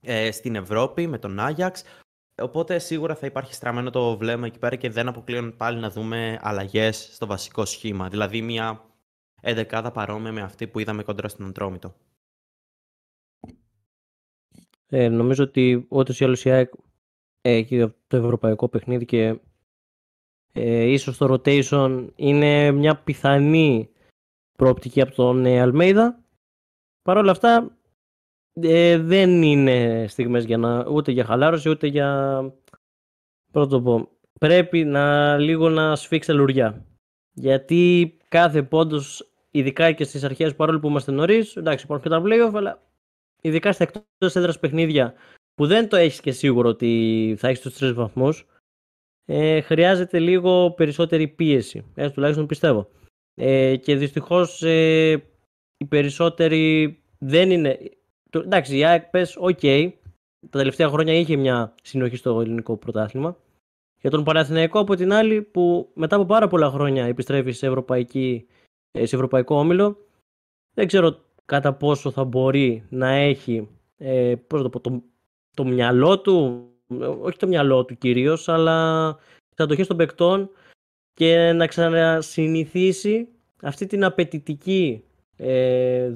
ε, 0.00 0.30
στην 0.30 0.54
Ευρώπη 0.54 1.06
με 1.06 1.18
τον 1.18 1.38
Άγιαξ. 1.38 1.82
Οπότε 2.42 2.78
σίγουρα 2.78 3.14
θα 3.14 3.26
υπάρχει 3.26 3.54
στραμμένο 3.54 3.90
το 3.90 4.16
βλέμμα 4.16 4.46
εκεί 4.46 4.58
πέρα 4.58 4.76
και 4.76 4.90
δεν 4.90 5.08
αποκλείουν 5.08 5.56
πάλι 5.56 5.80
να 5.80 5.90
δούμε 5.90 6.38
αλλαγές 6.42 7.08
στο 7.12 7.26
βασικό 7.26 7.64
σχήμα. 7.64 8.08
Δηλαδή 8.08 8.42
μια 8.42 8.89
εντεκάδα 9.40 9.90
παρόμοια 9.90 10.32
με 10.32 10.40
αυτή 10.40 10.66
που 10.66 10.78
είδαμε 10.78 11.02
κοντά 11.02 11.28
στον 11.28 11.46
Αντρόμητο. 11.46 11.94
Ε, 14.86 15.08
νομίζω 15.08 15.44
ότι 15.44 15.86
όντως 15.88 16.20
η 16.20 16.24
άλλως 16.24 16.44
η 16.44 16.50
ΑΕΚ 16.50 16.72
έχει 17.40 17.94
το 18.06 18.16
ευρωπαϊκό 18.16 18.68
παιχνίδι 18.68 19.04
και 19.04 19.40
ε, 20.52 20.82
ίσως 20.82 21.16
το 21.16 21.32
rotation 21.34 22.08
είναι 22.16 22.70
μια 22.70 22.96
πιθανή 22.96 23.90
προοπτική 24.58 25.00
από 25.00 25.14
τον 25.14 25.46
ε, 25.46 25.60
Αλμέιδα. 25.60 26.24
Παρ' 27.02 27.16
όλα 27.16 27.30
αυτά 27.30 27.78
ε, 28.52 28.98
δεν 28.98 29.42
είναι 29.42 30.06
στιγμές 30.08 30.44
για 30.44 30.56
να, 30.56 30.88
ούτε 30.88 31.12
για 31.12 31.24
χαλάρωση 31.24 31.68
ούτε 31.68 31.86
για 31.86 32.40
πρώτο 33.52 33.82
πω. 33.82 34.08
Πρέπει 34.40 34.84
να 34.84 35.36
λίγο 35.38 35.68
να 35.68 35.96
σφίξει 35.96 36.32
λουριά. 36.32 36.84
Γιατί 37.32 38.16
κάθε 38.28 38.62
πόντος 38.62 39.29
ειδικά 39.50 39.92
και 39.92 40.04
στις 40.04 40.24
αρχές, 40.24 40.54
παρόλο 40.54 40.80
που 40.80 40.88
είμαστε 40.88 41.12
νωρίς, 41.12 41.56
εντάξει, 41.56 41.84
υπάρχουν 41.84 42.10
και 42.10 42.16
τα 42.16 42.22
playoff, 42.24 42.54
αλλά 42.54 42.82
ειδικά 43.42 43.72
στα 43.72 43.84
εκτός 43.84 44.36
έδρας 44.36 44.58
παιχνίδια 44.58 45.14
που 45.54 45.66
δεν 45.66 45.88
το 45.88 45.96
έχεις 45.96 46.20
και 46.20 46.32
σίγουρο 46.32 46.68
ότι 46.68 47.34
θα 47.38 47.48
έχεις 47.48 47.60
τους 47.60 47.74
τρεις 47.74 47.92
βαθμούς, 47.92 48.46
ε, 49.24 49.60
χρειάζεται 49.60 50.18
λίγο 50.18 50.70
περισσότερη 50.70 51.28
πίεση. 51.28 51.84
Έτσι 51.94 52.14
τουλάχιστον 52.14 52.46
πιστεύω. 52.46 52.88
Ε, 53.34 53.76
και 53.76 53.96
δυστυχώς 53.96 54.62
ε, 54.62 55.12
οι 55.76 55.84
περισσότεροι 55.84 56.98
δεν 57.18 57.50
είναι. 57.50 57.78
εντάξει, 58.30 58.76
η 58.76 58.84
ΑΕΚ 58.84 59.04
πες, 59.04 59.36
οκ, 59.36 59.60
τα 60.50 60.58
τελευταία 60.58 60.88
χρόνια 60.88 61.14
είχε 61.14 61.36
μια 61.36 61.74
συνοχή 61.82 62.16
στο 62.16 62.40
ελληνικό 62.40 62.76
πρωτάθλημα. 62.76 63.36
Για 64.00 64.10
τον 64.10 64.24
Παναθηναϊκό 64.24 64.78
από 64.78 64.94
την 64.94 65.12
άλλη 65.12 65.42
που 65.42 65.90
μετά 65.94 66.16
από 66.16 66.24
πάρα 66.24 66.48
πολλά 66.48 66.70
χρόνια 66.70 67.04
επιστρέφει 67.04 67.50
σε, 67.50 67.66
ευρωπαϊκή, 67.66 68.46
ε, 68.48 68.59
σε 68.92 69.16
ευρωπαϊκό 69.16 69.58
όμιλο 69.58 69.96
δεν 70.74 70.86
ξέρω 70.86 71.18
κατά 71.44 71.74
πόσο 71.74 72.10
θα 72.10 72.24
μπορεί 72.24 72.86
να 72.88 73.08
έχει 73.08 73.68
ε, 73.96 74.34
πώς 74.46 74.62
το, 74.62 74.80
το, 74.80 75.02
το 75.56 75.64
μυαλό 75.64 76.20
του, 76.20 76.66
όχι 77.20 77.38
το 77.38 77.46
μυαλό 77.46 77.84
του 77.84 77.98
κυρίως, 77.98 78.48
αλλά 78.48 79.14
τις 79.48 79.64
αντοχές 79.64 79.86
των 79.86 79.96
παικτών 79.96 80.50
και 81.12 81.52
να 81.52 81.66
ξανασυνηθίσει 81.66 83.28
αυτή 83.62 83.86
την 83.86 84.04
απαιτητική, 84.04 85.04
ε, 85.36 86.12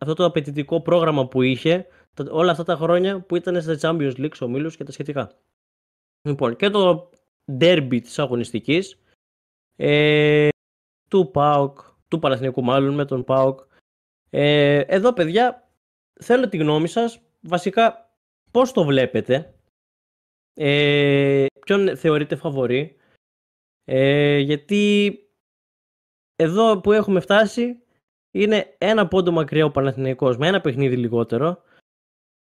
αυτό 0.00 0.14
το 0.14 0.24
απαιτητικό 0.24 0.80
πρόγραμμα 0.80 1.28
που 1.28 1.42
είχε 1.42 1.86
όλα 2.30 2.50
αυτά 2.50 2.64
τα 2.64 2.76
χρόνια 2.76 3.20
που 3.20 3.36
ήταν 3.36 3.62
στα 3.62 3.76
Champions 3.80 4.14
League, 4.16 4.38
ο 4.40 4.48
Μίλος 4.48 4.76
και 4.76 4.84
τα 4.84 4.92
σχετικά. 4.92 5.32
Λοιπόν, 6.28 6.56
και 6.56 6.70
το 6.70 7.10
derby 7.58 7.98
της 8.02 8.18
αγωνιστικής 8.18 8.98
ε, 9.76 10.48
του 11.10 11.30
ΠΑΟΚ, 11.30 11.78
του 12.10 12.18
Παναθηνικού 12.18 12.62
μάλλον 12.64 12.94
με 12.94 13.04
τον 13.04 13.24
ΠΑΟΚ. 13.24 13.60
Ε, 14.30 14.78
εδώ 14.78 15.12
παιδιά 15.12 15.70
θέλω 16.20 16.48
τη 16.48 16.56
γνώμη 16.56 16.88
σας, 16.88 17.20
βασικά 17.40 18.14
πώς 18.50 18.72
το 18.72 18.84
βλέπετε, 18.84 19.54
ε, 20.54 21.46
ποιον 21.60 21.96
θεωρείτε 21.96 22.36
φαβορή, 22.36 22.96
ε, 23.84 24.38
γιατί 24.38 25.14
εδώ 26.36 26.80
που 26.80 26.92
έχουμε 26.92 27.20
φτάσει 27.20 27.82
είναι 28.30 28.74
ένα 28.78 29.08
πόντο 29.08 29.32
μακριά 29.32 29.64
ο 29.64 29.70
Παναθηναϊκός 29.70 30.36
με 30.36 30.46
ένα 30.46 30.60
παιχνίδι 30.60 30.96
λιγότερο 30.96 31.62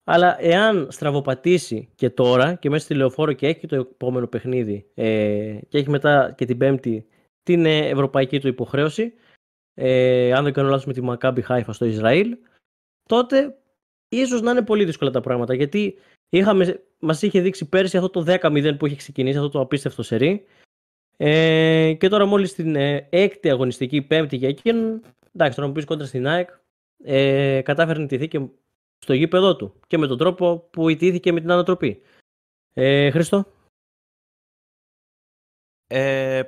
αλλά 0.04 0.36
εάν 0.40 0.90
στραβοπατήσει 0.90 1.88
και 1.94 2.10
τώρα 2.10 2.54
και 2.54 2.70
μέσα 2.70 2.84
στη 2.84 2.94
λεωφόρο 2.94 3.32
και 3.32 3.46
έχει 3.46 3.66
το 3.66 3.76
επόμενο 3.76 4.26
παιχνίδι 4.26 4.90
ε, 4.94 5.58
και 5.68 5.78
έχει 5.78 5.90
μετά 5.90 6.34
και 6.36 6.44
την 6.44 6.58
πέμπτη 6.58 7.06
την 7.42 7.66
ε, 7.66 7.88
ευρωπαϊκή 7.88 8.40
του 8.40 8.48
υποχρέωση 8.48 9.14
ε, 9.74 10.32
αν 10.32 10.44
δεν 10.44 10.52
κάνω 10.52 10.68
λάθος 10.68 10.86
με 10.86 10.92
τη 10.92 11.00
Μακάμπι 11.00 11.42
Χάιφα 11.42 11.72
στο 11.72 11.84
Ισραήλ 11.84 12.36
τότε 13.08 13.58
ίσως 14.08 14.42
να 14.42 14.50
είναι 14.50 14.62
πολύ 14.62 14.84
δύσκολα 14.84 15.10
τα 15.10 15.20
πράγματα 15.20 15.54
γιατί 15.54 15.98
είχαμε, 16.28 16.82
μας 16.98 17.22
είχε 17.22 17.40
δείξει 17.40 17.68
πέρσι 17.68 17.96
αυτό 17.96 18.10
το 18.10 18.24
10-0 18.40 18.74
που 18.78 18.86
είχε 18.86 18.96
ξεκινήσει 18.96 19.36
αυτό 19.36 19.48
το 19.48 19.60
απίστευτο 19.60 20.02
σερί 20.02 20.44
ε, 21.16 21.94
και 21.98 22.08
τώρα 22.08 22.24
μόλις 22.24 22.54
την 22.54 22.76
ε, 22.76 23.06
έκτη 23.10 23.50
αγωνιστική 23.50 24.02
πέμπτη 24.02 24.36
για 24.36 24.48
εκείνον 24.48 25.00
εντάξει 25.32 25.56
τώρα 25.56 25.68
μου 25.68 25.74
πεις 25.74 25.84
κόντρα 25.84 26.06
στην 26.06 26.26
ΑΕΚ 26.26 26.50
ε, 27.04 27.60
κατάφερε 27.64 28.00
να 28.00 28.06
τηθεί 28.06 28.28
και 28.28 28.40
στο 28.98 29.12
γήπεδό 29.12 29.56
του 29.56 29.80
και 29.86 29.98
με 29.98 30.06
τον 30.06 30.18
τρόπο 30.18 30.58
που 30.58 30.88
ιτήθηκε 30.88 31.32
με 31.32 31.40
την 31.40 31.50
ανατροπή. 31.50 32.02
Ε, 32.72 33.10
Χριστό. 33.10 33.46
Ε, 35.86 36.42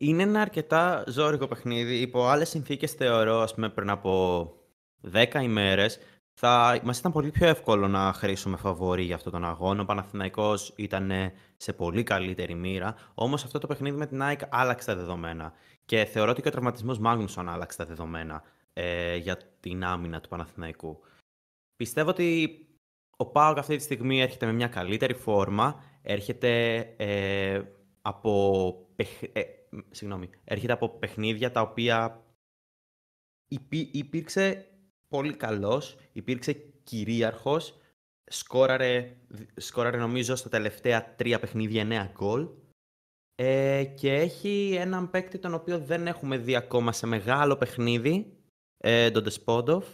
είναι 0.00 0.22
ένα 0.22 0.40
αρκετά 0.40 1.04
ζώρικο 1.06 1.46
παιχνίδι. 1.46 2.00
Υπό 2.00 2.26
άλλες 2.26 2.48
συνθήκες 2.48 2.92
θεωρώ, 2.92 3.40
ας 3.40 3.54
πούμε, 3.54 3.68
πριν 3.68 3.90
από 3.90 4.52
10 5.12 5.42
ημέρες, 5.42 5.98
θα 6.32 6.80
μας 6.82 6.98
ήταν 6.98 7.12
πολύ 7.12 7.30
πιο 7.30 7.46
εύκολο 7.46 7.88
να 7.88 8.12
χρήσουμε 8.12 8.56
φαβορή 8.56 9.02
για 9.02 9.14
αυτόν 9.14 9.32
τον 9.32 9.44
αγώνα. 9.44 9.82
Ο 9.82 9.84
Παναθηναϊκός 9.84 10.72
ήταν 10.76 11.12
σε 11.56 11.72
πολύ 11.72 12.02
καλύτερη 12.02 12.54
μοίρα. 12.54 12.94
Όμως 13.14 13.44
αυτό 13.44 13.58
το 13.58 13.66
παιχνίδι 13.66 13.96
με 13.96 14.06
την 14.06 14.22
ΑΕΚ 14.22 14.40
άλλαξε 14.48 14.86
τα 14.86 14.94
δεδομένα. 14.94 15.52
Και 15.84 16.04
θεωρώ 16.04 16.30
ότι 16.30 16.42
και 16.42 16.48
ο 16.48 16.50
τραυματισμός 16.50 16.98
Μάγνουσον 16.98 17.48
άλλαξε 17.48 17.78
τα 17.78 17.84
δεδομένα 17.84 18.42
ε, 18.72 19.16
για 19.16 19.36
την 19.60 19.84
άμυνα 19.84 20.20
του 20.20 20.28
Παναθηναϊκού. 20.28 21.00
Πιστεύω 21.76 22.10
ότι 22.10 22.58
ο 23.16 23.26
Πάοκ 23.26 23.58
αυτή 23.58 23.76
τη 23.76 23.82
στιγμή 23.82 24.20
έρχεται 24.20 24.46
με 24.46 24.52
μια 24.52 24.68
καλύτερη 24.68 25.14
φόρμα, 25.14 25.82
έρχεται, 26.02 26.78
ε, 26.96 27.62
από, 28.02 28.74
ε, 28.96 29.42
συγγνώμη, 29.90 30.30
έρχεται 30.44 30.72
από 30.72 30.88
παιχνίδια 30.88 31.50
τα 31.52 31.60
οποία 31.60 32.24
υπήρξε 33.92 34.68
πολύ 35.08 35.36
καλός, 35.36 35.96
υπήρξε 36.12 36.52
κυρίαρχος, 36.84 37.78
σκόραρε, 38.24 39.16
σκόραρε 39.56 39.96
νομίζω 39.96 40.36
στα 40.36 40.48
τελευταία 40.48 41.14
τρία 41.14 41.40
παιχνίδια 41.40 41.80
εννέα 41.80 42.10
γκολ 42.12 42.48
ε, 43.34 43.84
και 43.84 44.14
έχει 44.14 44.74
έναν 44.78 45.10
παίκτη 45.10 45.38
τον 45.38 45.54
οποίο 45.54 45.78
δεν 45.78 46.06
έχουμε 46.06 46.38
δει 46.38 46.56
ακόμα 46.56 46.92
σε 46.92 47.06
μεγάλο 47.06 47.56
παιχνίδι, 47.56 48.36
ε, 48.76 49.10
τον 49.10 49.22
Ντεσπόντοφ, 49.22 49.86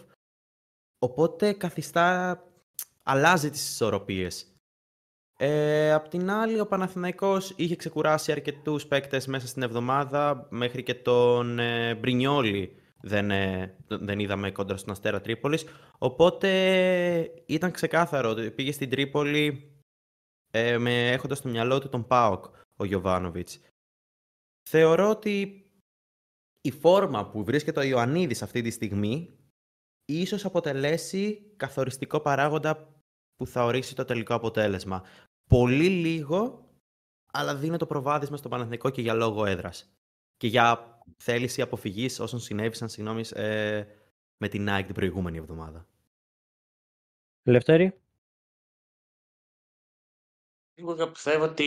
Οπότε 0.99 1.53
καθιστά, 1.53 2.43
αλλάζει 3.03 3.49
τις 3.49 3.69
ισορροπίες. 3.69 4.56
Ε, 5.39 5.93
απ' 5.93 6.07
την 6.07 6.29
άλλη, 6.29 6.59
ο 6.59 6.67
Παναθηναϊκός 6.67 7.53
είχε 7.55 7.75
ξεκουράσει 7.75 8.31
αρκετούς 8.31 8.85
παίκτες 8.85 9.27
μέσα 9.27 9.47
στην 9.47 9.61
εβδομάδα, 9.61 10.47
μέχρι 10.49 10.83
και 10.83 10.95
τον 10.95 11.59
ε, 11.59 11.95
Μπρινιόλη 11.95 12.81
δεν, 13.01 13.31
ε, 13.31 13.75
δεν 13.87 14.19
είδαμε 14.19 14.51
κόντρα 14.51 14.77
στον 14.77 14.91
Αστέρα 14.91 15.21
Τρίπολης. 15.21 15.65
Οπότε 15.97 16.49
ήταν 17.45 17.71
ξεκάθαρο 17.71 18.29
ότι 18.29 18.51
πήγε 18.51 18.71
στην 18.71 18.89
Τρίπολη 18.89 19.71
ε, 20.51 20.77
με, 20.77 21.11
έχοντας 21.11 21.37
στο 21.37 21.49
μυαλό 21.49 21.79
του 21.79 21.89
τον 21.89 22.07
ΠΑΟΚ 22.07 22.45
ο 22.75 22.85
Γιωβάνοβιτς. 22.85 23.59
Θεωρώ 24.69 25.09
ότι 25.09 25.65
η 26.61 26.71
φόρμα 26.71 27.29
που 27.29 27.43
βρίσκεται 27.43 27.79
ο 27.79 27.83
Ιωαννίδης 27.83 28.41
αυτή 28.41 28.61
τη 28.61 28.69
στιγμή 28.69 29.37
ίσως 30.05 30.45
αποτελέσει 30.45 31.53
καθοριστικό 31.57 32.19
παράγοντα 32.19 32.95
που 33.35 33.47
θα 33.47 33.63
ορίσει 33.63 33.95
το 33.95 34.05
τελικό 34.05 34.33
αποτέλεσμα. 34.33 35.03
Πολύ 35.47 35.89
λίγο, 35.89 36.69
αλλά 37.31 37.55
δίνει 37.55 37.77
το 37.77 37.85
προβάδισμα 37.85 38.37
στο 38.37 38.49
Παναθηνικό 38.49 38.89
και 38.89 39.01
για 39.01 39.13
λόγο 39.13 39.45
έδρας. 39.45 39.91
Και 40.37 40.47
για 40.47 40.97
θέληση 41.17 41.61
αποφυγής 41.61 42.19
όσων 42.19 42.39
συνέβησαν, 42.39 42.89
συγγνώμη, 42.89 43.23
ε, 43.33 43.83
με 44.37 44.47
την 44.47 44.69
ΑΕΚ 44.69 44.85
την 44.85 44.95
προηγούμενη 44.95 45.37
εβδομάδα. 45.37 45.87
Λευτέρη. 47.43 48.01
Εγώ 50.73 51.07
πιστεύω 51.11 51.43
ότι 51.43 51.65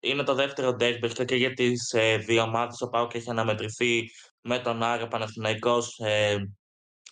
είναι 0.00 0.22
το 0.22 0.34
δεύτερο 0.34 0.74
ντέρμπι 0.74 1.24
και 1.24 1.36
για 1.36 1.52
τις 1.52 1.92
ε, 1.92 2.16
δύο 2.16 2.42
ομάδες. 2.42 2.80
Ο 2.80 2.88
Πάουκ 2.88 3.14
έχει 3.14 3.30
αναμετρηθεί 3.30 4.10
με 4.40 4.58
τον 4.58 4.82
Άρα 4.82 5.08
Παναθηναϊκός 5.08 5.98
ε, 5.98 6.54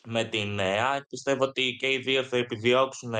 με 0.06 0.24
την 0.24 0.60
ΑΕΚ. 0.60 1.06
Πιστεύω 1.06 1.44
ότι 1.44 1.76
και 1.78 1.92
οι 1.92 1.98
δύο 1.98 2.24
θα 2.24 2.36
επιδιώξουν 2.36 3.14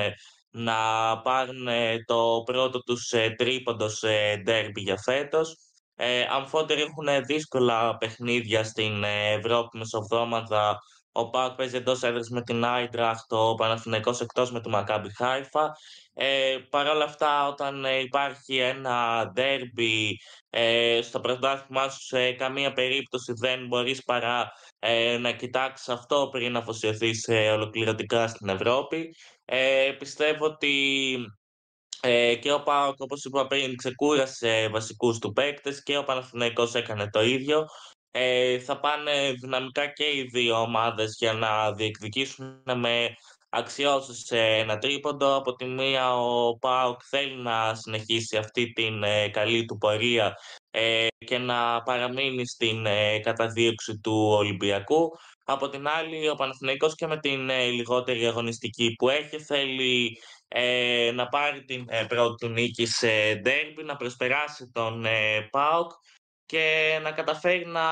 να 0.57 0.77
πάρουν 1.21 1.67
το 2.05 2.41
πρώτο 2.45 2.79
τους 2.79 3.11
ε, 3.11 3.33
τρίποντο 3.37 3.89
σε 3.89 4.35
ντέρμπι 4.35 4.81
για 4.81 4.97
φέτος. 4.97 5.57
Ε, 5.95 6.25
αμφότεροι 6.29 6.81
έχουν 6.81 7.25
δύσκολα 7.25 7.97
παιχνίδια 7.97 8.63
στην 8.63 9.03
ε, 9.03 9.31
Ευρώπη 9.33 9.77
μεσοβδόμαδα. 9.77 10.77
Ο 11.11 11.29
Πάουκ 11.29 11.55
παίζει 11.55 11.75
εντός 11.75 12.03
έδρας 12.03 12.29
με 12.29 12.41
την 12.41 12.65
Άιντραχτ, 12.65 13.33
ο 13.33 13.55
Παναθηναϊκός 13.55 14.21
εκτός 14.21 14.51
με 14.51 14.61
τη 14.61 14.69
Μακάμπι 14.69 15.15
Χάιφα. 15.15 15.71
Ε, 16.13 16.57
Παρ' 16.69 16.87
όλα 16.87 17.03
αυτά, 17.03 17.47
όταν 17.47 17.85
ε, 17.85 17.99
υπάρχει 17.99 18.57
ένα 18.57 19.25
ντέρμπι 19.33 20.17
ε, 20.49 20.99
στο 21.01 21.19
πρωτάθλημά 21.19 21.89
σου, 21.89 22.05
σε 22.05 22.31
καμία 22.31 22.73
περίπτωση 22.73 23.33
δεν 23.35 23.67
μπορείς 23.67 24.03
παρά 24.03 24.51
ε, 24.79 25.17
να 25.17 25.31
κοιτάξεις 25.31 25.89
αυτό 25.89 26.29
πριν 26.31 26.51
να 26.51 26.59
αφοσιωθείς 26.59 27.27
ε, 27.27 27.49
ολοκληρωτικά 27.49 28.27
στην 28.27 28.49
Ευρώπη. 28.49 29.15
Ε, 29.45 29.91
πιστεύω 29.99 30.45
ότι 30.45 31.15
ε, 32.01 32.35
και 32.35 32.51
ο 32.51 32.63
Πάοκ, 32.63 32.99
όπως 32.99 33.23
είπα 33.23 33.47
πριν, 33.47 33.75
ξεκούρασε 33.75 34.69
βασικούς 34.69 35.19
του 35.19 35.31
παίκτες 35.31 35.83
και 35.83 35.97
ο 35.97 36.03
Παναθηναϊκός 36.03 36.75
έκανε 36.75 37.09
το 37.09 37.23
ίδιο. 37.23 37.65
Ε, 38.11 38.59
θα 38.59 38.79
πάνε 38.79 39.31
δυναμικά 39.31 39.87
και 39.87 40.03
οι 40.03 40.23
δύο 40.31 40.61
ομάδες 40.61 41.15
για 41.19 41.33
να 41.33 41.73
διεκδικήσουν 41.73 42.63
με 42.75 43.15
αξιώσεις 43.49 44.25
σε 44.25 44.39
ένα 44.39 44.77
τρίποντο. 44.77 45.35
Από 45.35 45.55
τη 45.55 45.65
μία 45.65 46.15
ο 46.15 46.57
Πάοκ 46.57 47.01
θέλει 47.09 47.41
να 47.41 47.75
συνεχίσει 47.75 48.37
αυτή 48.37 48.71
την 48.71 49.03
ε, 49.03 49.29
καλή 49.29 49.65
του 49.65 49.77
πορεία 49.77 50.37
ε, 50.71 51.07
και 51.25 51.37
να 51.37 51.81
παραμείνει 51.83 52.47
στην 52.47 52.85
ε, 52.85 53.19
καταδίωξη 53.19 53.99
του 53.99 54.27
Ολυμπιακού. 54.31 55.11
Από 55.47 55.69
την 55.69 55.87
άλλη, 55.87 56.29
ο 56.29 56.35
Παναθηναϊκός 56.35 56.95
και 56.95 57.07
με 57.07 57.19
την 57.19 57.49
ε, 57.49 57.65
λιγότερη 57.65 58.27
αγωνιστική 58.27 58.93
που 58.97 59.09
έχει 59.09 59.39
θέλει 59.39 60.17
να 61.13 61.27
πάρει 61.27 61.63
την 61.63 61.85
πρώτη 62.07 62.45
του 62.45 62.51
νίκη 62.51 62.85
σε 62.85 63.35
ντέρμπι, 63.35 63.83
να 63.83 63.95
προσπεράσει 63.95 64.69
τον 64.73 65.05
ΠΑΟΚ 65.49 65.91
και 66.45 66.99
να 67.03 67.11
καταφέρει 67.11 67.65
να 67.65 67.83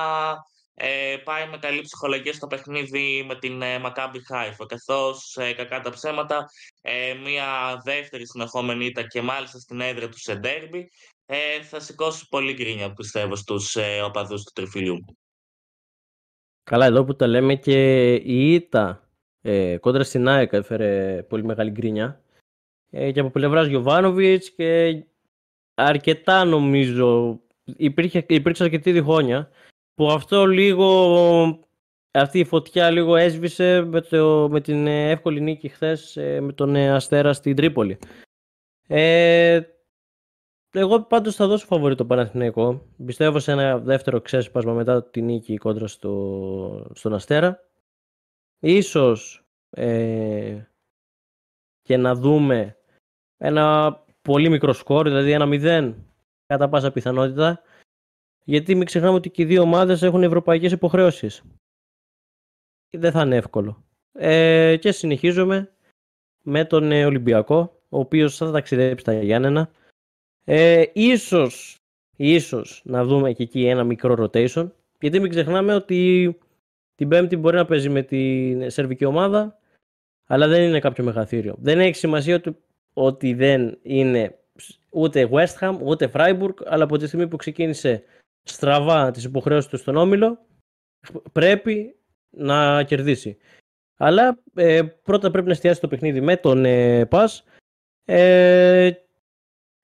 ε, 0.74 1.16
πάει 1.24 1.48
με 1.48 1.58
καλή 1.58 1.80
ψυχολογία 1.80 2.32
στο 2.32 2.46
παιχνίδι 2.46 3.24
με 3.28 3.38
την 3.38 3.62
ε, 3.62 3.80
Maccabi 3.84 4.18
Haifa, 4.30 4.66
καθώς 4.68 5.36
ε, 5.36 5.52
κακά 5.52 5.80
τα 5.80 5.90
ψέματα, 5.90 6.46
ε, 6.80 7.14
μια 7.14 7.80
δεύτερη 7.84 8.26
συνεχόμενη 8.26 8.84
ήττα 8.84 9.02
και 9.06 9.22
μάλιστα 9.22 9.58
στην 9.58 9.80
έδρα 9.80 10.08
του 10.08 10.18
σε 10.18 10.34
ντέρμπι, 10.34 10.90
ε, 11.26 11.62
θα 11.62 11.80
σηκώσει 11.80 12.26
πολύ 12.28 12.52
γκρίνια, 12.52 12.92
πιστεύω, 12.92 13.36
στους 13.36 13.76
ε, 13.76 14.00
οπαδούς 14.00 14.42
του 14.42 14.52
Τριφυλιού. 14.54 15.04
Καλά, 16.64 16.86
εδώ 16.86 17.04
που 17.04 17.16
τα 17.16 17.26
λέμε 17.26 17.54
και 17.54 18.14
η 18.14 18.54
ήττα 18.54 19.08
ε, 19.40 19.76
κόντρα 19.76 20.04
στην 20.04 20.28
ΑΕΚ 20.28 20.52
έφερε 20.52 21.22
πολύ 21.22 21.44
μεγάλη 21.44 21.70
γκρίνια 21.70 22.20
ε, 22.90 23.12
και 23.12 23.20
από 23.20 23.30
πλευράς 23.30 23.66
Γιωβάνοβιτς 23.66 24.50
και 24.50 25.02
αρκετά 25.74 26.44
νομίζω 26.44 27.40
υπήρχε, 27.64 28.24
υπήρξε 28.28 28.62
αρκετή 28.64 28.92
διχόνια 28.92 29.50
που 29.94 30.10
αυτό 30.10 30.46
λίγο 30.46 31.64
αυτή 32.10 32.38
η 32.38 32.44
φωτιά 32.44 32.90
λίγο 32.90 33.16
έσβησε 33.16 33.82
με, 33.82 34.00
το, 34.00 34.48
με 34.50 34.60
την 34.60 34.86
εύκολη 34.86 35.40
νίκη 35.40 35.68
χθες 35.68 36.16
ε, 36.16 36.40
με 36.40 36.52
τον 36.52 36.76
ε, 36.76 36.90
Αστέρα 36.90 37.32
στην 37.32 37.56
Τρίπολη. 37.56 37.98
Ε, 38.86 39.60
εγώ 40.74 41.02
πάντως 41.02 41.34
θα 41.34 41.46
δώσω 41.46 41.66
φαβορή 41.66 41.94
το 41.94 42.06
Παναθηναϊκό. 42.06 42.86
Πιστεύω 43.06 43.38
σε 43.38 43.52
ένα 43.52 43.78
δεύτερο 43.78 44.20
ξέσπασμα 44.20 44.72
μετά 44.72 45.04
τη 45.04 45.22
νίκη 45.22 45.56
κόντρα 45.56 45.86
στο, 45.86 46.90
στον 46.94 47.14
Αστέρα. 47.14 47.60
Ίσως 48.58 49.44
ε, 49.70 50.62
και 51.82 51.96
να 51.96 52.14
δούμε 52.14 52.76
ένα 53.36 53.96
πολύ 54.22 54.48
μικρό 54.48 54.72
σκορ, 54.72 55.08
δηλαδή 55.08 55.30
ένα 55.30 55.46
0 55.50 55.94
κατά 56.46 56.68
πάσα 56.68 56.92
πιθανότητα. 56.92 57.62
Γιατί 58.44 58.74
μην 58.74 58.86
ξεχνάμε 58.86 59.14
ότι 59.14 59.30
και 59.30 59.42
οι 59.42 59.44
δύο 59.44 59.62
ομάδες 59.62 60.02
έχουν 60.02 60.22
ευρωπαϊκές 60.22 60.72
υποχρεώσεις. 60.72 61.42
Δεν 62.90 63.12
θα 63.12 63.22
είναι 63.22 63.36
εύκολο. 63.36 63.84
Ε, 64.12 64.76
και 64.76 64.92
συνεχίζουμε 64.92 65.72
με 66.42 66.64
τον 66.64 66.92
ε, 66.92 67.04
Ολυμπιακό, 67.04 67.82
ο 67.88 67.98
οποίος 67.98 68.36
θα 68.36 68.50
ταξιδέψει 68.50 69.00
στα 69.00 69.22
Γιάννενα. 69.22 69.70
Ε, 70.44 70.84
ίσως, 70.92 71.78
ίσως 72.16 72.82
να 72.84 73.04
δούμε 73.04 73.32
και 73.32 73.42
εκεί 73.42 73.66
ένα 73.66 73.84
μικρό 73.84 74.14
rotation, 74.18 74.70
γιατί 75.00 75.20
μην 75.20 75.30
ξεχνάμε 75.30 75.74
ότι 75.74 76.38
την 76.94 77.08
Πέμπτη 77.08 77.36
μπορεί 77.36 77.56
να 77.56 77.64
παίζει 77.64 77.88
με 77.88 78.02
την 78.02 78.70
σερβική 78.70 79.04
ομάδα, 79.04 79.58
αλλά 80.26 80.48
δεν 80.48 80.62
είναι 80.62 80.80
κάποιο 80.80 81.04
μεγαθύριο. 81.04 81.56
Δεν 81.58 81.80
έχει 81.80 81.94
σημασία 81.94 82.34
ότι, 82.34 82.56
ότι 82.92 83.34
δεν 83.34 83.78
είναι 83.82 84.38
ούτε 84.90 85.28
West 85.32 85.58
Ham, 85.60 85.78
ούτε 85.82 86.10
Freiburg, 86.14 86.54
αλλά 86.64 86.84
από 86.84 86.98
τη 86.98 87.06
στιγμή 87.06 87.28
που 87.28 87.36
ξεκίνησε 87.36 88.02
στραβά 88.42 89.10
τις 89.10 89.24
υποχρεώσεις 89.24 89.70
του 89.70 89.76
στον 89.76 89.96
Όμιλο, 89.96 90.38
πρέπει 91.32 91.96
να 92.30 92.82
κερδίσει. 92.82 93.36
Αλλά 93.96 94.38
ε, 94.54 94.82
πρώτα 94.82 95.30
πρέπει 95.30 95.46
να 95.46 95.52
εστιάσει 95.52 95.80
το 95.80 95.88
παιχνίδι 95.88 96.20
με 96.20 96.36
τον 96.36 96.64
ε, 96.64 97.06
Πας 97.06 97.44
ε, 98.04 98.90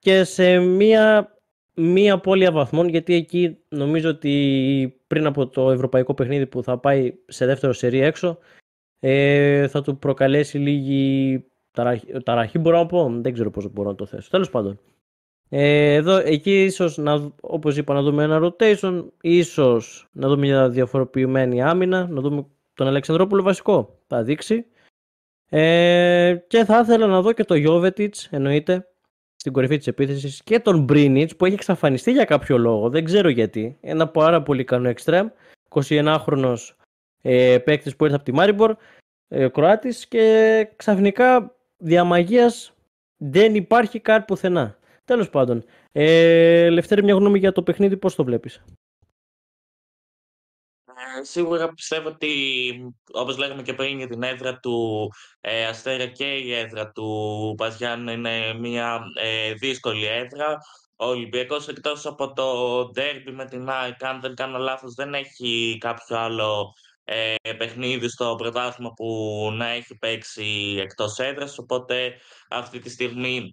και 0.01 0.23
σε 0.23 0.59
μία, 0.59 1.35
μία 1.73 2.19
πόλια 2.19 2.51
βαθμών, 2.51 2.87
γιατί 2.87 3.13
εκεί 3.13 3.57
νομίζω 3.69 4.09
ότι 4.09 5.01
πριν 5.07 5.25
από 5.25 5.47
το 5.47 5.71
ευρωπαϊκό 5.71 6.13
παιχνίδι 6.13 6.47
που 6.47 6.63
θα 6.63 6.77
πάει 6.77 7.13
σε 7.27 7.45
δεύτερο 7.45 7.73
σερί 7.73 7.99
έξω, 7.99 8.37
ε, 8.99 9.67
θα 9.67 9.81
του 9.81 9.97
προκαλέσει 9.97 10.57
λίγη 10.57 11.43
ταραχή, 11.71 12.21
ταραχή 12.23 12.59
μπορώ 12.59 12.77
να 12.77 12.85
πω, 12.85 13.09
δεν 13.21 13.33
ξέρω 13.33 13.51
πώς 13.51 13.71
μπορώ 13.71 13.89
να 13.89 13.95
το 13.95 14.05
θέσω. 14.05 14.29
Τέλος 14.29 14.49
πάντων, 14.49 14.79
ε, 15.49 15.93
εδώ, 15.93 16.17
εκεί 16.17 16.63
ίσως, 16.63 16.97
να, 16.97 17.31
όπως 17.41 17.77
είπα, 17.77 17.93
να 17.93 18.01
δούμε 18.01 18.23
ένα 18.23 18.39
rotation, 18.43 19.05
ίσως 19.21 20.09
να 20.11 20.27
δούμε 20.27 20.41
μια 20.41 20.69
διαφοροποιημένη 20.69 21.63
άμυνα, 21.63 22.07
να 22.07 22.21
δούμε 22.21 22.45
τον 22.73 22.87
Αλεξανδρόπουλο 22.87 23.41
βασικό, 23.41 23.99
θα 24.07 24.23
δείξει. 24.23 24.65
Ε, 25.49 26.35
και 26.47 26.65
θα 26.65 26.79
ήθελα 26.79 27.07
να 27.07 27.21
δω 27.21 27.31
και 27.31 27.43
το 27.43 27.55
Jovetic, 27.57 28.09
εννοείται, 28.29 28.90
στην 29.41 29.53
κορυφή 29.53 29.77
της 29.77 29.87
επίθεσης 29.87 30.41
και 30.43 30.59
τον 30.59 30.83
Μπρίνιτς 30.83 31.35
που 31.35 31.45
έχει 31.45 31.53
εξαφανιστεί 31.53 32.11
για 32.11 32.25
κάποιο 32.25 32.57
λόγο, 32.57 32.89
δεν 32.89 33.03
ξέρω 33.03 33.29
γιατί. 33.29 33.77
Ένα 33.81 34.07
πάρα 34.07 34.41
πολύ 34.41 34.61
ικανό 34.61 34.89
εξτρέμ, 34.89 35.27
21χρονος 35.69 36.75
ε, 37.21 37.57
παίκτης 37.57 37.95
που 37.95 38.03
ήρθε 38.03 38.15
από 38.15 38.25
τη 38.25 38.31
Μάριμπορ, 38.31 38.75
ε, 39.27 39.47
Κροάτης 39.47 40.07
και 40.07 40.67
ξαφνικά 40.75 41.55
διαμαγείας 41.77 42.73
δεν 43.17 43.55
υπάρχει 43.55 43.99
κάτι 43.99 44.25
πουθενά. 44.25 44.77
Τέλος 45.05 45.29
πάντων. 45.29 45.63
Ε, 45.91 46.69
Λευτέρη, 46.69 47.03
μια 47.03 47.15
γνώμη 47.15 47.39
για 47.39 47.51
το 47.51 47.63
παιχνίδι, 47.63 47.97
πώς 47.97 48.15
το 48.15 48.23
βλέπεις; 48.23 48.63
Ε, 51.01 51.23
σίγουρα 51.23 51.73
πιστεύω 51.73 52.07
ότι, 52.07 52.93
όπως 53.11 53.37
λέγαμε 53.37 53.61
και 53.61 53.73
πριν, 53.73 53.97
για 53.97 54.07
την 54.07 54.23
έδρα 54.23 54.59
του 54.59 55.09
ε, 55.41 55.65
Αστέρα 55.65 56.05
και 56.05 56.25
η 56.25 56.53
έδρα 56.53 56.91
του 56.91 57.53
Παζιάν 57.57 58.07
είναι 58.07 58.53
μια 58.53 59.01
ε, 59.21 59.53
δύσκολη 59.53 60.05
έδρα. 60.05 60.57
Ο 60.95 61.05
Ολυμπιακός 61.05 61.67
εκτός 61.67 62.05
από 62.05 62.33
το 62.33 62.85
ντέρμπι 62.91 63.31
με 63.31 63.45
την 63.45 63.69
ΑΕΚ, 63.69 64.03
αν 64.03 64.21
δεν 64.21 64.35
κάνω 64.35 64.57
λάθος, 64.57 64.93
δεν 64.93 65.13
έχει 65.13 65.77
κάποιο 65.79 66.17
άλλο 66.17 66.73
ε, 67.03 67.35
παιχνίδι 67.57 68.09
στο 68.09 68.35
πρωτάθλημα 68.37 68.93
που 68.93 69.49
να 69.53 69.67
έχει 69.67 69.97
παίξει 69.97 70.77
εκτός 70.79 71.19
έδρας, 71.19 71.57
οπότε 71.57 72.15
αυτή 72.49 72.79
τη 72.79 72.89
στιγμή 72.89 73.51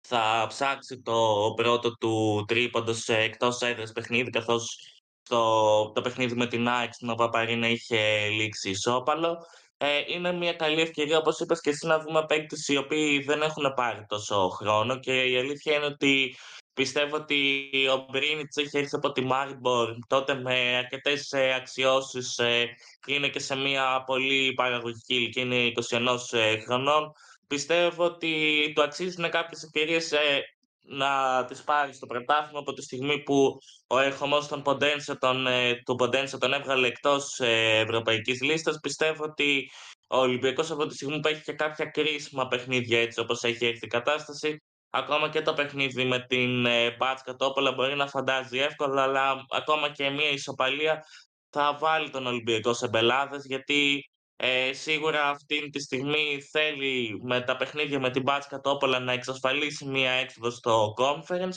θα 0.00 0.46
ψάξει 0.48 1.02
το 1.02 1.52
πρώτο 1.56 1.96
του 1.96 2.44
τρίποντος 2.46 3.08
εκτός 3.08 3.60
έδρας 3.60 3.92
παιχνίδι, 3.92 4.30
καθώς 4.30 4.93
το, 5.28 5.90
το 5.90 6.00
παιχνίδι 6.00 6.34
με 6.34 6.46
την 6.46 6.68
ΑΕΚ 6.68 6.92
στην 6.92 7.14
Παπαρίνα 7.14 7.68
είχε 7.68 8.28
λήξει 8.28 8.70
ισόπαλο. 8.70 9.46
Ε, 9.76 10.00
είναι 10.06 10.32
μια 10.32 10.52
καλή 10.52 10.80
ευκαιρία, 10.80 11.18
όπως 11.18 11.40
είπες 11.40 11.60
και 11.60 11.70
εσύ, 11.70 11.86
να 11.86 11.98
δούμε 11.98 12.24
παίκτες 12.26 12.68
οι 12.68 12.76
οποίοι 12.76 13.22
δεν 13.22 13.42
έχουν 13.42 13.72
πάρει 13.74 14.04
τόσο 14.08 14.48
χρόνο 14.48 14.98
και 14.98 15.22
η 15.22 15.38
αλήθεια 15.38 15.74
είναι 15.74 15.84
ότι 15.84 16.36
πιστεύω 16.74 17.16
ότι 17.16 17.70
ο 17.92 18.06
Μπρίνιτς 18.10 18.56
έχει 18.56 18.78
έρθει 18.78 18.96
από 18.96 19.12
τη 19.12 19.20
Μάριμπορ 19.24 19.94
τότε 20.06 20.34
με 20.34 20.76
αρκετές 20.76 21.32
ε, 21.32 21.54
αξιώσεις 21.54 22.38
ε, 22.38 22.68
είναι 23.06 23.28
και 23.28 23.38
σε 23.38 23.56
μια 23.56 24.02
πολύ 24.06 24.52
παραγωγική 24.52 25.14
ηλικία, 25.14 25.42
είναι 25.42 25.72
21 25.90 26.16
ε, 26.30 26.58
χρονών 26.58 27.12
πιστεύω 27.46 28.04
ότι 28.04 28.72
του 28.74 28.82
αξίζουν 28.82 29.30
κάποιες 29.30 29.62
ευκαιρίες 29.62 30.12
ε, 30.12 30.42
να 30.86 31.44
τις 31.44 31.64
πάρεις 31.64 31.96
στο 31.96 32.06
πρωτάθλημα 32.06 32.58
από 32.58 32.72
τη 32.72 32.82
στιγμή 32.82 33.22
που 33.22 33.58
ο 33.86 33.98
ερχομός 33.98 34.48
των 34.48 34.62
Ποντένσε 34.62 35.14
τον, 35.14 35.46
ε, 35.46 35.74
του 35.84 35.94
Ποντένσε 35.94 36.38
τον 36.38 36.52
έβγαλε 36.52 36.86
εκτός 36.86 37.40
ε, 37.40 37.78
ευρωπαϊκής 37.78 38.42
λίστας. 38.42 38.78
Πιστεύω 38.80 39.24
ότι 39.24 39.70
ο 40.08 40.16
Ολυμπιακός 40.18 40.70
από 40.70 40.86
τη 40.86 40.94
στιγμή 40.94 41.20
που 41.20 41.28
έχει 41.28 41.42
και 41.42 41.52
κάποια 41.52 41.84
κρίσιμα 41.84 42.48
παιχνίδια 42.48 43.00
έτσι 43.00 43.20
όπως 43.20 43.42
έχει 43.42 43.66
έρθει 43.66 43.84
η 43.84 43.88
κατάσταση 43.88 44.62
ακόμα 44.90 45.28
και 45.28 45.42
το 45.42 45.54
παιχνίδι 45.54 46.04
με 46.04 46.24
την 46.28 46.66
ε, 46.66 46.96
Μπάτσκα 46.96 47.34
Τόπολα 47.34 47.72
μπορεί 47.72 47.96
να 47.96 48.08
φαντάζει 48.08 48.58
εύκολα 48.58 49.02
αλλά 49.02 49.46
ακόμα 49.50 49.90
και 49.90 50.10
μια 50.10 50.28
ισοπαλία 50.28 51.04
θα 51.50 51.76
βάλει 51.80 52.10
τον 52.10 52.26
Ολυμπιακό 52.26 52.72
σε 52.72 52.88
μπελάδες 52.88 53.44
γιατί 53.46 54.10
ε, 54.36 54.72
σίγουρα 54.72 55.28
αυτή 55.28 55.70
τη 55.70 55.80
στιγμή 55.80 56.42
θέλει 56.50 57.20
με 57.22 57.40
τα 57.40 57.56
παιχνίδια 57.56 58.00
με 58.00 58.10
την 58.10 58.22
Μπάτσκα 58.22 58.60
Τόπολα 58.60 58.98
να 58.98 59.12
εξασφαλίσει 59.12 59.86
μία 59.86 60.10
έξοδος 60.10 60.54
στο 60.54 60.94
conference 60.96 61.56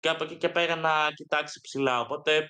και 0.00 0.08
από 0.08 0.24
εκεί 0.24 0.36
και 0.36 0.48
πέρα 0.48 0.76
να 0.76 1.12
κοιτάξει 1.14 1.60
ψηλά. 1.60 2.00
Οπότε 2.00 2.48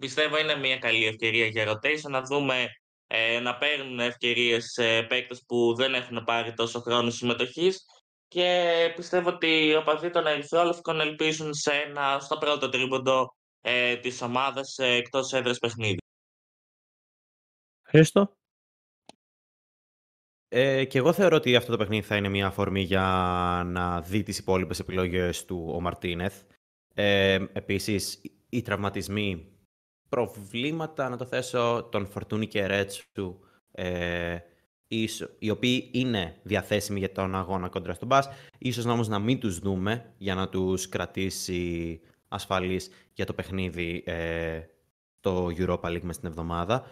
πιστεύω 0.00 0.38
είναι 0.38 0.56
μία 0.56 0.78
καλή 0.78 1.06
ευκαιρία 1.06 1.46
για 1.46 1.72
rotation 1.72 2.10
να 2.10 2.22
δούμε 2.22 2.66
ε, 3.06 3.40
να 3.40 3.58
παίρνουν 3.58 4.00
ευκαιρίες 4.00 4.76
ε, 4.76 5.02
παίκτες 5.02 5.44
που 5.46 5.74
δεν 5.74 5.94
έχουν 5.94 6.24
πάρει 6.24 6.54
τόσο 6.54 6.80
χρόνο 6.80 7.10
συμμετοχής 7.10 7.84
και 8.28 8.92
πιστεύω 8.96 9.28
ότι 9.28 9.66
οι 9.66 9.74
οπαδοί 9.74 10.10
των 10.10 10.26
Ερυθρόλευκων 10.26 11.00
ελπίζουν 11.00 11.54
σε 11.54 11.70
ένα, 11.72 12.18
στο 12.20 12.38
πρώτο 12.38 12.68
τρίποντο 12.68 13.34
ε, 13.60 13.96
της 13.96 14.22
ομάδας 14.22 14.78
ε, 14.78 14.86
εκτός 14.86 15.32
έδρας 15.32 15.58
παιχνίδι. 15.58 15.98
Χρήστο; 17.82 18.37
Ε, 20.48 20.84
και 20.84 20.98
εγώ 20.98 21.12
θεωρώ 21.12 21.36
ότι 21.36 21.56
αυτό 21.56 21.70
το 21.70 21.76
παιχνίδι 21.76 22.06
θα 22.06 22.16
είναι 22.16 22.28
μια 22.28 22.46
αφορμή 22.46 22.80
για 22.80 23.02
να 23.66 24.00
δει 24.00 24.22
τις 24.22 24.38
υπόλοιπες 24.38 24.78
επιλογές 24.78 25.44
του 25.44 25.70
ο 25.74 25.80
Μαρτίνεθ. 25.80 26.42
Ε, 26.94 27.38
επίσης, 27.52 28.20
οι 28.48 28.62
τραυματισμοί, 28.62 29.46
προβλήματα, 30.08 31.08
να 31.08 31.16
το 31.16 31.26
θέσω, 31.26 31.88
τον 31.90 32.06
Φορτούνι 32.06 32.46
και 32.46 32.66
Ρέτσου, 32.66 33.38
ε, 33.72 34.38
οι 35.38 35.50
οποίοι 35.50 35.90
είναι 35.92 36.36
διαθέσιμοι 36.42 36.98
για 36.98 37.12
τον 37.12 37.34
αγώνα 37.34 37.68
κόντρα 37.68 37.94
στον 37.94 38.08
Μπάς, 38.08 38.28
ίσως 38.58 38.84
όμως 38.84 39.08
να 39.08 39.18
μην 39.18 39.40
τους 39.40 39.58
δούμε 39.58 40.14
για 40.18 40.34
να 40.34 40.48
τους 40.48 40.88
κρατήσει 40.88 42.00
ασφαλείς 42.28 42.90
για 43.12 43.26
το 43.26 43.34
παιχνίδι 43.34 44.02
ε, 44.06 44.60
το 45.20 45.46
Europa 45.46 45.80
League 45.80 46.02
μες 46.02 46.18
την 46.18 46.28
εβδομάδα. 46.28 46.86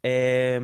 Ε, 0.00 0.60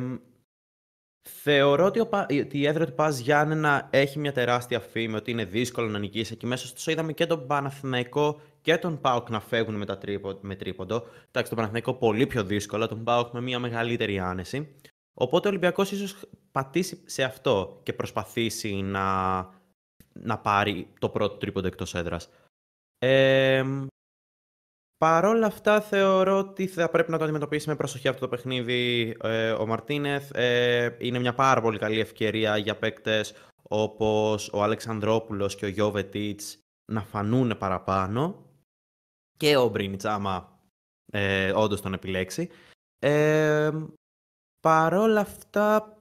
Θεωρώ 1.29 1.85
ότι, 1.85 1.99
ο, 1.99 2.09
ότι 2.41 2.59
η 2.59 2.67
έδρα 2.67 2.85
του 2.85 2.93
Πας 2.93 3.19
Γιάννενα 3.19 3.87
έχει 3.91 4.19
μια 4.19 4.31
τεράστια 4.31 4.79
φήμη, 4.79 5.15
ότι 5.15 5.31
είναι 5.31 5.45
δύσκολο 5.45 5.87
να 5.87 5.99
νικήσει. 5.99 6.33
Εκεί 6.33 6.45
μέσα 6.45 6.67
στο 6.67 6.91
είδαμε 6.91 7.13
και 7.13 7.25
τον 7.25 7.47
Παναθηναϊκό 7.47 8.41
και 8.61 8.77
τον 8.77 9.01
Πάοκ 9.01 9.29
να 9.29 9.39
φεύγουν 9.39 9.75
με, 9.75 9.85
τα 9.85 9.97
τρίπο, 9.97 10.37
με 10.41 10.55
τρίποντο. 10.55 10.95
Εντάξει, 10.95 11.49
τον 11.49 11.55
Παναθηναϊκό 11.55 11.93
πολύ 11.93 12.27
πιο 12.27 12.43
δύσκολο, 12.43 12.87
τον 12.87 13.03
Πάοκ 13.03 13.33
με 13.33 13.41
μια 13.41 13.59
μεγαλύτερη 13.59 14.19
άνεση. 14.19 14.75
Οπότε 15.13 15.47
ο 15.47 15.49
Ολυμπιακός 15.49 15.91
ίσως 15.91 16.29
πατήσει 16.51 17.01
σε 17.05 17.23
αυτό 17.23 17.79
και 17.83 17.93
προσπαθήσει 17.93 18.81
να, 18.81 19.35
να 20.13 20.37
πάρει 20.37 20.87
το 20.99 21.09
πρώτο 21.09 21.35
τρίποντο 21.37 21.67
εκτός 21.67 21.95
έδρας. 21.95 22.29
Ε, 22.97 23.63
Παρ' 24.97 25.25
όλα 25.25 25.45
αυτά 25.45 25.81
θεωρώ 25.81 26.37
ότι 26.37 26.67
θα 26.67 26.89
πρέπει 26.89 27.11
να 27.11 27.17
το 27.17 27.23
αντιμετωπίσει 27.23 27.69
με 27.69 27.75
προσοχή 27.75 28.07
αυτό 28.07 28.21
το 28.21 28.27
παιχνίδι 28.27 29.15
ε, 29.21 29.51
ο 29.51 29.65
Μαρτίνεθ. 29.65 30.31
Ε, 30.33 30.95
είναι 30.99 31.19
μια 31.19 31.33
πάρα 31.33 31.61
πολύ 31.61 31.77
καλή 31.77 31.99
ευκαιρία 31.99 32.57
για 32.57 32.77
παίκτες 32.77 33.33
όπως 33.63 34.49
ο 34.53 34.63
Αλεξανδρόπουλος 34.63 35.55
και 35.55 35.65
ο 35.65 35.67
Γιώβετιτς 35.67 36.59
να 36.91 37.01
φανούν 37.01 37.57
παραπάνω 37.57 38.45
και 39.37 39.57
ο 39.57 39.67
Μπρίνιτς 39.67 40.05
άμα 40.05 40.59
ε, 41.11 41.51
όντως 41.51 41.81
τον 41.81 41.93
επιλέξει. 41.93 42.49
Ε, 42.99 43.71
Παρ' 44.59 44.93
όλα 44.93 45.19
αυτά 45.19 45.97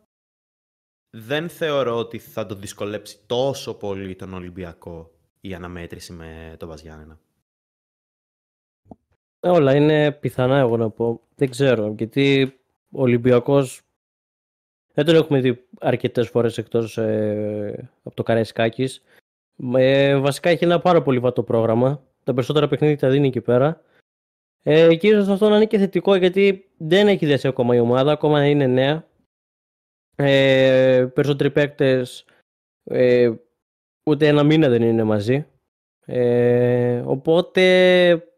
δεν 1.17 1.49
θεωρώ 1.49 1.97
ότι 1.97 2.19
θα 2.19 2.47
το 2.47 2.55
δυσκολέψει 2.55 3.19
τόσο 3.27 3.75
πολύ 3.75 4.17
τον 4.17 4.35
Ολυμπιακό 4.35 5.11
η 5.41 5.55
αναμέτρηση 5.55 6.13
με 6.13 6.55
τον 6.59 6.69
Βαζιάννενα. 6.69 7.19
Όλα 9.45 9.75
είναι 9.75 10.13
πιθανά 10.13 10.59
εγώ 10.59 10.77
να 10.77 10.91
πω. 10.91 11.21
Δεν 11.37 11.51
ξέρω. 11.51 11.95
Γιατί 11.97 12.55
ο 12.91 13.03
Ολυμπιακός 13.03 13.83
δεν 14.95 15.05
τον 15.05 15.15
έχουμε 15.15 15.41
δει 15.41 15.65
αρκετές 15.81 16.29
φορές 16.29 16.59
εκτός 16.59 16.99
ε, 16.99 17.91
από 18.03 18.15
το 18.15 18.23
Καραϊσκάκης. 18.23 19.03
Ε, 19.75 20.17
βασικά 20.17 20.51
έχει 20.51 20.65
ένα 20.65 20.81
πάρα 20.81 21.03
πολύ 21.03 21.19
βατό 21.19 21.43
πρόγραμμα. 21.43 22.03
Τα 22.25 22.35
περισσότερα 22.35 22.69
παιχνίδια 22.69 22.99
τα 22.99 23.09
δίνει 23.09 23.27
εκεί 23.27 23.41
πέρα. 23.41 23.83
Ε, 24.63 24.95
και 24.95 25.09
ίσως 25.09 25.29
αυτό 25.29 25.49
να 25.49 25.57
είναι 25.57 25.67
και 25.67 25.79
θετικό 25.79 26.15
γιατί 26.15 26.71
δεν 26.77 27.09
έχει 27.09 27.27
δέσει 27.27 27.49
ακόμα 27.49 27.75
η 27.75 27.79
ομάδα, 27.79 28.13
ακόμα 28.13 28.47
είναι 28.47 28.67
νέα. 28.67 29.07
Ε, 30.17 31.07
περισσότεροι 31.15 31.51
παίκτες 31.51 32.25
ε, 32.85 33.33
ούτε 34.05 34.27
ένα 34.27 34.43
μήνα 34.43 34.69
δεν 34.69 34.83
είναι 34.83 35.03
μαζί. 35.03 35.47
Ε, 36.07 37.03
οπότε 37.07 38.34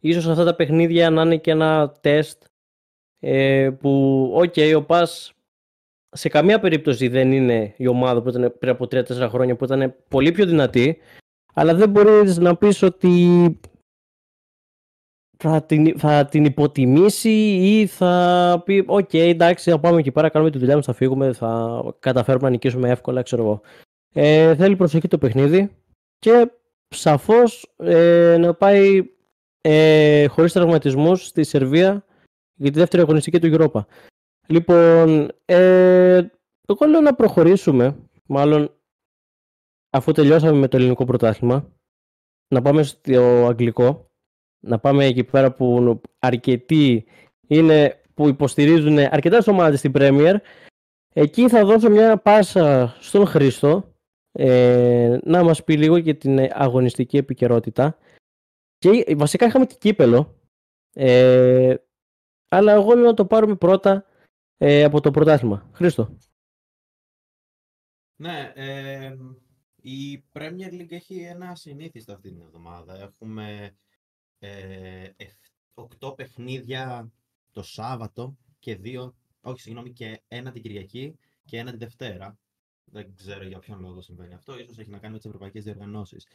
ίσως 0.00 0.26
αυτά 0.26 0.44
τα 0.44 0.54
παιχνίδια 0.54 1.10
να 1.10 1.22
είναι 1.22 1.36
και 1.36 1.50
ένα 1.50 1.92
τεστ 2.00 2.42
ε, 3.18 3.70
που 3.80 4.22
οκ, 4.34 4.52
okay, 4.56 4.72
ο 4.76 4.82
ΠΑΣ 4.82 5.32
σε 6.10 6.28
καμία 6.28 6.60
περίπτωση 6.60 7.08
δεν 7.08 7.32
είναι 7.32 7.74
η 7.76 7.86
ομάδα 7.86 8.22
που 8.22 8.28
ήταν 8.28 8.54
πριν 8.58 8.72
από 8.72 8.84
3-4 8.84 9.28
χρόνια 9.30 9.56
που 9.56 9.64
ήταν 9.64 9.94
πολύ 10.08 10.32
πιο 10.32 10.46
δυνατή 10.46 10.98
αλλά 11.54 11.74
δεν 11.74 11.90
μπορείς 11.90 12.38
να 12.38 12.56
πεις 12.56 12.82
ότι 12.82 13.26
θα 15.38 15.62
την, 15.62 15.98
θα 15.98 16.24
την 16.24 16.44
υποτιμήσει 16.44 17.30
ή 17.56 17.86
θα 17.86 18.62
πει 18.64 18.84
οκ 18.86 19.08
okay, 19.12 19.28
εντάξει 19.28 19.70
θα 19.70 19.80
πάμε 19.80 19.98
εκεί 19.98 20.12
πέρα 20.12 20.28
κάνουμε 20.28 20.50
τη 20.50 20.58
δουλειά 20.58 20.74
μας 20.74 20.84
θα 20.84 20.92
φύγουμε 20.92 21.32
θα 21.32 21.82
καταφέρουμε 21.98 22.44
να 22.44 22.50
νικήσουμε 22.50 22.90
εύκολα 22.90 23.22
ξέρω 23.22 23.42
εγώ 23.42 23.60
ε, 24.14 24.54
θέλει 24.56 24.76
προσοχή 24.76 25.08
το 25.08 25.18
παιχνίδι 25.18 25.70
και 26.18 26.50
σαφώς 26.88 27.74
ε, 27.76 28.36
να 28.40 28.54
πάει 28.54 29.02
ε, 29.60 30.26
χωρίς 30.26 30.52
τραυματισμούς 30.52 31.26
στη 31.26 31.44
Σερβία 31.44 32.04
για 32.54 32.70
τη 32.72 32.78
δεύτερη 32.78 33.02
αγωνιστική 33.02 33.38
του 33.38 33.56
Europa. 33.56 33.80
Λοιπόν, 34.46 35.30
ε, 35.44 36.26
εγώ 36.66 36.86
λέω 36.86 37.00
να 37.00 37.14
προχωρήσουμε, 37.14 37.96
μάλλον 38.26 38.74
αφού 39.90 40.12
τελειώσαμε 40.12 40.58
με 40.58 40.68
το 40.68 40.76
ελληνικό 40.76 41.04
πρωτάθλημα, 41.04 41.72
να 42.54 42.62
πάμε 42.62 42.82
στο 42.82 43.46
αγγλικό, 43.46 44.10
να 44.64 44.78
πάμε 44.78 45.04
εκεί 45.04 45.24
πέρα 45.24 45.52
που 45.52 46.00
αρκετοί 46.18 47.04
είναι 47.46 48.02
που 48.14 48.28
υποστηρίζουν 48.28 48.98
αρκετά 48.98 49.42
ομάδες 49.46 49.78
στην 49.78 49.92
Premier. 49.94 50.36
Εκεί 51.14 51.48
θα 51.48 51.64
δώσω 51.64 51.90
μια 51.90 52.16
πάσα 52.16 52.96
στον 53.00 53.26
Χρήστο 53.26 53.94
ε, 54.32 55.18
να 55.22 55.42
μας 55.42 55.64
πει 55.64 55.76
λίγο 55.76 55.96
για 55.96 56.16
την 56.16 56.38
αγωνιστική 56.52 57.16
επικαιρότητα 57.16 57.96
και 58.78 59.14
βασικά 59.16 59.46
είχαμε 59.46 59.66
και 59.66 59.76
κύπελο. 59.78 60.40
Ε, 60.92 61.74
αλλά 62.48 62.72
εγώ 62.72 62.94
λέω 62.94 63.04
να 63.04 63.14
το 63.14 63.26
πάρουμε 63.26 63.56
πρώτα 63.56 64.04
ε, 64.56 64.84
από 64.84 65.00
το 65.00 65.10
πρωτάθλημα. 65.10 65.70
Χρήστο. 65.72 66.16
Ναι, 68.16 68.52
ε, 68.54 69.16
η 69.76 70.24
Premier 70.32 70.72
League 70.72 70.92
έχει 70.92 71.20
ένα 71.20 71.54
συνήθιστο 71.54 72.12
αυτή 72.12 72.28
την 72.28 72.40
εβδομάδα. 72.40 72.94
Έχουμε 73.00 73.76
ε, 74.38 75.10
8 76.00 76.16
παιχνίδια 76.16 77.12
το 77.50 77.62
Σάββατο 77.62 78.36
και 78.58 78.76
δύο, 78.76 79.16
όχι 79.40 79.60
συγγνώμη, 79.60 79.92
και 79.92 80.22
ένα 80.28 80.50
την 80.50 80.62
Κυριακή 80.62 81.18
και 81.44 81.58
ένα 81.58 81.70
την 81.70 81.78
Δευτέρα. 81.78 82.38
Δεν 82.84 83.14
ξέρω 83.14 83.44
για 83.44 83.58
ποιον 83.58 83.80
λόγο 83.80 84.00
συμβαίνει 84.00 84.34
αυτό. 84.34 84.58
Ίσως 84.58 84.78
έχει 84.78 84.90
να 84.90 84.98
κάνει 84.98 85.12
με 85.12 85.18
τις 85.18 85.26
ευρωπαϊκές 85.26 85.64
διοργανώσεις. 85.64 86.26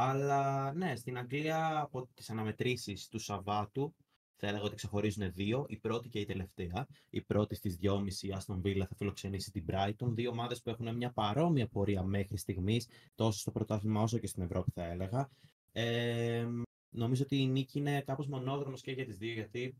Αλλά 0.00 0.72
ναι, 0.72 0.96
στην 0.96 1.18
Αγγλία 1.18 1.80
από 1.80 2.08
τις 2.14 2.30
αναμετρήσεις 2.30 3.08
του 3.08 3.18
Σαββάτου 3.18 3.94
θα 4.36 4.46
έλεγα 4.46 4.62
ότι 4.62 4.74
ξεχωρίζουν 4.74 5.32
δύο, 5.32 5.66
η 5.68 5.76
πρώτη 5.76 6.08
και 6.08 6.20
η 6.20 6.24
τελευταία. 6.24 6.86
Η 7.10 7.20
πρώτη 7.20 7.54
στις 7.54 7.78
2.30 7.82 8.12
η 8.20 8.34
Aston 8.38 8.60
Villa 8.62 8.84
θα 8.88 8.94
φιλοξενήσει 8.96 9.50
την 9.50 9.64
Brighton. 9.68 10.08
Δύο 10.08 10.30
ομάδες 10.30 10.62
που 10.62 10.70
έχουν 10.70 10.96
μια 10.96 11.12
παρόμοια 11.12 11.68
πορεία 11.68 12.02
μέχρι 12.02 12.36
στιγμής, 12.36 12.88
τόσο 13.14 13.38
στο 13.38 13.50
πρωτάθλημα 13.50 14.02
όσο 14.02 14.18
και 14.18 14.26
στην 14.26 14.42
Ευρώπη, 14.42 14.70
θα 14.70 14.84
έλεγα. 14.84 15.30
Ε, 15.72 16.46
νομίζω 16.90 17.22
ότι 17.22 17.36
η 17.36 17.46
νίκη 17.46 17.78
είναι 17.78 18.00
κάπως 18.00 18.26
μονόδρομος 18.26 18.80
και 18.80 18.92
για 18.92 19.04
τις 19.04 19.16
δύο, 19.16 19.32
γιατί 19.32 19.76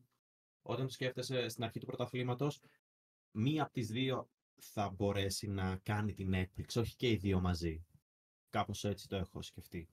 όταν 0.62 0.86
το 0.86 0.92
σκέφτεσαι 0.92 1.48
στην 1.48 1.64
αρχή 1.64 1.78
του 1.78 1.86
πρωταθλήματος, 1.86 2.60
μία 3.30 3.62
από 3.62 3.72
τις 3.72 3.88
δύο 3.88 4.28
θα 4.56 4.90
μπορέσει 4.90 5.48
να 5.48 5.76
κάνει 5.82 6.12
την 6.14 6.32
έκπληξη, 6.32 6.78
όχι 6.78 6.96
και 6.96 7.10
οι 7.10 7.16
δύο 7.16 7.40
μαζί. 7.40 7.82
Κάπως 8.50 8.84
έτσι 8.84 9.08
το 9.08 9.16
έχω 9.16 9.42
σκεφτεί 9.42 9.88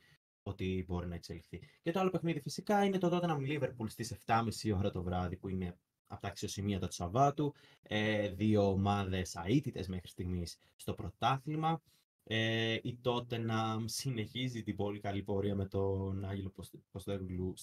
ότι 0.47 0.85
μπορεί 0.87 1.07
να 1.07 1.15
εξελιχθεί. 1.15 1.61
Και 1.81 1.91
το 1.91 1.99
άλλο 1.99 2.09
παιχνίδι 2.09 2.39
φυσικά 2.39 2.85
είναι 2.85 2.97
το 2.97 3.09
Tottenham 3.11 3.37
Liverpool 3.37 3.85
στις 3.87 4.15
7.30 4.25 4.75
ώρα 4.77 4.91
το 4.91 5.03
βράδυ 5.03 5.35
που 5.35 5.49
είναι 5.49 5.77
από 6.07 6.21
τα 6.21 6.27
αξιοσημεία 6.27 6.79
του 6.79 6.91
Σαββάτου. 6.91 7.53
Ε, 7.81 8.29
δύο 8.29 8.69
ομάδες 8.69 9.35
αίτητες 9.45 9.87
μέχρι 9.87 10.07
στιγμής 10.07 10.57
στο 10.75 10.93
πρωτάθλημα. 10.93 11.81
Ε, 12.23 12.73
η 12.73 12.99
Tottenham 13.03 13.83
συνεχίζει 13.85 14.63
την 14.63 14.75
πολύ 14.75 14.99
καλή 14.99 15.23
πορεία 15.23 15.55
με 15.55 15.65
τον 15.65 16.25
Άγγελο 16.25 16.53
Ποστέγλου 16.91 17.53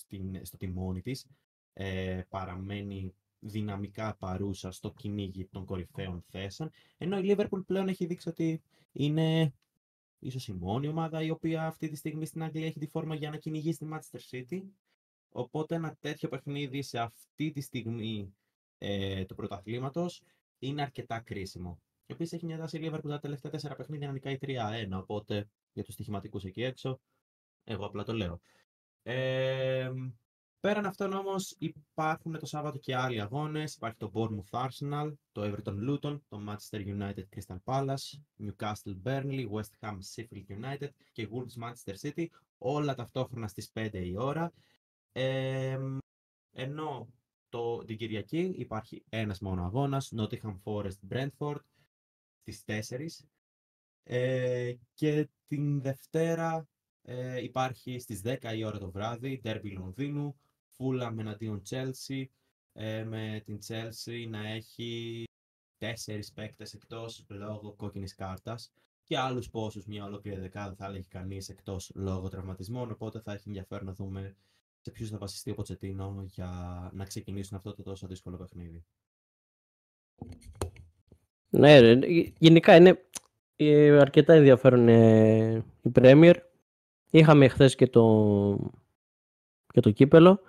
στο 0.42 0.56
τιμόνι 0.56 1.02
της. 1.02 1.26
Ε, 1.72 2.20
παραμένει 2.28 3.14
δυναμικά 3.38 4.16
παρούσα 4.16 4.70
στο 4.70 4.92
κυνήγι 4.92 5.44
των 5.44 5.64
κορυφαίων 5.64 6.24
θέσεων, 6.30 6.70
ενώ 6.98 7.18
η 7.18 7.22
Liverpool 7.26 7.66
πλέον 7.66 7.88
έχει 7.88 8.06
δείξει 8.06 8.28
ότι 8.28 8.62
είναι 8.92 9.52
ίσως 10.22 10.48
η 10.48 10.52
μόνη 10.52 10.88
ομάδα 10.88 11.22
η 11.22 11.30
οποία 11.30 11.66
αυτή 11.66 11.88
τη 11.88 11.96
στιγμή 11.96 12.26
στην 12.26 12.42
Αγγλία 12.42 12.66
έχει 12.66 12.78
τη 12.78 12.86
φόρμα 12.86 13.14
για 13.14 13.30
να 13.30 13.36
κυνηγήσει 13.36 13.78
τη 13.78 13.86
Manchester 13.90 14.20
City. 14.30 14.62
Οπότε 15.28 15.74
ένα 15.74 15.96
τέτοιο 16.00 16.28
παιχνίδι 16.28 16.82
σε 16.82 16.98
αυτή 16.98 17.50
τη 17.50 17.60
στιγμή 17.60 18.34
ε, 18.78 19.24
του 19.24 19.34
πρωταθλήματος 19.34 20.22
είναι 20.58 20.82
αρκετά 20.82 21.20
κρίσιμο. 21.20 21.80
Και 22.06 22.12
επίσης 22.12 22.32
έχει 22.32 22.46
μια 22.46 22.58
τάση 22.58 22.78
η 22.78 22.90
Liverpool 22.90 23.08
τα 23.08 23.18
τελευταία 23.18 23.50
τέσσερα 23.50 23.74
παιχνίδια 23.74 24.06
να 24.06 24.12
νικάει 24.12 24.38
3-1. 24.40 24.88
Οπότε 24.90 25.48
για 25.72 25.84
τους 25.84 25.94
στοιχηματικούς 25.94 26.44
εκεί 26.44 26.62
έξω, 26.62 27.00
εγώ 27.64 27.86
απλά 27.86 28.04
το 28.04 28.12
λέω. 28.12 28.40
Ε, 29.02 29.90
Πέραν 30.62 30.86
αυτών 30.86 31.12
όμως 31.12 31.54
υπάρχουν 31.58 32.38
το 32.38 32.46
Σάββατο 32.46 32.78
και 32.78 32.96
άλλοι 32.96 33.20
αγώνες. 33.20 33.74
Υπάρχει 33.74 33.96
το 33.96 34.10
Bournemouth 34.14 34.66
Arsenal, 34.66 35.12
το 35.32 35.42
Everton 35.42 35.74
Luton, 35.88 36.20
το 36.28 36.40
Manchester 36.48 36.86
United 36.86 37.24
Crystal 37.36 37.56
Palace, 37.64 38.18
Newcastle 38.38 38.96
Burnley, 39.04 39.50
West 39.50 39.72
Ham 39.80 39.98
Sheffield 40.14 40.46
United 40.48 40.88
και 41.12 41.28
Wolves 41.32 41.62
Manchester 41.62 41.94
City. 42.00 42.26
Όλα 42.58 42.94
ταυτόχρονα 42.94 43.48
στις 43.48 43.70
5 43.74 43.90
η 43.92 44.16
ώρα. 44.16 44.52
Ε, 45.12 45.78
ενώ 46.52 47.08
το, 47.48 47.84
την 47.84 47.96
Κυριακή 47.96 48.54
υπάρχει 48.56 49.04
ένας 49.08 49.40
μόνο 49.40 49.64
αγώνας, 49.64 50.12
Nottingham 50.16 50.60
Forest 50.64 50.98
Brentford, 51.10 51.60
στις 52.40 52.64
4. 52.66 53.26
Ε, 54.02 54.74
και 54.94 55.28
την 55.46 55.80
Δευτέρα 55.80 56.68
ε, 57.02 57.42
υπάρχει 57.42 57.98
στις 57.98 58.22
10 58.24 58.54
η 58.56 58.64
ώρα 58.64 58.78
το 58.78 58.90
βράδυ, 58.90 59.40
Derby 59.44 59.72
Λονδίνου, 59.72 60.36
Fulham 60.82 61.14
εναντίον 61.18 61.62
Chelsea, 61.70 62.24
ε, 62.72 63.04
με 63.04 63.42
την 63.44 63.58
Chelsea 63.68 64.28
να 64.28 64.48
έχει 64.48 65.24
τέσσερις 65.78 66.32
παίκτες 66.32 66.74
εκτός 66.74 67.24
λόγω 67.28 67.72
κόκκινης 67.72 68.14
κάρτας 68.14 68.72
και 69.04 69.18
άλλους 69.18 69.50
πόσους 69.50 69.86
μια 69.86 70.04
ολόκληρη 70.04 70.40
δεκάδα 70.40 70.74
θα 70.74 70.86
έλεγε 70.86 71.06
κανείς 71.08 71.48
εκτός 71.48 71.90
λόγω 71.94 72.28
τραυματισμών, 72.28 72.90
οπότε 72.90 73.20
θα 73.20 73.32
έχει 73.32 73.42
ενδιαφέρον 73.46 73.86
να 73.86 73.92
δούμε 73.92 74.36
σε 74.80 74.90
ποιους 74.90 75.08
θα 75.08 75.18
βασιστεί 75.18 75.50
ο 75.50 75.54
Ποτσετίνο 75.54 76.24
για 76.26 76.50
να 76.94 77.04
ξεκινήσουν 77.04 77.56
αυτό 77.56 77.74
το 77.74 77.82
τόσο 77.82 78.06
δύσκολο 78.06 78.36
παιχνίδι. 78.36 78.84
Ναι, 81.48 81.98
γενικά 82.38 82.76
είναι 82.76 83.06
ε, 83.56 83.98
αρκετά 83.98 84.32
ενδιαφέρον 84.32 84.88
ε, 84.88 85.64
η 85.82 85.90
Premier. 85.94 86.34
Είχαμε 87.10 87.48
χθες 87.48 87.74
και 87.74 87.86
το 87.86 88.04
για 89.72 89.82
το 89.82 89.90
κύπελο. 89.90 90.40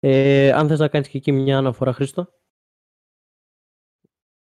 Ε, 0.00 0.52
αν 0.52 0.68
θες 0.68 0.78
να 0.78 0.88
κάνεις 0.88 1.08
και 1.08 1.18
εκεί 1.18 1.32
μια 1.32 1.58
αναφορά, 1.58 1.92
Χρήστο. 1.92 2.32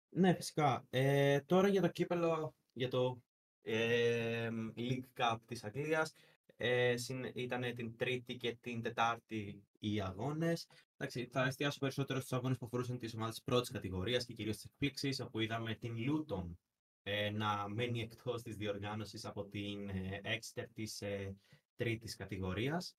Ναι, 0.08 0.34
φυσικά. 0.34 0.86
Ε, 0.90 1.40
τώρα 1.40 1.68
για 1.68 1.80
το 1.80 1.88
κύπελο, 1.88 2.54
για 2.72 2.88
το 2.88 3.22
ε, 3.62 4.48
League 4.76 5.04
Cup 5.16 5.36
της 5.44 5.64
Αγγλίας, 5.64 6.14
ε, 6.56 6.94
ήταν 7.34 7.74
την 7.74 7.96
Τρίτη 7.96 8.36
και 8.36 8.56
την 8.60 8.82
Τετάρτη 8.82 9.64
οι 9.78 10.00
αγώνες. 10.00 10.68
Εντάξει, 10.96 11.28
θα 11.32 11.44
εστιάσω 11.44 11.78
περισσότερο 11.78 12.18
στους 12.18 12.32
αγώνες 12.32 12.58
που 12.58 12.66
αφορούσαν 12.66 12.98
τις 12.98 13.14
ομάδες 13.14 13.34
της 13.34 13.44
πρώτης 13.44 13.70
κατηγορίας 13.70 14.24
και 14.24 14.32
κυρίως 14.32 14.56
τις 14.56 14.64
εκπλήξεις, 14.64 15.20
όπου 15.20 15.40
είδαμε 15.40 15.74
την 15.74 15.94
Luton 15.96 16.56
ε, 17.02 17.30
να 17.30 17.68
μένει 17.68 18.00
εκτός 18.00 18.42
της 18.42 18.56
διοργάνωσης 18.56 19.24
από 19.24 19.44
την 19.44 19.88
ε, 19.88 20.20
Exeter 20.24 20.64
της 20.74 21.00
ε, 21.00 21.36
τρίτης 21.76 22.16
κατηγορίας. 22.16 22.96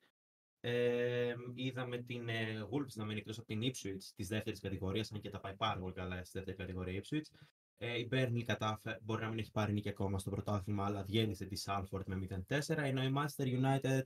Ε, 0.64 1.34
είδαμε 1.54 1.98
την 1.98 2.30
ε, 2.30 2.68
Wolves 2.72 2.94
να 2.96 3.06
μένει 3.06 3.20
εκτός 3.20 3.38
από 3.38 3.48
την 3.48 3.62
Ipswich 3.62 4.04
της 4.16 4.28
δεύτερης 4.28 4.60
κατηγορίας, 4.60 5.12
αν 5.12 5.22
και 5.22 5.30
τα 5.30 5.40
πάει 5.40 5.56
πάρα 5.56 5.80
πολύ 5.80 5.94
καλά 5.94 6.24
στη 6.24 6.38
δεύτερη 6.38 6.58
κατηγορία 6.58 7.02
Ipswich. 7.02 7.46
Ε, 7.78 8.00
η 8.00 8.10
Burnley 8.12 8.44
κατάφερε, 8.46 8.98
μπορεί 9.02 9.22
να 9.22 9.30
μην 9.30 9.40
έχει 9.40 9.52
πάρει 9.52 9.74
νίκη 9.74 9.90
ακόμα 9.90 10.20
στο 10.20 10.30
πρωτάθλημα, 10.30 10.86
αλλά 10.86 11.04
διέλυσε 11.04 11.46
της 11.46 11.68
Salford 11.68 12.06
με 12.06 12.44
0-4, 12.48 12.78
ενώ 12.78 13.04
η 13.04 13.14
Manchester 13.16 13.46
United 13.46 14.02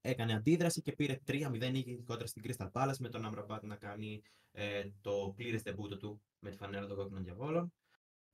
έκανε 0.00 0.32
αντίδραση 0.34 0.82
και 0.82 0.92
πήρε 0.92 1.20
3-0 1.26 1.70
νίκη 1.72 2.02
κόντρα 2.06 2.26
στην 2.26 2.42
Crystal 2.46 2.70
Palace 2.72 2.96
με 2.98 3.08
τον 3.08 3.32
Amrabat 3.34 3.60
να 3.62 3.76
κάνει 3.76 4.22
ε, 4.52 4.84
το 5.00 5.32
πλήρες 5.36 5.62
τεμπούτο 5.62 5.96
του 5.96 6.22
με 6.38 6.50
τη 6.50 6.56
φανέλα 6.56 6.86
των 6.86 6.96
κόκκινων 6.96 7.24
διαβόλων. 7.24 7.72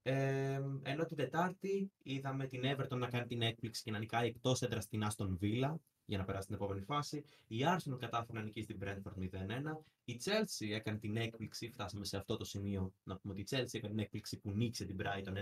Ε, 0.03 0.61
ενώ 0.83 1.05
την 1.05 1.16
Τετάρτη 1.16 1.93
είδαμε 2.03 2.47
την 2.47 2.62
Everton 2.64 2.97
να 2.99 3.09
κάνει 3.09 3.26
την 3.26 3.43
έκπληξη 3.43 3.83
και 3.83 3.91
να 3.91 3.99
νικάει 3.99 4.26
εκτός 4.26 4.62
έντρα 4.62 4.81
στην 4.81 5.03
Aston 5.05 5.39
Villa 5.41 5.74
για 6.09 6.19
να 6.19 6.25
περάσει 6.25 6.43
στην 6.43 6.55
επόμενη 6.55 6.81
φάση. 6.81 7.25
Η 7.47 7.57
Arsenal 7.61 7.99
κατάφερε 7.99 8.39
να 8.39 8.45
νικήσει 8.45 8.67
την 8.67 8.79
Brentford 8.83 9.19
0-1. 9.19 9.83
Η 10.05 10.21
Chelsea 10.25 10.71
έκανε 10.71 10.99
την 10.99 11.17
έκπληξη, 11.17 11.71
φτάσαμε 11.71 12.05
σε 12.05 12.17
αυτό 12.17 12.37
το 12.37 12.45
σημείο 12.45 12.93
να 13.03 13.17
πούμε 13.17 13.33
ότι 13.33 13.43
η 13.43 13.47
Chelsea 13.51 13.75
έκανε 13.75 13.95
την 13.95 13.99
έκπληξη 13.99 14.39
που 14.39 14.53
νίξε 14.53 14.85
την 14.85 14.97
Brighton 15.01 15.33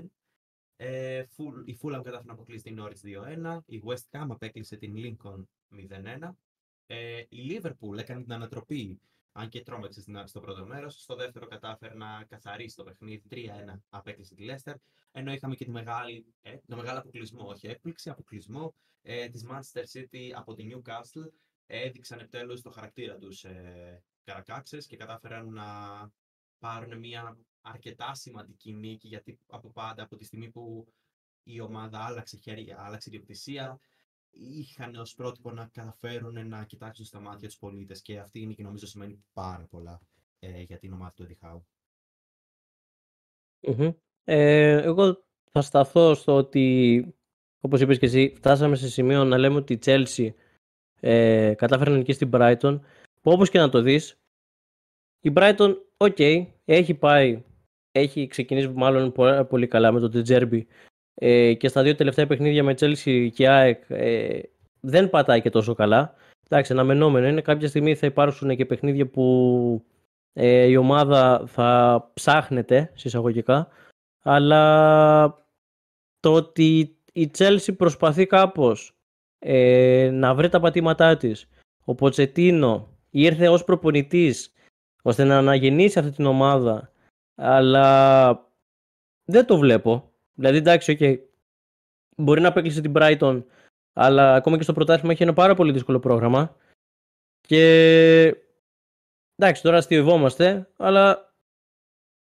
1-0. 0.00 0.04
Ε, 0.76 1.24
η 1.64 1.78
Fulham 1.82 2.00
κατάφερε 2.02 2.24
να 2.24 2.32
αποκλείσει 2.32 2.62
την 2.62 2.78
Norwich 2.80 3.56
2-1. 3.56 3.58
Η 3.66 3.82
West 3.86 4.18
Ham 4.18 4.26
απέκλεισε 4.28 4.76
την 4.76 4.94
Lincoln 4.96 5.42
0-1. 6.20 6.30
Ε, 6.86 7.22
η 7.28 7.38
Liverpool 7.50 7.98
έκανε 7.98 8.22
την 8.22 8.32
ανατροπή 8.32 9.00
αν 9.38 9.48
και 9.48 9.62
τρόμαξε 9.62 10.00
στην 10.00 10.26
στο 10.26 10.40
πρώτο 10.40 10.66
μέρος. 10.66 11.02
Στο 11.02 11.14
δεύτερο 11.14 11.46
κατάφερε 11.46 11.94
να 11.94 12.24
καθαρίσει 12.28 12.76
το 12.76 12.84
παιχνίδι 12.84 13.22
3-1 13.30 13.80
απέκλεισε 13.88 14.34
τη 14.34 14.46
Leicester. 14.48 14.74
Ενώ 15.12 15.32
είχαμε 15.32 15.54
και 15.54 15.64
τη 15.64 15.70
μεγάλη, 15.70 16.26
ε, 16.42 16.56
το 16.66 16.76
μεγάλο 16.76 16.98
αποκλεισμό, 16.98 17.48
όχι 17.48 17.66
έκπληξη, 17.66 18.10
αποκλεισμό 18.10 18.74
ε, 19.02 19.28
της 19.28 19.46
Manchester 19.50 19.84
City 19.92 20.30
από 20.34 20.54
τη 20.54 20.68
Newcastle. 20.72 21.30
Έδειξαν 21.66 22.18
επιτέλους 22.18 22.60
το 22.62 22.70
χαρακτήρα 22.70 23.16
τους 23.16 23.44
ε, 23.44 24.02
Καρακάξες 24.24 24.86
και 24.86 24.96
κατάφεραν 24.96 25.52
να 25.52 25.64
πάρουν 26.58 26.98
μια 26.98 27.38
αρκετά 27.60 28.14
σημαντική 28.14 28.72
νίκη 28.72 29.08
γιατί 29.08 29.38
από 29.46 29.70
πάντα, 29.70 30.02
από 30.02 30.16
τη 30.16 30.24
στιγμή 30.24 30.50
που 30.50 30.86
η 31.42 31.60
ομάδα 31.60 32.04
άλλαξε 32.04 32.36
χέρια, 32.36 32.80
άλλαξε 32.80 33.08
ιδιοκτησία, 33.08 33.80
είχαν 34.38 34.94
ως 34.94 35.14
πρότυπο 35.14 35.50
να 35.50 35.66
καταφέρουν 35.66 36.48
να 36.48 36.64
κοιτάξουν 36.64 37.04
στα 37.04 37.20
μάτια 37.20 37.48
τους 37.48 37.58
πολίτες 37.58 38.02
και 38.02 38.18
αυτή 38.18 38.40
η 38.40 38.46
νίκη 38.46 38.62
νομίζω 38.62 38.86
σημαίνει 38.86 39.24
πάρα 39.32 39.66
πολλά 39.70 40.00
ε, 40.38 40.62
για 40.62 40.78
την 40.78 40.92
ομάδα 40.92 41.12
του 41.12 41.22
Εδιχάου. 41.22 41.66
Ε, 44.24 44.82
εγώ 44.82 45.24
θα 45.50 45.62
σταθώ 45.62 46.14
στο 46.14 46.36
ότι, 46.36 47.06
όπως 47.60 47.80
είπες 47.80 47.98
και 47.98 48.06
εσύ, 48.06 48.32
φτάσαμε 48.36 48.76
σε 48.76 48.88
σημείο 48.88 49.24
να 49.24 49.38
λέμε 49.38 49.56
ότι 49.56 49.72
η 49.72 49.78
Chelsea 49.84 50.28
ε, 51.00 51.54
κατάφερε 51.54 51.90
να 51.90 51.96
νικήσει 51.96 52.18
την 52.18 52.30
Brighton, 52.32 52.80
που 53.20 53.30
όπως 53.30 53.50
και 53.50 53.58
να 53.58 53.68
το 53.68 53.80
δεις, 53.82 54.20
η 55.20 55.32
Brighton, 55.34 55.76
οκ, 55.96 56.18
έχει 56.64 56.94
πάει, 56.94 57.44
έχει 57.92 58.26
ξεκινήσει 58.26 58.68
μάλλον 58.68 59.12
πολύ 59.48 59.66
καλά 59.66 59.92
με 59.92 60.00
το 60.00 60.22
De 60.26 60.36
Zerbi 60.36 60.62
ε, 61.18 61.54
και 61.54 61.68
στα 61.68 61.82
δύο 61.82 61.94
τελευταία 61.94 62.26
παιχνίδια 62.26 62.62
με 62.62 62.74
Chelsea 62.78 63.28
και 63.34 63.48
ΑΕΚ 63.48 63.84
ε, 63.88 64.40
δεν 64.80 65.10
πατάει 65.10 65.40
και 65.40 65.50
τόσο 65.50 65.74
καλά. 65.74 66.14
Εντάξει, 66.48 66.72
αναμενόμενο 66.72 67.26
είναι. 67.26 67.40
Κάποια 67.40 67.68
στιγμή 67.68 67.94
θα 67.94 68.06
υπάρξουν 68.06 68.56
και 68.56 68.66
παιχνίδια 68.66 69.06
που 69.06 69.84
ε, 70.32 70.64
η 70.64 70.76
ομάδα 70.76 71.42
θα 71.46 72.10
ψάχνεται 72.14 72.90
εισαγωγικά. 72.94 73.68
Αλλά 74.22 75.44
το 76.20 76.32
ότι 76.32 76.96
η 77.12 77.30
Chelsea 77.38 77.76
προσπαθεί 77.76 78.26
κάπως 78.26 78.96
ε, 79.38 80.10
να 80.12 80.34
βρει 80.34 80.48
τα 80.48 80.60
πατήματά 80.60 81.16
της. 81.16 81.48
Ο 81.84 81.94
Ποτσετίνο 81.94 82.88
ήρθε 83.10 83.48
ως 83.48 83.64
προπονητής 83.64 84.52
ώστε 85.02 85.24
να 85.24 85.38
αναγεννήσει 85.38 85.98
αυτή 85.98 86.10
την 86.10 86.26
ομάδα. 86.26 86.92
Αλλά 87.34 88.50
δεν 89.24 89.46
το 89.46 89.58
βλέπω. 89.58 90.12
Δηλαδή, 90.36 90.56
εντάξει, 90.56 90.96
okay, 91.00 91.18
μπορεί 92.16 92.40
να 92.40 92.48
απέκλεισε 92.48 92.80
την 92.80 92.92
Brighton, 92.96 93.42
αλλά 93.92 94.34
ακόμα 94.34 94.56
και 94.56 94.62
στο 94.62 94.72
πρωτάθλημα 94.72 95.12
έχει 95.12 95.22
ένα 95.22 95.32
πάρα 95.32 95.54
πολύ 95.54 95.72
δύσκολο 95.72 95.98
πρόγραμμα. 95.98 96.56
Και 97.40 97.62
εντάξει, 99.36 99.62
τώρα 99.62 99.76
αστειευόμαστε, 99.76 100.68
αλλά 100.76 101.34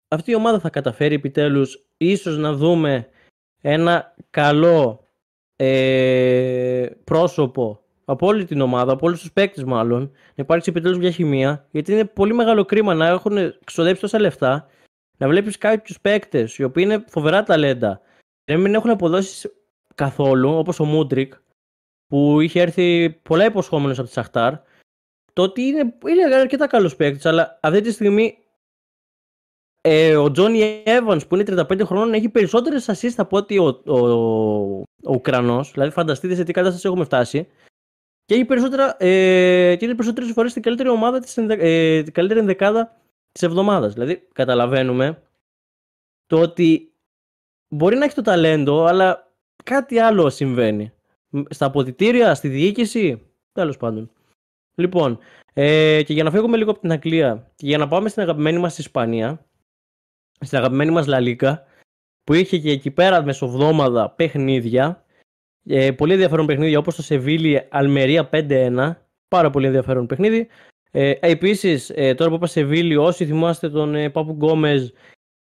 αυτή 0.08 0.30
η 0.30 0.34
ομάδα 0.34 0.60
θα 0.60 0.70
καταφέρει 0.70 1.14
επιτέλους 1.14 1.86
ίσως 1.96 2.36
να 2.36 2.52
δούμε 2.52 3.08
ένα 3.60 4.14
καλό 4.30 5.08
ε, 5.56 6.86
πρόσωπο 7.04 7.82
από 8.04 8.26
όλη 8.26 8.44
την 8.44 8.60
ομάδα, 8.60 8.92
από 8.92 9.06
όλους 9.06 9.20
τους 9.20 9.32
παίκτες 9.32 9.64
μάλλον, 9.64 10.00
να 10.10 10.42
υπάρξει 10.42 10.70
επιτέλους 10.70 10.98
μια 10.98 11.10
χημεία. 11.10 11.66
Γιατί 11.70 11.92
είναι 11.92 12.04
πολύ 12.04 12.34
μεγάλο 12.34 12.64
κρίμα 12.64 12.94
να 12.94 13.06
έχουν 13.06 13.36
ξοδέψει 13.64 14.00
τόσα 14.00 14.20
λεφτά 14.20 14.66
να 15.18 15.28
βλέπεις 15.28 15.58
κάποιους 15.58 16.00
παίκτες 16.00 16.58
οι 16.58 16.64
οποίοι 16.64 16.84
είναι 16.86 17.04
φοβερά 17.08 17.42
ταλέντα. 17.42 18.00
Να 18.50 18.58
μην 18.58 18.74
έχουν 18.74 18.90
αποδώσει 18.90 19.50
καθόλου, 19.94 20.50
όπως 20.50 20.80
ο 20.80 20.84
Μούντρικ, 20.84 21.34
που 22.06 22.40
είχε 22.40 22.60
έρθει 22.60 23.10
πολλά 23.22 23.44
υποσχόμενος 23.44 23.98
από 23.98 24.06
τη 24.06 24.12
Σαχτάρ, 24.12 24.54
το 25.32 25.42
ότι 25.42 25.62
είναι, 25.62 25.94
είναι 26.08 26.34
αρκετά 26.34 26.66
καλός 26.66 26.96
παίκτης, 26.96 27.26
αλλά 27.26 27.58
αυτή 27.62 27.80
τη 27.80 27.90
στιγμή 27.90 28.38
ε, 29.80 30.16
ο 30.16 30.30
Τζόνι 30.30 30.82
Evans 30.86 31.20
που 31.28 31.36
είναι 31.36 31.64
35 31.68 31.80
χρόνων 31.84 32.14
έχει 32.14 32.28
περισσότερες 32.28 32.90
assist 32.90 33.14
από 33.16 33.36
ότι 33.36 33.58
ο, 33.58 33.82
ο, 33.86 33.98
ο, 33.98 34.80
ο 34.80 35.12
Ουκρανός, 35.12 35.70
δηλαδή 35.72 35.92
φανταστείτε 35.92 36.34
σε 36.34 36.44
τι 36.44 36.52
κατάσταση 36.52 36.86
έχουμε 36.86 37.04
φτάσει. 37.04 37.48
Και 38.24 38.34
έχει 38.34 38.44
περισσότερα, 38.44 38.96
ε, 38.98 39.76
και 39.76 39.84
είναι 39.84 39.94
περισσότερες 39.94 40.32
φορές 40.32 40.50
στην 40.50 40.62
καλύτερη 40.62 40.88
ομάδα 40.88 41.20
της, 41.20 41.36
ε, 41.36 42.02
την 42.02 42.12
καλύτερη 42.12 42.40
ενδεκάδα 42.40 42.96
της 43.38 43.48
εβδομάδας. 43.48 43.92
Δηλαδή, 43.92 44.28
καταλαβαίνουμε 44.32 45.22
το 46.26 46.40
ότι 46.40 46.92
μπορεί 47.68 47.96
να 47.96 48.04
έχει 48.04 48.14
το 48.14 48.22
ταλέντο, 48.22 48.84
αλλά 48.84 49.32
κάτι 49.64 49.98
άλλο 49.98 50.30
συμβαίνει. 50.30 50.92
Στα 51.50 51.66
αποδητήρια, 51.66 52.34
στη 52.34 52.48
διοίκηση, 52.48 53.30
τέλος 53.52 53.76
πάντων. 53.76 54.10
Λοιπόν, 54.74 55.18
ε, 55.52 56.02
και 56.02 56.12
για 56.12 56.24
να 56.24 56.30
φύγουμε 56.30 56.56
λίγο 56.56 56.70
από 56.70 56.80
την 56.80 56.92
Αγγλία 56.92 57.52
και 57.54 57.66
για 57.66 57.78
να 57.78 57.88
πάμε 57.88 58.08
στην 58.08 58.22
αγαπημένη 58.22 58.58
μας 58.58 58.78
Ισπανία, 58.78 59.46
στην 60.40 60.58
αγαπημένη 60.58 60.90
μας 60.90 61.06
Λαλίκα, 61.06 61.64
που 62.24 62.34
είχε 62.34 62.58
και 62.58 62.70
εκεί 62.70 62.90
πέρα 62.90 63.22
μεσοβδόμαδα 63.22 64.10
παιχνίδια, 64.10 65.04
ε, 65.64 65.90
πολύ 65.92 66.12
ενδιαφέρον 66.12 66.46
παιχνίδια 66.46 66.78
όπως 66.78 66.96
το 66.96 67.02
Σεβίλη 67.02 67.66
Αλμερία 67.70 68.28
5-1, 68.32 68.94
πάρα 69.28 69.50
πολύ 69.50 69.66
ενδιαφέρον 69.66 70.06
παιχνίδι. 70.06 70.48
Ε, 70.90 71.12
επίσης, 71.20 71.90
ε, 71.94 72.14
τώρα 72.14 72.30
που 72.30 72.36
είπα 72.36 72.46
Σεβίλη, 72.46 72.96
όσοι 72.96 73.26
θυμάστε 73.26 73.70
τον 73.70 73.94
ε, 73.94 74.10
Πάπου 74.10 74.32
Γκόμεζ, 74.32 74.88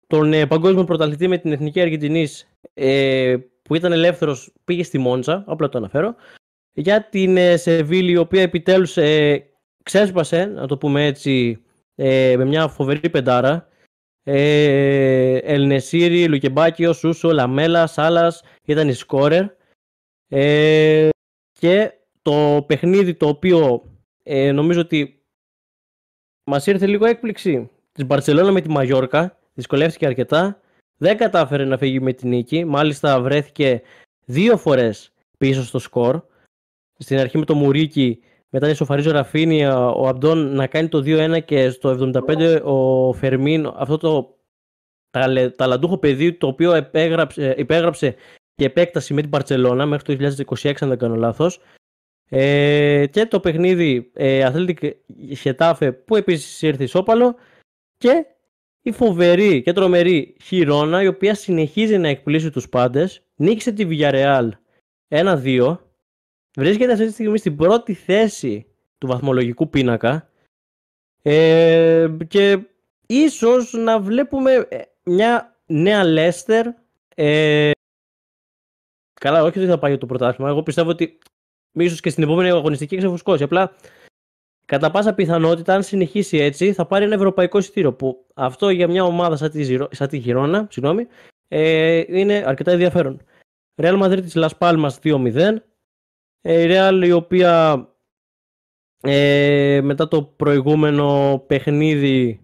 τον 0.07 0.33
ε, 0.33 0.47
παγκόσμιο 0.47 0.85
πρωταθλητή 0.85 1.29
με 1.29 1.39
την 1.39 1.53
Εθνική 1.53 1.81
Αργεντινής 1.81 2.49
ε, 2.75 3.37
που 3.63 3.75
ήταν 3.75 3.93
ελεύθερος, 3.93 4.53
πήγε 4.65 4.83
στη 4.83 4.99
Μόντσα, 4.99 5.45
απλά 5.47 5.69
το 5.69 5.79
αναφέρω, 5.79 6.15
για 6.73 7.09
την 7.09 7.37
ε, 7.37 7.57
Σεβίλη, 7.57 8.11
η 8.11 8.17
οποία 8.17 8.43
επιτέλους 8.43 8.97
ε, 8.97 9.47
ξέσπασε, 9.83 10.45
να 10.45 10.67
το 10.67 10.79
πούμε 10.79 11.07
έτσι, 11.07 11.63
ε, 11.95 12.35
με 12.37 12.45
μια 12.45 12.69
φοβερή 12.69 13.11
πεντάρα. 13.11 13.69
Ε, 14.29 15.37
Ελνεσίρι, 15.37 16.29
Λουκεμπάκιος, 16.29 16.97
Σούσο, 16.97 17.33
Λαμέλα, 17.33 17.87
Σάλας, 17.87 18.43
ήταν 18.65 18.89
οι 18.89 18.93
σκόρερ. 18.93 19.45
Ε, 20.29 21.09
και 21.53 21.93
το 22.23 22.65
παιχνίδι 22.67 23.15
το 23.15 23.29
οποίο 23.29 23.83
ε, 24.23 24.53
νομίζω 24.53 24.81
ότι 24.81 25.26
μας 26.47 26.67
ήρθε 26.67 26.87
λίγο 26.87 27.07
έκπληξη 27.07 27.71
της 27.93 28.07
Μπαρσελόνα 28.07 28.53
με 28.53 28.61
τη 28.61 28.69
Μαγιόρκα. 28.69 29.39
Δυσκολεύτηκε 29.55 30.07
αρκετά. 30.07 30.61
Δεν 30.97 31.17
κατάφερε 31.17 31.65
να 31.65 31.79
φύγει 31.79 32.01
με 32.01 32.13
την 32.13 32.29
νίκη. 32.29 32.65
Μάλιστα 32.65 33.21
βρέθηκε 33.21 33.83
δύο 34.25 34.57
φορές 34.57 35.13
πίσω 35.39 35.63
στο 35.63 35.79
σκορ. 35.79 36.23
Στην 36.99 37.19
αρχή 37.19 37.39
με 37.39 37.45
το 37.45 37.55
Μουρίκι, 37.55 38.19
μετά 38.49 38.69
η 38.69 38.75
Σοφαρίζο 38.75 39.11
Ραφίνια, 39.11 39.89
ο 39.89 40.09
Αμπτόν 40.09 40.55
να 40.55 40.67
κάνει 40.67 40.89
το 40.89 40.99
2-1 40.99 41.45
και 41.45 41.71
στο 41.71 42.13
75 42.29 42.61
ο 42.65 43.13
Φερμίν, 43.13 43.73
αυτό 43.77 43.97
το 43.97 44.37
ταλαντούχο 45.57 45.99
παιδί 45.99 46.33
το 46.33 46.47
οποίο 46.47 46.73
επέγραψε, 46.73 47.55
υπέγραψε 47.59 48.15
και 48.55 48.65
επέκταση 48.65 49.15
με 49.15 49.21
την 49.21 49.31
Παρσελώνα 49.31 49.87
μέχρι 49.87 50.17
το 50.17 50.33
2026 50.63 50.73
αν 50.81 50.89
δεν 50.89 50.99
κάνω 50.99 51.15
λάθος 51.15 51.61
Ε, 52.29 53.07
και 53.11 53.27
το 53.27 53.41
παιχνίδι 53.41 54.11
ε, 54.15 54.51
Athletic 54.53 54.91
Χετάφε 55.37 55.93
που 55.93 56.17
επίσης 56.17 56.63
ήρθε 56.63 56.83
ισόπαλο 56.83 57.37
και 57.97 58.27
η 58.83 58.93
φοβερή 58.93 59.63
και 59.63 59.73
τρομερή 59.73 60.37
Χιρόνα 60.43 61.03
η 61.03 61.07
οποία 61.07 61.35
συνεχίζει 61.35 61.99
να 61.99 62.09
εκπλήσει 62.09 62.51
τους 62.51 62.69
πάντες 62.69 63.23
νίκησε 63.37 63.73
τη 63.73 63.87
Villarreal 63.91 64.49
1-2 65.09 65.79
βρίσκεται 66.57 66.93
αυτή 66.93 67.07
τη 67.07 67.13
στιγμή 67.13 67.39
στην 67.39 67.57
πρώτη 67.57 67.95
θέση 67.95 68.67
του 68.99 69.07
βαθμολογικού 69.07 69.71
πίνακα. 69.71 70.31
Ε, 71.23 72.09
και 72.29 72.59
ίσως 73.07 73.73
να 73.73 74.01
βλέπουμε 74.01 74.53
ε, 74.69 74.83
μια 75.03 75.57
νέα 75.67 76.05
Λέστερ 76.05 76.67
ε, 77.15 77.71
καλά 79.21 79.43
όχι 79.43 79.59
ότι 79.59 79.69
θα 79.69 79.79
πάει 79.79 79.99
το 79.99 80.07
πρωτάθλημα 80.07 80.51
εγώ 80.51 80.63
πιστεύω 80.63 80.91
ότι 80.91 81.19
ίσως 81.85 82.01
και 82.01 82.11
στην 82.11 82.23
επόμενη 82.23 82.51
αγωνιστική 82.51 82.97
ξεφουσκώσει 82.97 83.43
απλά 83.43 83.73
κατά 84.67 84.91
πάσα 84.91 85.15
πιθανότητα 85.15 85.75
αν 85.75 85.83
συνεχίσει 85.83 86.37
έτσι 86.37 86.73
θα 86.73 86.87
πάρει 86.87 87.05
ένα 87.05 87.15
ευρωπαϊκό 87.15 87.59
εισιτήριο 87.59 87.93
που 87.93 88.27
αυτό 88.35 88.71
για 88.71 88.89
μια 88.89 89.05
ομάδα 89.05 89.37
σαν 89.37 89.51
τη, 89.51 89.77
σαν 89.91 90.09
τη 90.09 90.21
Χιρόνα 90.21 90.67
συγγνώμη, 90.71 91.07
ε, 91.49 92.03
είναι 92.07 92.45
αρκετά 92.47 92.71
ενδιαφέρον. 92.71 93.21
Real 93.83 94.03
Madrid 94.03 94.21
της 94.23 94.33
Las 94.37 94.51
Palmas 94.59 94.91
2-0 95.03 95.57
ε, 96.41 96.63
η 96.63 96.67
Real 96.71 97.03
η 97.05 97.13
οποία 97.13 97.87
ε, 99.01 99.81
μετά 99.83 100.09
το 100.09 100.23
προηγούμενο 100.23 101.43
παιχνίδι 101.47 102.41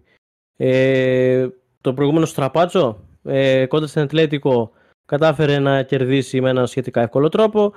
ε, 0.57 1.47
το 1.81 1.93
προηγούμενο 1.93 2.25
στραπάτσο 2.25 3.07
ε, 3.23 3.65
κοντά 3.65 3.87
στην 3.87 4.01
Ατλέτικο 4.01 4.71
κατάφερε 5.05 5.59
να 5.59 5.83
κερδίσει 5.83 6.41
με 6.41 6.49
ένα 6.49 6.65
σχετικά 6.65 7.01
εύκολο 7.01 7.29
τρόπο 7.29 7.73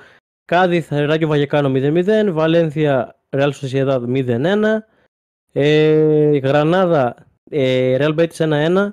Κάδιθ 0.46 0.92
Ράκιο 0.92 1.28
Βαγεκάνο 1.28 1.72
0-0 1.74 2.28
Βαλένθια 2.30 3.16
Real 3.30 3.50
Sociedad 3.50 4.00
0-1 4.06 4.78
ε, 5.52 6.38
Γρανάδα 6.38 7.26
ε, 7.50 7.96
Real 8.00 8.14
Betis 8.18 8.36
1-1 8.36 8.88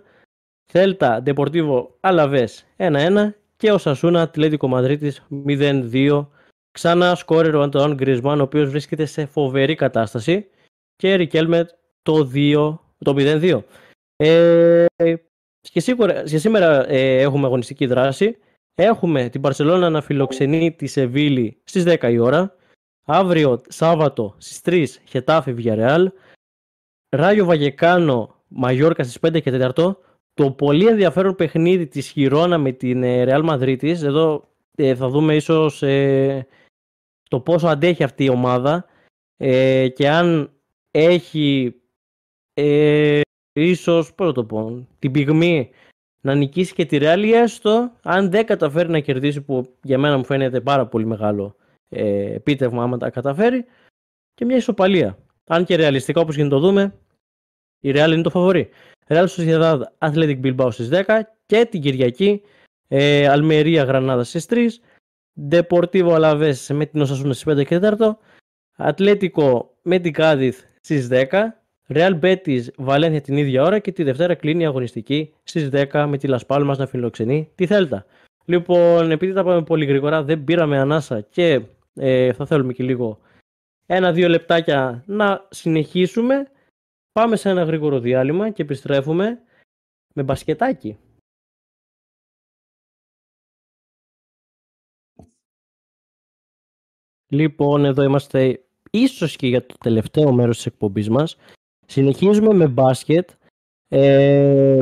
Θέλτα 0.72 1.22
Ντεπορτίβο 1.22 1.98
Αλαβές 2.00 2.66
1-1 2.78 3.30
και 3.58 3.72
ο 3.72 3.78
Σασούνα 3.78 4.22
Ατλέτικο 4.22 4.68
Μαδρίτης 4.68 5.26
0-2 5.48 6.26
Ξανά 6.74 7.16
σκόρερ 7.16 7.56
ο 7.56 7.62
Αντώνη 7.62 7.94
Γκρισμάν, 7.94 8.40
ο 8.40 8.44
οποίος 8.44 8.70
βρίσκεται 8.70 9.06
σε 9.06 9.26
φοβερή 9.26 9.76
κατάσταση. 9.76 10.48
Και 10.96 11.14
Ρικέλμετ 11.16 11.70
το, 12.02 12.32
2, 12.34 12.78
το 12.98 13.16
0-2. 13.18 13.64
Ε, 14.16 14.86
και, 15.62 15.80
σίγουρα, 15.80 16.24
και 16.24 16.38
σήμερα 16.38 16.90
ε, 16.90 17.22
έχουμε 17.22 17.46
αγωνιστική 17.46 17.86
δράση. 17.86 18.38
Έχουμε 18.76 19.30
την 19.30 19.42
Παρσελώνα 19.42 19.90
να 19.90 20.02
φιλοξενεί 20.02 20.72
τη 20.72 20.88
Σεβίλη 20.88 21.58
στις 21.64 21.84
10 21.88 22.12
η 22.12 22.18
ώρα. 22.18 22.56
Αύριο 23.06 23.62
Σάββατο 23.68 24.36
στις 24.38 24.62
3 24.66 24.86
Χετάφη 25.08 25.54
Βιαρεάλ. 25.54 26.12
Ράγιο 27.10 27.46
Βαγεκάνο 27.46 28.36
Μαγιόρκα 28.48 29.04
στις 29.04 29.20
5 29.20 29.42
και 29.42 29.72
4. 29.76 29.96
Το 30.34 30.52
πολύ 30.52 30.88
ενδιαφέρον 30.88 31.36
παιχνίδι 31.36 31.88
της 31.88 32.10
Χιρόνα 32.10 32.58
με 32.58 32.72
την 32.72 33.02
Ρεάλ 33.02 33.44
Μαδρίτης. 33.44 34.02
Εδώ 34.02 34.50
ε, 34.76 34.96
θα 34.96 35.10
δούμε 35.10 35.36
ίσως 35.36 35.84
ε, 35.84 36.48
το 37.30 37.40
πόσο 37.40 37.68
αντέχει 37.68 38.04
αυτή 38.04 38.24
η 38.24 38.30
ομάδα 38.30 38.86
ε, 39.38 39.88
και 39.90 40.10
αν 40.10 40.52
έχει 40.92 41.76
ε, 42.54 43.22
ίσως, 43.54 44.14
πώς 44.14 44.34
το 44.34 44.46
πω, 44.46 44.88
την 45.00 45.12
πυγμή 45.12 45.70
να 46.26 46.36
νικήσει 46.36 46.74
και 46.74 46.86
τη 46.86 46.98
Real 47.02 47.32
έστω 47.34 47.92
αν 48.02 48.30
δεν 48.30 48.46
καταφέρει 48.46 48.90
να 48.90 49.00
κερδίσει 49.00 49.42
που 49.42 49.76
για 49.84 49.98
μένα 49.98 50.18
μου 50.18 50.26
φαίνεται 50.26 50.62
πάρα 50.62 50.88
πολύ 50.88 51.06
μεγάλο 51.06 51.56
ε, 51.90 52.34
επίτευγμα 52.34 52.84
άμα 52.84 52.98
τα 52.98 53.10
καταφέρει 53.10 53.66
και 54.34 54.46
μια 54.46 54.56
ισοπαλία. 54.56 55.18
Αν 55.48 55.66
και 55.66 55.76
ρεαλιστικά 55.76 56.22
όπως 56.22 56.36
γίνεται 56.36 56.56
το 56.56 56.62
δούμε 56.62 56.94
η 57.80 57.92
Real 57.96 58.12
είναι 58.12 58.22
το 58.22 58.30
φαβορή. 58.30 58.70
Real 59.08 59.26
Sociedad 59.28 59.82
Athletic 59.98 60.40
Bilbao 60.44 60.68
στις 60.72 60.90
10 60.92 61.20
και 61.46 61.66
την 61.66 61.82
Κυριακή 61.82 62.42
ε, 62.88 63.28
Αλμερία 63.28 63.84
Γρανάδα 63.84 64.24
στις 64.24 64.46
3 64.50 64.68
Deportivo 65.50 66.16
Alaves 66.20 66.68
με 66.70 66.86
την 66.86 67.02
Οσασούνα 67.02 67.34
στις 67.34 67.54
5 67.54 67.66
και 67.66 67.80
4. 67.82 68.12
Ατλέτικο 68.76 69.78
με 69.82 70.00
την 70.00 70.14
Κάδιθ 70.14 70.64
στις 70.82 71.08
10. 71.12 71.28
Real 71.96 72.20
Betis 72.20 72.64
Βαλένθια 72.78 73.22
την 73.22 73.38
ίδια 73.38 73.64
ώρα 73.64 73.80
και 73.80 73.92
τη 73.92 74.04
Δευτέρα 74.04 74.36
κλείνει 74.36 74.64
η 74.64 74.66
αγωνιστική 74.66 75.34
στις 75.44 75.70
10 75.72 76.06
με 76.10 76.18
τη 76.18 76.28
Λασπάλμας 76.28 76.78
να 76.78 76.88
φιλοξενεί 76.88 77.52
τη 77.56 77.66
Θέλτα. 77.66 78.06
Λοιπόν, 78.46 79.12
επειδή 79.12 79.34
τα 79.34 79.44
πάμε 79.44 79.64
πολύ 79.64 79.86
γρήγορα, 79.86 80.24
δεν 80.24 80.44
πήραμε 80.44 80.80
ανάσα 80.80 81.22
και 81.22 81.62
ε, 81.94 82.34
θα 82.34 82.46
θέλουμε 82.46 82.74
και 82.74 82.84
λίγο 82.84 83.20
ένα-δύο 83.86 84.28
λεπτάκια 84.28 85.04
να 85.08 85.48
συνεχίσουμε. 85.50 86.52
Πάμε 87.12 87.36
σε 87.36 87.50
ένα 87.50 87.64
γρήγορο 87.64 88.00
διάλειμμα 88.00 88.50
και 88.50 88.62
επιστρέφουμε 88.62 89.42
με 90.14 90.24
μπασκετάκι. 90.24 90.98
Λοιπόν, 97.28 97.86
εδώ 97.86 98.04
είμαστε 98.04 98.64
ίσως 98.92 99.36
και 99.36 99.48
για 99.48 99.66
το 99.66 99.76
τελευταίο 99.80 100.34
μέρος 100.34 100.56
της 100.56 100.66
εκπομπής 100.66 101.10
μας. 101.10 101.38
Συνεχίζουμε 101.86 102.54
με 102.54 102.68
μπάσκετ. 102.68 103.30
Ε, 103.88 104.82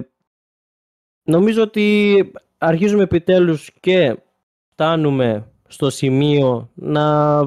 νομίζω 1.23 1.61
ότι 1.61 2.31
αρχίζουμε 2.57 3.03
επιτέλους 3.03 3.71
και 3.79 4.17
φτάνουμε 4.69 5.51
στο 5.67 5.89
σημείο 5.89 6.69
να 6.73 7.39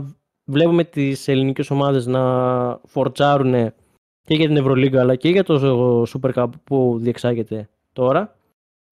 βλέπουμε 0.44 0.84
τις 0.84 1.28
ελληνικές 1.28 1.70
ομάδες 1.70 2.06
να 2.06 2.22
φορτσάρουν 2.86 3.72
και 4.22 4.34
για 4.34 4.46
την 4.46 4.56
Ευρωλίγκα 4.56 5.00
αλλά 5.00 5.16
και 5.16 5.28
για 5.28 5.44
το 5.44 6.02
Super 6.02 6.32
Cup 6.34 6.48
που 6.64 6.98
διεξάγεται 7.00 7.68
τώρα. 7.92 8.36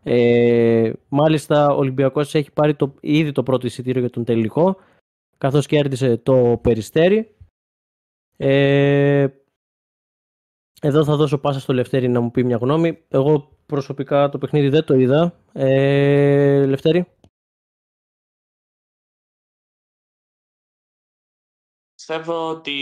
Ε, 0.03 0.93
μάλιστα 1.09 1.67
ο 1.75 1.77
Ολυμπιακός 1.77 2.35
έχει 2.35 2.51
πάρει 2.51 2.75
το, 2.75 2.95
ήδη 3.01 3.33
το 3.33 3.43
πρώτο 3.43 3.67
εισιτήριο 3.67 4.01
για 4.01 4.11
τον 4.11 4.25
τελικό 4.25 4.77
καθώς 5.39 5.67
κέρδισε 5.67 6.17
το 6.17 6.59
Περιστέρι. 6.63 7.35
Ε, 8.37 9.27
εδώ 10.85 11.05
θα 11.05 11.17
δώσω 11.17 11.39
πάσα 11.39 11.61
στο 11.61 11.73
Λευτέρη 11.73 12.09
να 12.09 12.21
μου 12.21 12.31
πει 12.31 12.45
μια 12.45 12.57
γνώμη. 12.57 13.05
Εγώ 13.09 13.57
προσωπικά 13.67 14.29
το 14.29 14.39
παιχνίδι 14.39 14.69
δεν 14.69 14.85
το 14.85 14.95
είδα. 14.95 15.35
Ε, 15.53 16.67
Λευτέρη. 16.67 17.07
Πιστεύω 21.95 22.49
ότι 22.49 22.73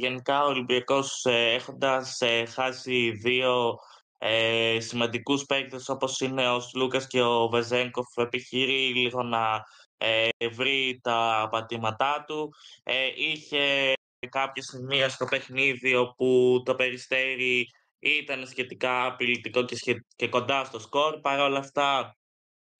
γενικά 0.00 0.44
ο 0.44 0.48
Ολυμπιακός 0.48 1.24
ε, 1.24 1.54
έχοντας 1.54 2.20
ε, 2.20 2.44
χάσει 2.44 3.10
δύο 3.10 3.78
ε, 4.18 4.76
σημαντικούς 4.80 5.44
παίκτες 5.44 5.88
όπως 5.88 6.20
είναι 6.20 6.48
ο 6.48 6.60
Λούκας 6.74 7.06
και 7.06 7.22
ο 7.22 7.48
Βεζέγκοφ 7.48 8.16
επιχειρεί 8.16 8.94
λίγο 8.94 9.22
να 9.22 9.64
ε, 9.96 10.28
βρει 10.52 11.00
τα 11.02 11.48
πατήματά 11.50 12.24
του. 12.26 12.54
Ε, 12.82 13.06
είχε 13.16 13.92
κάποια 14.26 14.62
σημεία 14.62 15.08
στο 15.08 15.24
παιχνίδι 15.24 15.94
όπου 15.94 16.62
το 16.64 16.74
Περιστέρι 16.74 17.66
ήταν 17.98 18.46
σχετικά 18.46 19.06
απειλητικό 19.06 19.64
και, 19.64 20.04
και 20.16 20.28
κοντά 20.28 20.64
στο 20.64 20.78
σκορ. 20.78 21.20
Παρ' 21.20 21.40
όλα 21.40 21.58
αυτά 21.58 22.16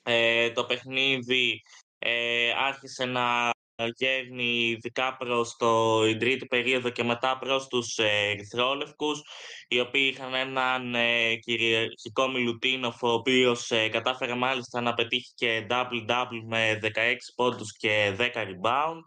ε, 0.03 0.51
το 0.51 0.64
παιχνίδι 0.64 1.62
ε, 1.99 2.51
άρχισε 2.57 3.05
να 3.05 3.51
γέρνει 3.97 4.68
ειδικά 4.68 5.16
προς 5.16 5.57
το, 5.57 6.03
την 6.05 6.18
τρίτη 6.18 6.47
περίοδο 6.47 6.91
και 6.91 7.05
μετά 7.05 7.39
προς 7.39 7.66
τους 7.66 7.99
ε, 7.99 8.30
Ερυθρόλευκους 8.30 9.22
οι 9.68 9.80
οποίοι 9.80 10.11
είχαν 10.14 10.34
έναν 10.34 10.95
ε, 10.95 11.34
κυριαρχικό 11.36 12.28
Μιλουτίνοφ 12.28 13.03
ο 13.03 13.12
οποίος 13.12 13.70
ε, 13.70 13.89
κατάφερε 13.89 14.34
μάλιστα 14.34 14.80
να 14.80 14.95
πετύχει 14.95 15.32
και 15.34 15.66
double-double 15.70 16.43
με 16.47 16.78
16 16.82 16.89
πόντους 17.34 17.76
και 17.76 18.16
10 18.18 18.30
rebound 18.34 19.03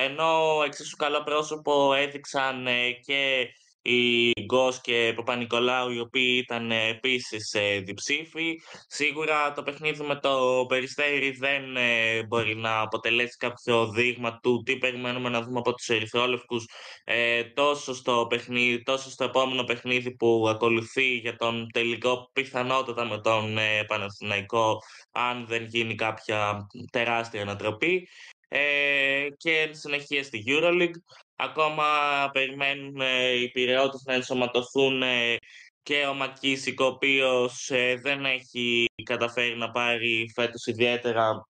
ενώ 0.00 0.62
εξίσου 0.64 0.96
καλό 0.96 1.22
πρόσωπο 1.22 1.94
έδειξαν 1.94 2.66
ε, 2.66 2.90
και 2.90 3.48
οι 3.82 4.32
Γκος 4.44 4.80
και 4.80 5.12
Παπα-Νικολάου, 5.16 5.90
οι 5.90 6.00
οποίοι 6.00 6.40
ήταν 6.44 6.70
επίσης 6.70 7.54
ε, 7.54 7.78
διψήφοι. 7.78 8.60
Σίγουρα 8.86 9.52
το 9.52 9.62
παιχνίδι 9.62 10.02
με 10.02 10.16
το 10.16 10.64
Περιστέρι 10.68 11.30
δεν 11.30 11.76
ε, 11.76 12.22
μπορεί 12.26 12.56
να 12.56 12.80
αποτελέσει 12.80 13.36
κάποιο 13.36 13.90
δείγμα 13.90 14.38
του 14.42 14.62
τι 14.62 14.78
περιμένουμε 14.78 15.28
να 15.28 15.42
δούμε 15.42 15.58
από 15.58 15.74
τους 15.74 15.88
Ερυθρόλευκους 15.88 16.68
ε, 17.04 17.44
τόσο, 17.44 17.94
στο 17.94 18.26
παιχνίδι, 18.28 18.82
τόσο 18.82 19.10
στο 19.10 19.24
επόμενο 19.24 19.64
παιχνίδι 19.64 20.16
που 20.16 20.46
ακολουθεί 20.48 21.16
για 21.16 21.36
τον 21.36 21.66
τελικό 21.72 22.30
πιθανότατα 22.32 23.04
με 23.04 23.20
τον 23.20 23.58
ε, 23.58 23.84
Παναθηναϊκό 23.84 24.78
αν 25.12 25.46
δεν 25.46 25.64
γίνει 25.64 25.94
κάποια 25.94 26.66
τεράστια 26.90 27.42
ανατροπή 27.42 28.08
ε, 28.48 29.26
και 29.36 29.70
συνεχεία 29.72 30.24
στη 30.24 30.44
EuroLeague. 30.46 31.00
Ακόμα 31.36 31.84
περιμένουν 32.32 33.00
οι 33.42 33.50
πυρεώτες 33.50 34.02
να 34.06 34.14
ενσωματωθούν 34.14 35.02
ε, 35.02 35.36
και 35.82 36.06
ο 36.06 36.14
Μακίσικ, 36.14 36.80
ο 36.80 36.84
οποίος 36.84 37.70
ε, 37.70 37.94
δεν 38.02 38.24
έχει 38.24 38.84
καταφέρει 39.02 39.56
να 39.56 39.70
πάρει 39.70 40.30
φέτος 40.34 40.66
ιδιαίτερα, 40.66 41.48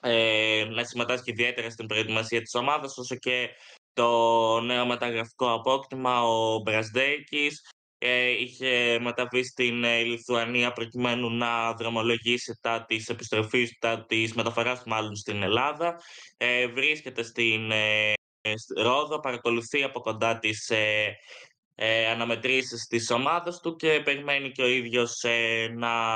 ε, 0.00 0.64
να 0.70 0.84
συμμετάσχει 0.84 1.30
ιδιαίτερα 1.30 1.70
στην 1.70 1.86
προετοιμασία 1.86 2.40
της 2.40 2.54
ομάδας, 2.54 2.98
όσο 2.98 3.16
και 3.16 3.48
το 3.92 4.60
νέο 4.60 4.86
μεταγραφικό 4.86 5.52
απόκτημα, 5.52 6.22
ο 6.22 6.58
Μπρασδέκης. 6.58 7.70
Ε, 7.98 8.28
είχε 8.28 8.98
μεταβεί 9.00 9.44
στην 9.44 9.84
ε, 9.84 10.02
Λιθουανία 10.02 10.72
προκειμένου 10.72 11.30
να 11.30 11.72
δρομολογήσει 11.72 12.58
τα 12.60 12.84
της 12.84 13.08
επιστροφής, 13.08 13.78
τα 13.78 14.04
της 14.04 14.34
μεταφοράς 14.34 14.82
μάλλον 14.86 15.16
στην 15.16 15.42
Ελλάδα. 15.42 16.00
Ε, 16.36 16.66
βρίσκεται 16.66 17.22
στην 17.22 17.70
ε, 17.70 18.12
Ρόδο, 18.76 19.20
παρακολουθεί 19.20 19.82
από 19.82 20.00
κοντά 20.00 20.38
τις 20.38 20.68
ε, 20.68 21.16
ε, 21.74 22.06
αναμετρήσεις 22.06 22.86
της 22.86 23.10
ομάδας 23.10 23.60
του 23.60 23.76
και 23.76 24.00
περιμένει 24.04 24.50
και 24.50 24.62
ο 24.62 24.68
ίδιος 24.68 25.24
να 25.76 26.12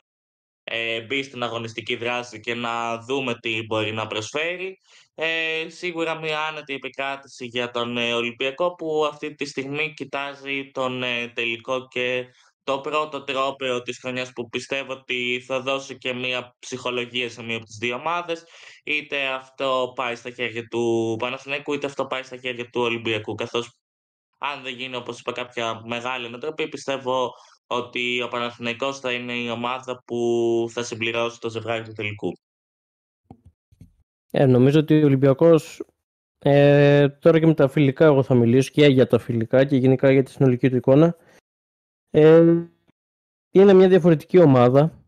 ε, 0.74 1.00
μπει 1.00 1.22
στην 1.22 1.42
αγωνιστική 1.42 1.96
δράση 1.96 2.40
και 2.40 2.54
να 2.54 2.98
δούμε 2.98 3.34
τι 3.34 3.62
μπορεί 3.66 3.92
να 3.92 4.06
προσφέρει. 4.06 4.78
Ε, 5.14 5.68
σίγουρα 5.68 6.18
μια 6.18 6.40
άνετη 6.40 6.74
επικράτηση 6.74 7.46
για 7.46 7.70
τον 7.70 7.96
ε, 7.96 8.14
Ολυμπιακό 8.14 8.74
που 8.74 9.04
αυτή 9.04 9.34
τη 9.34 9.44
στιγμή 9.44 9.92
κοιτάζει 9.92 10.70
τον 10.72 11.02
ε, 11.02 11.28
τελικό 11.28 11.88
και 11.88 12.26
το 12.64 12.80
πρώτο 12.80 13.24
τρόπαιο 13.24 13.82
της 13.82 13.98
χρονιάς 13.98 14.32
που 14.32 14.48
πιστεύω 14.48 14.92
ότι 14.92 15.44
θα 15.46 15.60
δώσει 15.60 15.98
και 15.98 16.12
μια 16.12 16.56
ψυχολογία 16.58 17.30
σε 17.30 17.42
μία 17.42 17.56
από 17.56 17.64
τις 17.64 17.76
δύο 17.76 17.94
ομάδες 17.94 18.44
είτε 18.84 19.26
αυτό 19.26 19.92
πάει 19.94 20.14
στα 20.14 20.30
χέρια 20.30 20.66
του 20.68 21.16
Παναθηναϊκού 21.18 21.72
είτε 21.72 21.86
αυτό 21.86 22.06
πάει 22.06 22.22
στα 22.22 22.36
χέρια 22.36 22.64
του 22.64 22.80
Ολυμπιακού 22.80 23.34
καθώς 23.34 23.70
αν 24.38 24.62
δεν 24.62 24.74
γίνει 24.74 24.96
όπως 24.96 25.18
είπα 25.18 25.32
κάποια 25.32 25.80
μεγάλη 25.84 26.26
ανατροπή 26.26 26.68
πιστεύω 26.68 27.32
ότι 27.76 28.22
ο 28.22 28.28
Παναθηναϊκός 28.28 29.00
θα 29.00 29.12
είναι 29.12 29.32
η 29.32 29.48
ομάδα 29.48 30.02
που 30.04 30.66
θα 30.70 30.82
συμπληρώσει 30.82 31.40
το 31.40 31.50
ζευγάρι 31.50 31.84
του 31.84 31.92
τελικού. 31.92 32.32
Ε, 34.30 34.46
νομίζω 34.46 34.80
ότι 34.80 35.02
ο 35.02 35.06
Ολυμπιακός 35.06 35.82
ε, 36.38 37.08
τώρα 37.08 37.38
και 37.38 37.46
με 37.46 37.54
τα 37.54 37.68
φιλικά 37.68 38.04
εγώ 38.04 38.22
θα 38.22 38.34
μιλήσω 38.34 38.70
και 38.70 38.86
για 38.86 39.06
τα 39.06 39.18
φιλικά 39.18 39.64
και 39.64 39.76
γενικά 39.76 40.10
για 40.10 40.22
τη 40.22 40.30
συνολική 40.30 40.70
του 40.70 40.76
εικόνα. 40.76 41.16
Ε, 42.10 42.62
είναι 43.50 43.72
μια 43.72 43.88
διαφορετική 43.88 44.38
ομάδα. 44.38 45.04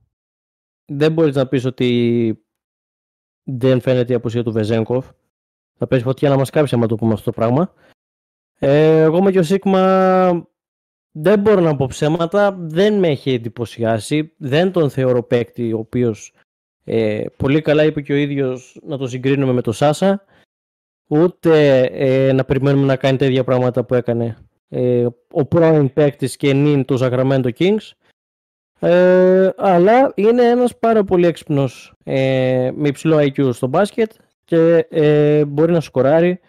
Δεν 0.84 1.12
μπορείς 1.12 1.34
να 1.34 1.48
πεις 1.48 1.64
ότι 1.64 2.44
δεν 3.42 3.80
φαίνεται 3.80 4.12
η 4.12 4.16
απουσία 4.16 4.42
του 4.42 4.52
Βεζέγκοφ. 4.52 5.10
Θα 5.76 5.86
πέσει 5.86 6.02
φωτιά 6.02 6.28
να 6.28 6.36
μας 6.36 6.50
κάψει 6.50 6.74
άμα 6.74 6.86
το 6.86 6.94
πούμε 6.94 7.12
αυτό 7.12 7.24
το 7.24 7.32
πράγμα. 7.32 7.72
Ε, 8.58 9.00
εγώ 9.00 9.22
με 9.22 9.30
και 9.30 9.38
ο 9.38 9.42
Σίγμα 9.42 10.48
δεν 11.16 11.40
μπορώ 11.40 11.60
να 11.60 11.76
πω 11.76 11.86
ψέματα, 11.86 12.56
δεν 12.60 12.98
με 12.98 13.08
έχει 13.08 13.32
εντυπωσιάσει. 13.32 14.32
Δεν 14.36 14.72
τον 14.72 14.90
θεωρώ 14.90 15.22
παίκτη 15.22 15.72
ο 15.72 15.78
οποίος 15.78 16.32
ε, 16.84 17.24
πολύ 17.36 17.60
καλά 17.60 17.84
είπε 17.84 18.00
και 18.00 18.12
ο 18.12 18.16
ίδιος 18.16 18.80
να 18.82 18.98
το 18.98 19.06
συγκρίνουμε 19.06 19.52
με 19.52 19.60
τον 19.60 19.72
Σάσα. 19.72 20.24
Ούτε 21.08 21.80
ε, 21.92 22.32
να 22.32 22.44
περιμένουμε 22.44 22.86
να 22.86 22.96
κάνει 22.96 23.18
τέτοια 23.18 23.44
πράγματα 23.44 23.84
που 23.84 23.94
έκανε 23.94 24.36
ε, 24.68 25.06
ο 25.30 25.44
πρώην 25.44 25.92
παίκτης 25.92 26.36
και 26.36 26.52
νυν 26.52 26.84
του 26.84 26.98
Sacramento 27.00 27.48
Kings. 27.58 27.90
Ε, 28.80 29.50
αλλά 29.56 30.12
είναι 30.14 30.42
ένας 30.42 30.78
πάρα 30.78 31.04
πολύ 31.04 31.26
έξυπνος 31.26 31.94
ε, 32.04 32.70
με 32.74 32.88
υψηλό 32.88 33.18
IQ 33.18 33.54
στο 33.54 33.66
μπάσκετ 33.66 34.12
και 34.44 34.86
ε, 34.90 35.44
μπορεί 35.44 35.72
να 35.72 35.80
σκοράρει 35.80 36.40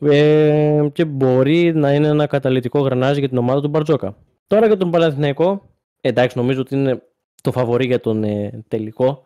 ε, 0.00 0.88
και 0.92 1.04
μπορεί 1.04 1.74
να 1.74 1.94
είναι 1.94 2.08
ένα 2.08 2.26
καταλητικό 2.26 2.80
γρανάζι 2.80 3.18
για 3.18 3.28
την 3.28 3.38
ομάδα 3.38 3.60
του 3.60 3.68
Μπαρτζόκα. 3.68 4.16
Τώρα 4.46 4.66
για 4.66 4.76
τον 4.76 4.90
Παναθηναϊκό, 4.90 5.68
εντάξει 6.00 6.38
νομίζω 6.38 6.60
ότι 6.60 6.74
είναι 6.74 7.02
το 7.42 7.52
φαβορή 7.52 7.86
για 7.86 8.00
τον 8.00 8.24
ε, 8.24 8.64
τελικό 8.68 9.24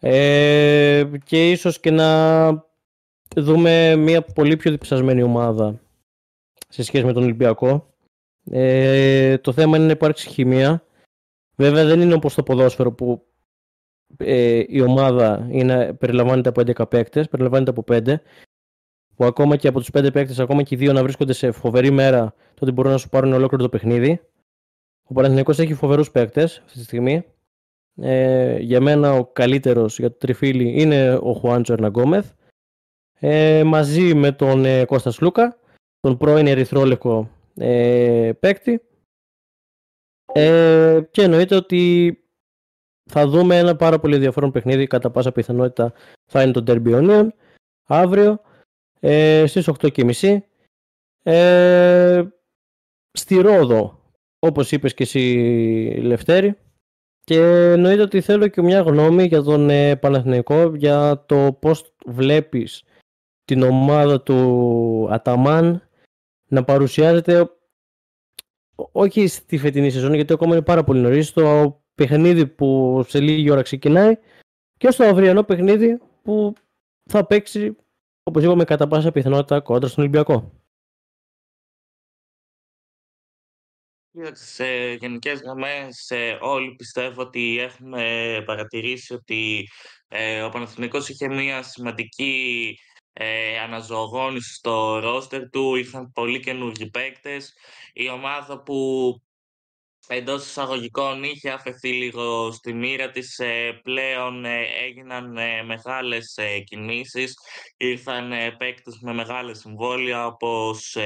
ε, 0.00 1.10
και 1.24 1.50
ίσως 1.50 1.80
και 1.80 1.90
να 1.90 2.48
δούμε 3.36 3.96
μια 3.96 4.22
πολύ 4.22 4.56
πιο 4.56 4.70
διψασμένη 4.70 5.22
ομάδα 5.22 5.80
σε 6.68 6.82
σχέση 6.82 7.04
με 7.04 7.12
τον 7.12 7.22
Ολυμπιακό. 7.22 7.94
Ε, 8.50 9.38
το 9.38 9.52
θέμα 9.52 9.76
είναι 9.76 9.86
να 9.86 9.92
υπάρξει 9.92 10.28
χημεία. 10.28 10.84
Βέβαια 11.56 11.84
δεν 11.84 12.00
είναι 12.00 12.14
όπως 12.14 12.34
το 12.34 12.42
ποδόσφαιρο 12.42 12.92
που 12.92 13.26
ε, 14.16 14.64
η 14.66 14.80
ομάδα 14.80 15.46
είναι, 15.50 15.92
περιλαμβάνεται 15.92 16.48
από 16.48 16.60
11 16.60 16.88
παίκτες, 16.90 17.28
περιλαμβάνεται 17.28 17.70
από 17.70 17.84
5 17.88 18.14
που 19.20 19.26
ακόμα 19.26 19.56
και 19.56 19.68
από 19.68 19.78
τους 19.78 19.90
πέντε 19.90 20.10
παίκτες, 20.10 20.38
ακόμα 20.38 20.62
και 20.62 20.74
οι 20.74 20.78
δύο 20.78 20.92
να 20.92 21.02
βρίσκονται 21.02 21.32
σε 21.32 21.50
φοβερή 21.50 21.90
μέρα, 21.90 22.34
τότε 22.54 22.72
μπορούν 22.72 22.92
να 22.92 22.98
σου 22.98 23.08
πάρουν 23.08 23.32
ολόκληρο 23.32 23.62
το 23.62 23.68
παιχνίδι. 23.68 24.20
Ο 25.02 25.14
Παναθηναϊκός 25.14 25.58
έχει 25.58 25.74
φοβερούς 25.74 26.10
παίκτες 26.10 26.62
αυτή 26.64 26.78
τη 26.78 26.84
στιγμή. 26.84 27.24
Ε, 27.96 28.58
για 28.58 28.80
μένα 28.80 29.12
ο 29.12 29.24
καλύτερος 29.24 29.98
για 29.98 30.10
το 30.10 30.16
τριφύλι 30.16 30.80
είναι 30.80 31.14
ο 31.14 31.32
Χουάντσο 31.32 31.72
Ερναγκόμεθ. 31.72 32.32
Ε, 33.18 33.62
μαζί 33.64 34.14
με 34.14 34.32
τον 34.32 34.64
ε, 34.64 34.84
Κώστας 34.84 35.14
Σλούκα, 35.14 35.58
τον 36.00 36.16
πρώην 36.16 36.46
ερυθρόλεκο 36.46 37.30
ε, 37.54 38.30
παίκτη. 38.40 38.82
Ε, 40.32 41.00
και 41.10 41.22
εννοείται 41.22 41.54
ότι 41.54 42.14
θα 43.10 43.26
δούμε 43.26 43.58
ένα 43.58 43.76
πάρα 43.76 43.98
πολύ 43.98 44.14
ενδιαφέρον 44.14 44.50
παιχνίδι 44.50 44.86
κατά 44.86 45.10
πάσα 45.10 45.32
πιθανότητα 45.32 45.92
θα 46.30 46.42
είναι 46.42 46.52
το 46.52 46.62
Derby 46.66 47.28
αύριο 47.86 48.40
ε, 49.00 49.44
στις 49.46 49.68
8.30 49.80 50.38
ε, 51.22 52.22
στη 53.12 53.40
Ρόδο 53.40 54.00
όπως 54.38 54.72
είπες 54.72 54.94
και 54.94 55.02
εσύ 55.02 55.20
Λευτέρη 56.02 56.56
και 57.24 57.40
εννοείται 57.72 58.02
ότι 58.02 58.20
θέλω 58.20 58.48
και 58.48 58.62
μια 58.62 58.80
γνώμη 58.80 59.24
για 59.24 59.42
τον 59.42 59.70
ε, 59.70 59.96
Παναθηναϊκό 59.96 60.74
για 60.74 61.24
το 61.26 61.56
πώς 61.60 61.94
βλέπεις 62.06 62.84
την 63.44 63.62
ομάδα 63.62 64.22
του 64.22 65.08
Αταμάν 65.10 65.88
να 66.48 66.64
παρουσιάζεται 66.64 67.50
όχι 68.92 69.26
στη 69.26 69.58
φετινή 69.58 69.90
σεζόν 69.90 70.14
γιατί 70.14 70.32
ακόμα 70.32 70.54
είναι 70.54 70.64
πάρα 70.64 70.84
πολύ 70.84 71.00
νωρίς 71.00 71.32
το 71.32 71.78
παιχνίδι 71.94 72.46
που 72.46 73.00
σε 73.08 73.20
λίγη 73.20 73.50
ώρα 73.50 73.62
ξεκινάει 73.62 74.16
και 74.76 74.90
στο 74.90 75.04
αυριανό 75.04 75.42
παιχνίδι 75.42 76.00
που 76.22 76.54
θα 77.10 77.26
παίξει 77.26 77.76
όπως 78.22 78.42
είπαμε 78.42 78.64
κατά 78.64 78.88
πάσα 78.88 79.12
πιθανότητα 79.12 79.60
κόντρα 79.60 79.88
στον 79.88 80.02
Ολυμπιακό. 80.02 80.52
Σε 84.32 84.92
γενικές 84.92 85.40
γραμμές, 85.40 86.12
όλοι 86.40 86.74
πιστεύω 86.74 87.22
ότι 87.22 87.58
έχουμε 87.58 88.42
παρατηρήσει 88.46 89.14
ότι 89.14 89.68
ε, 90.08 90.42
ο 90.42 90.48
Παναθηναϊκός 90.48 91.08
είχε 91.08 91.28
μια 91.28 91.62
σημαντική 91.62 92.74
ε, 93.12 93.58
αναζωογόνηση 93.58 94.54
στο 94.54 94.98
ρόστερ 94.98 95.48
του. 95.50 95.74
Ήρθαν 95.74 96.12
πολύ 96.12 96.40
καινούργιοι 96.40 96.90
παίκτες. 96.90 97.54
Η 97.92 98.08
ομάδα 98.08 98.62
που 98.62 99.14
εντός 100.12 100.46
εισαγωγικών 100.46 101.22
είχε 101.22 101.50
αφαιθεί 101.50 101.88
λίγο 101.92 102.52
στη 102.52 102.72
μοίρα 102.72 103.10
της, 103.10 103.38
ε, 103.38 103.80
πλέον 103.82 104.44
ε, 104.44 104.66
έγιναν 104.84 105.36
ε, 105.36 105.62
μεγάλες 105.62 106.38
κινήσεις, 106.64 107.34
ήρθαν 107.76 108.32
παίκτες 108.58 108.98
με 109.00 109.12
μεγάλες 109.12 109.58
συμβόλαια 109.58 110.26
όπως 110.26 110.96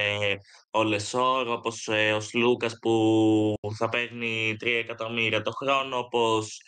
ο 0.70 0.82
Λεσόρ, 0.82 1.48
όπως 1.48 1.88
ο 1.88 2.20
Σλούκας 2.20 2.78
που 2.80 3.55
θα 3.76 3.88
παίρνει 3.88 4.57
3 4.61 4.66
εκατομμύρια 4.66 5.42
το 5.42 5.50
χρόνο, 5.50 5.98
όπως 5.98 6.61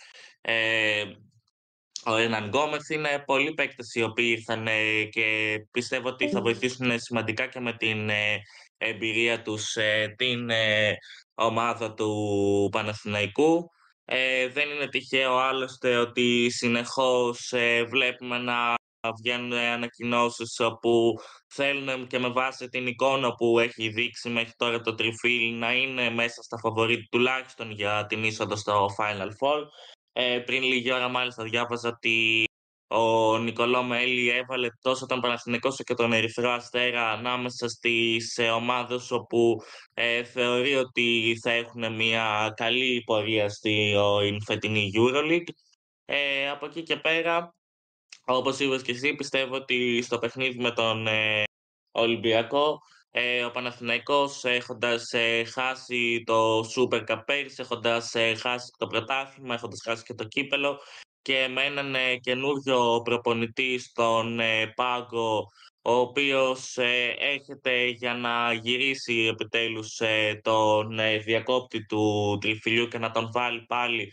ο 2.04 2.16
Έναν 2.16 2.48
Γκόμεθ. 2.48 2.90
Είναι 2.90 3.22
πολλοί 3.26 3.52
παίκτες 3.54 3.94
οι 3.94 4.02
οποίοι 4.02 4.34
ήρθαν 4.38 4.66
και 5.10 5.58
πιστεύω 5.70 6.08
ότι 6.08 6.28
θα 6.28 6.40
βοηθήσουν 6.40 7.00
σημαντικά 7.00 7.46
και 7.46 7.60
με 7.60 7.72
την 7.72 8.10
εμπειρία 8.78 9.42
τους 9.42 9.76
την 10.16 10.50
ομάδα 11.34 11.94
του 11.94 12.68
Παναθηναϊκού. 12.72 13.70
Ε, 14.04 14.48
δεν 14.48 14.68
είναι 14.68 14.88
τυχαίο 14.88 15.36
άλλωστε 15.36 15.96
ότι 15.96 16.50
συνεχώς 16.50 17.52
ε, 17.52 17.84
βλέπουμε 17.84 18.38
να 18.38 18.74
βγαίνουν 19.18 19.52
ανακοινώσεις 19.52 20.60
όπου 20.60 21.14
θέλουν 21.46 22.06
και 22.06 22.18
με 22.18 22.28
βάση 22.28 22.68
την 22.68 22.86
εικόνα 22.86 23.34
που 23.34 23.58
έχει 23.58 23.88
δείξει 23.88 24.28
μέχρι 24.28 24.52
τώρα 24.56 24.80
το 24.80 24.94
τριφύλ 24.94 25.58
να 25.58 25.72
είναι 25.72 26.10
μέσα 26.10 26.42
στα 26.42 26.58
φαβορή 26.58 27.06
τουλάχιστον 27.10 27.70
για 27.70 28.06
την 28.06 28.24
είσοδο 28.24 28.56
στο 28.56 28.86
Final 28.98 29.28
Four. 29.28 29.62
Ε, 30.12 30.38
πριν 30.38 30.62
λίγη 30.62 30.92
ώρα 30.92 31.08
μάλιστα 31.08 31.44
διάβαζα 31.44 31.88
ότι 31.88 32.44
ο 32.88 33.38
Νικολό 33.38 33.82
Μέλη 33.82 34.28
έβαλε 34.28 34.68
τόσο 34.80 35.06
τον 35.06 35.20
Παναθηνικό 35.20 35.68
όσο 35.68 35.82
και 35.82 35.94
τον 35.94 36.12
Ερυθρό 36.12 36.50
Αστέρα 36.50 37.10
ανάμεσα 37.10 37.68
στις 37.68 38.36
ε, 38.36 38.48
ομάδες 38.48 39.10
όπου 39.10 39.62
ε, 39.94 40.24
θεωρεί 40.24 40.74
ότι 40.74 41.38
θα 41.42 41.50
έχουν 41.50 41.94
μια 41.94 42.52
καλή 42.56 43.02
πορεία 43.06 43.48
στη 43.48 43.94
φετινή 44.44 44.90
EuroLeague. 44.96 45.52
Ε, 46.04 46.48
από 46.48 46.66
εκεί 46.66 46.82
και 46.82 46.96
πέρα, 46.96 47.54
όπως 48.24 48.58
είπες 48.58 48.82
και 48.82 48.92
εσύ, 48.92 49.14
πιστεύω 49.14 49.54
ότι 49.54 50.02
στο 50.02 50.18
παιχνίδι 50.18 50.58
με 50.58 50.70
τον 50.70 51.06
ε, 51.06 51.42
Ολυμπιακό 51.90 52.78
ε, 53.10 53.44
ο 53.44 53.50
Παναθηναϊκός 53.50 54.44
έχοντας 54.44 55.12
ε, 55.12 55.44
χάσει 55.44 56.22
το 56.26 56.60
Super 56.60 57.04
Cup 57.08 57.22
πέρυσι, 57.26 57.56
έχοντας 57.58 58.14
χάσει 58.40 58.70
το 58.78 58.86
πρωτάθλημα, 58.86 59.54
έχοντας 59.54 59.80
χάσει 59.84 60.02
και 60.02 60.14
το 60.14 60.24
κύπελο, 60.24 60.80
και 61.26 61.48
με 61.48 61.62
έναν 61.62 61.94
ε, 61.94 62.16
καινούριο 62.16 63.00
προπονητή 63.04 63.78
στον 63.78 64.40
ε, 64.40 64.72
πάγκο 64.74 65.46
ο 65.82 65.92
οποίος 65.92 66.76
ε, 66.76 67.14
έρχεται 67.18 67.84
για 67.84 68.14
να 68.14 68.52
γυρίσει 68.52 69.28
επιτέλους 69.32 70.00
ε, 70.00 70.40
τον 70.42 70.98
ε, 70.98 71.18
διακόπτη 71.18 71.86
του 71.86 72.38
τριφυλιού 72.40 72.88
και 72.88 72.98
να 72.98 73.10
τον 73.10 73.30
βάλει 73.32 73.64
πάλι 73.66 74.12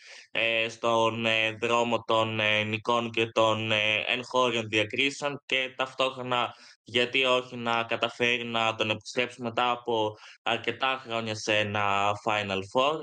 στον 0.70 1.26
δρόμο 1.62 2.04
των 2.04 2.40
νικών 2.68 3.12
και 3.12 3.26
των 3.26 3.72
εγχώριων 4.08 4.68
διακρίσεων 4.68 5.42
και 5.46 5.74
ταυτόχρονα 5.78 6.56
γιατί 6.84 7.24
όχι 7.24 7.56
να 7.56 7.84
καταφέρει 7.84 8.44
να 8.44 8.76
τον 8.76 8.90
επιστρέψει 8.90 9.42
μετά 9.42 9.72
από 9.72 10.18
αρκετά 10.44 11.02
χρόνια 11.06 11.36
σε 11.36 11.58
ένα 11.58 12.12
Final 12.26 12.60
Four. 12.74 13.00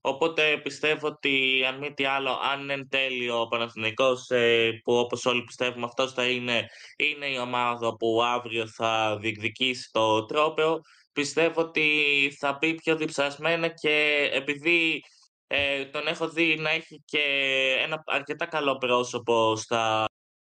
Οπότε 0.00 0.60
πιστεύω 0.62 1.06
ότι 1.06 1.64
αν 1.68 1.78
μη 1.78 1.94
τι 1.94 2.04
άλλο, 2.04 2.38
αν 2.52 2.70
εν 2.70 2.88
τέλει 2.88 3.30
ο 3.30 3.46
Παναθηναϊκός, 3.48 4.30
ε, 4.30 4.80
που 4.84 4.94
όπως 4.94 5.26
όλοι 5.26 5.44
πιστεύουμε 5.44 5.84
αυτός 5.84 6.12
θα 6.12 6.28
είναι, 6.28 6.66
είναι 6.96 7.26
η 7.26 7.38
ομάδα 7.38 7.96
που 7.96 8.22
αύριο 8.22 8.66
θα 8.66 9.18
διεκδικήσει 9.20 9.90
το 9.92 10.24
τρόπεο, 10.24 10.80
πιστεύω 11.12 11.60
ότι 11.60 12.36
θα 12.38 12.56
μπει 12.60 12.74
πιο 12.74 12.96
διψασμένα 12.96 13.68
και 13.68 14.28
επειδή 14.32 15.02
ε, 15.46 15.84
τον 15.84 16.06
έχω 16.06 16.28
δει 16.28 16.56
να 16.56 16.70
έχει 16.70 17.02
και 17.04 17.22
ένα 17.84 18.02
αρκετά 18.06 18.46
καλό 18.46 18.76
πρόσωπο 18.78 19.56
στα 19.56 20.04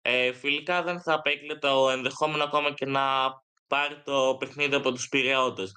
ε, 0.02 0.34
φιλικά 0.34 0.84
δεν 0.84 1.02
θα 1.02 1.14
απέκλει 1.14 1.60
το 1.60 1.90
ενδεχόμενο 1.90 2.44
ακόμα 2.44 2.74
και 2.74 2.86
να 2.86 3.02
πάρει 3.68 4.02
το 4.04 4.36
παιχνίδι 4.40 4.76
από 4.76 4.92
τους 4.92 5.08
Πυραιώτες. 5.08 5.72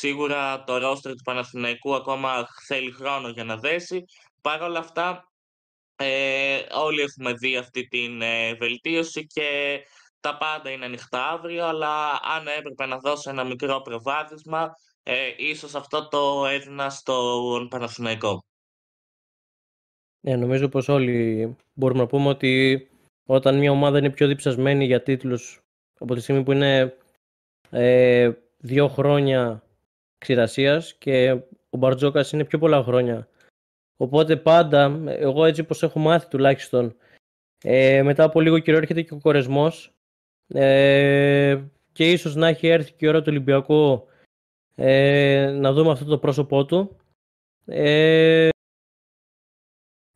Σίγουρα 0.00 0.64
το 0.64 0.78
ρόστερ 0.78 1.12
του 1.12 1.22
Παναθηναϊκού 1.24 1.94
ακόμα 1.94 2.46
θέλει 2.66 2.90
χρόνο 2.90 3.28
για 3.28 3.44
να 3.44 3.56
δέσει. 3.56 4.04
Παρ' 4.40 4.62
όλα 4.62 4.78
αυτά, 4.78 5.32
ε, 5.96 6.58
όλοι 6.72 7.00
έχουμε 7.00 7.32
δει 7.32 7.56
αυτή 7.56 7.88
την 7.88 8.22
ε, 8.22 8.54
βελτίωση 8.54 9.26
και 9.26 9.80
τα 10.20 10.36
πάντα 10.36 10.70
είναι 10.70 10.84
ανοιχτά 10.84 11.28
αύριο, 11.28 11.66
αλλά 11.66 12.10
αν 12.10 12.46
έπρεπε 12.58 12.86
να 12.86 12.98
δώσω 12.98 13.30
ένα 13.30 13.44
μικρό 13.44 13.80
προβάδισμα, 13.80 14.70
ε, 15.02 15.34
ίσως 15.36 15.74
αυτό 15.74 16.08
το 16.08 16.46
έδινα 16.46 16.90
στον 16.90 17.68
Παναθηναϊκό. 17.68 18.44
Ναι, 20.20 20.36
νομίζω 20.36 20.68
πως 20.68 20.88
όλοι 20.88 21.56
μπορούμε 21.72 22.00
να 22.00 22.06
πούμε 22.06 22.28
ότι 22.28 22.88
όταν 23.26 23.58
μια 23.58 23.70
ομάδα 23.70 23.98
είναι 23.98 24.10
πιο 24.10 24.26
διψασμένη 24.26 24.84
για 24.84 25.02
τίτλους 25.02 25.60
από 25.98 26.14
τη 26.14 26.20
στιγμή 26.20 26.42
που 26.42 26.52
είναι 26.52 26.96
ε, 27.70 28.30
δύο 28.58 28.88
χρόνια 28.88 29.64
ξηρασίας 30.20 30.94
και 30.94 31.30
ο 31.70 31.78
Μπαρτζόκας 31.78 32.32
είναι 32.32 32.44
πιο 32.44 32.58
πολλά 32.58 32.82
χρόνια. 32.82 33.28
Οπότε 33.96 34.36
πάντα, 34.36 35.02
εγώ 35.06 35.44
έτσι 35.44 35.64
πως 35.64 35.82
έχω 35.82 35.98
μάθει 35.98 36.28
τουλάχιστον, 36.28 36.96
ε, 37.62 38.02
μετά 38.02 38.24
από 38.24 38.40
λίγο 38.40 38.58
καιρό 38.58 38.76
έρχεται 38.76 39.02
και 39.02 39.14
ο 39.14 39.18
κορεσμός 39.18 39.94
ε, 40.48 41.62
και 41.92 42.10
ίσως 42.10 42.34
να 42.34 42.48
έχει 42.48 42.66
έρθει 42.66 42.92
και 42.92 43.06
η 43.06 43.08
ώρα 43.08 43.18
του 43.18 43.26
Ολυμπιακού 43.28 44.08
ε, 44.74 45.50
να 45.50 45.72
δούμε 45.72 45.90
αυτό 45.90 46.04
το 46.04 46.18
πρόσωπό 46.18 46.64
του. 46.64 46.96
Ε, 47.64 48.48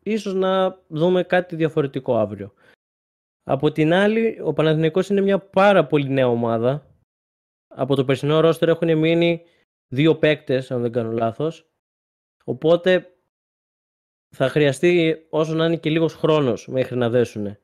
ίσως 0.03 0.35
να 0.35 0.79
δούμε 0.89 1.23
κάτι 1.23 1.57
διαφορετικό 1.57 2.17
αύριο. 2.17 2.53
Από 3.45 3.73
την 3.73 3.93
άλλη, 3.93 4.41
ο 4.43 4.53
Παναθηναϊκός 4.53 5.09
είναι 5.09 5.21
μια 5.21 5.39
πάρα 5.39 5.87
πολύ 5.87 6.09
νέα 6.09 6.29
ομάδα. 6.29 6.87
Από 7.69 7.95
το 7.95 8.05
περσινό 8.05 8.41
ρόστερ 8.41 8.69
έχουν 8.69 8.99
μείνει 8.99 9.43
δύο 9.95 10.17
παίκτες, 10.17 10.71
αν 10.71 10.83
δεν 10.83 10.93
κάνω 10.93 11.11
λάθος. 11.13 11.69
Οπότε 12.45 13.15
θα 14.37 14.49
χρειαστεί 14.49 15.27
όσο 15.31 15.55
να 15.55 15.67
είναι 15.67 15.77
και 15.77 15.91
λίγος 15.91 16.15
χρόνος 16.15 16.69
μέχρι 16.69 16.97
να 16.97 17.09
δέσουν. 17.09 17.57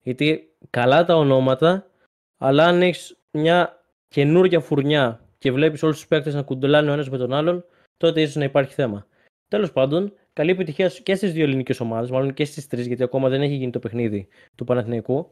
Γιατί 0.00 0.56
καλά 0.70 1.04
τα 1.04 1.16
ονόματα, 1.16 1.90
αλλά 2.36 2.64
αν 2.64 2.82
έχεις 2.82 3.18
μια 3.30 3.84
καινούργια 4.08 4.60
φουρνιά 4.60 5.24
και 5.38 5.52
βλέπεις 5.52 5.82
όλους 5.82 5.96
τους 5.96 6.06
παίκτες 6.06 6.34
να 6.34 6.42
κουντελάνε 6.42 6.90
ο 6.90 6.92
ένας 6.92 7.10
με 7.10 7.18
τον 7.18 7.32
άλλον, 7.32 7.64
τότε 7.96 8.20
ίσως 8.20 8.34
να 8.34 8.44
υπάρχει 8.44 8.74
θέμα. 8.74 9.06
Τέλος 9.48 9.72
πάντων, 9.72 10.12
καλή 10.32 10.50
επιτυχία 10.50 10.88
και 10.88 11.14
στις 11.14 11.32
δύο 11.32 11.44
ελληνικές 11.44 11.80
ομάδες, 11.80 12.10
μάλλον 12.10 12.34
και 12.34 12.44
στις 12.44 12.66
τρεις, 12.66 12.86
γιατί 12.86 13.02
ακόμα 13.02 13.28
δεν 13.28 13.42
έχει 13.42 13.54
γίνει 13.54 13.70
το 13.70 13.78
παιχνίδι 13.78 14.28
του 14.54 14.64
Παναθηναϊκού. 14.64 15.30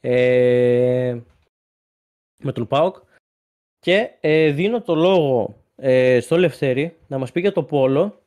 Ε, 0.00 1.20
με 2.42 2.52
τον 2.52 2.66
ΠΑΟΚ. 2.66 2.96
Και 3.78 4.10
ε, 4.20 4.50
δίνω 4.50 4.82
το 4.82 4.94
λόγο 4.94 5.63
ε, 5.76 6.20
στο 6.20 6.36
Λευτέρη 6.36 6.96
να 7.06 7.18
μας 7.18 7.32
πει 7.32 7.40
για 7.40 7.52
το 7.52 7.62
Πόλο 7.62 8.22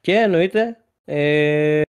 και 0.00 0.14
εννοείται 0.14 0.84
ε, 1.04 1.82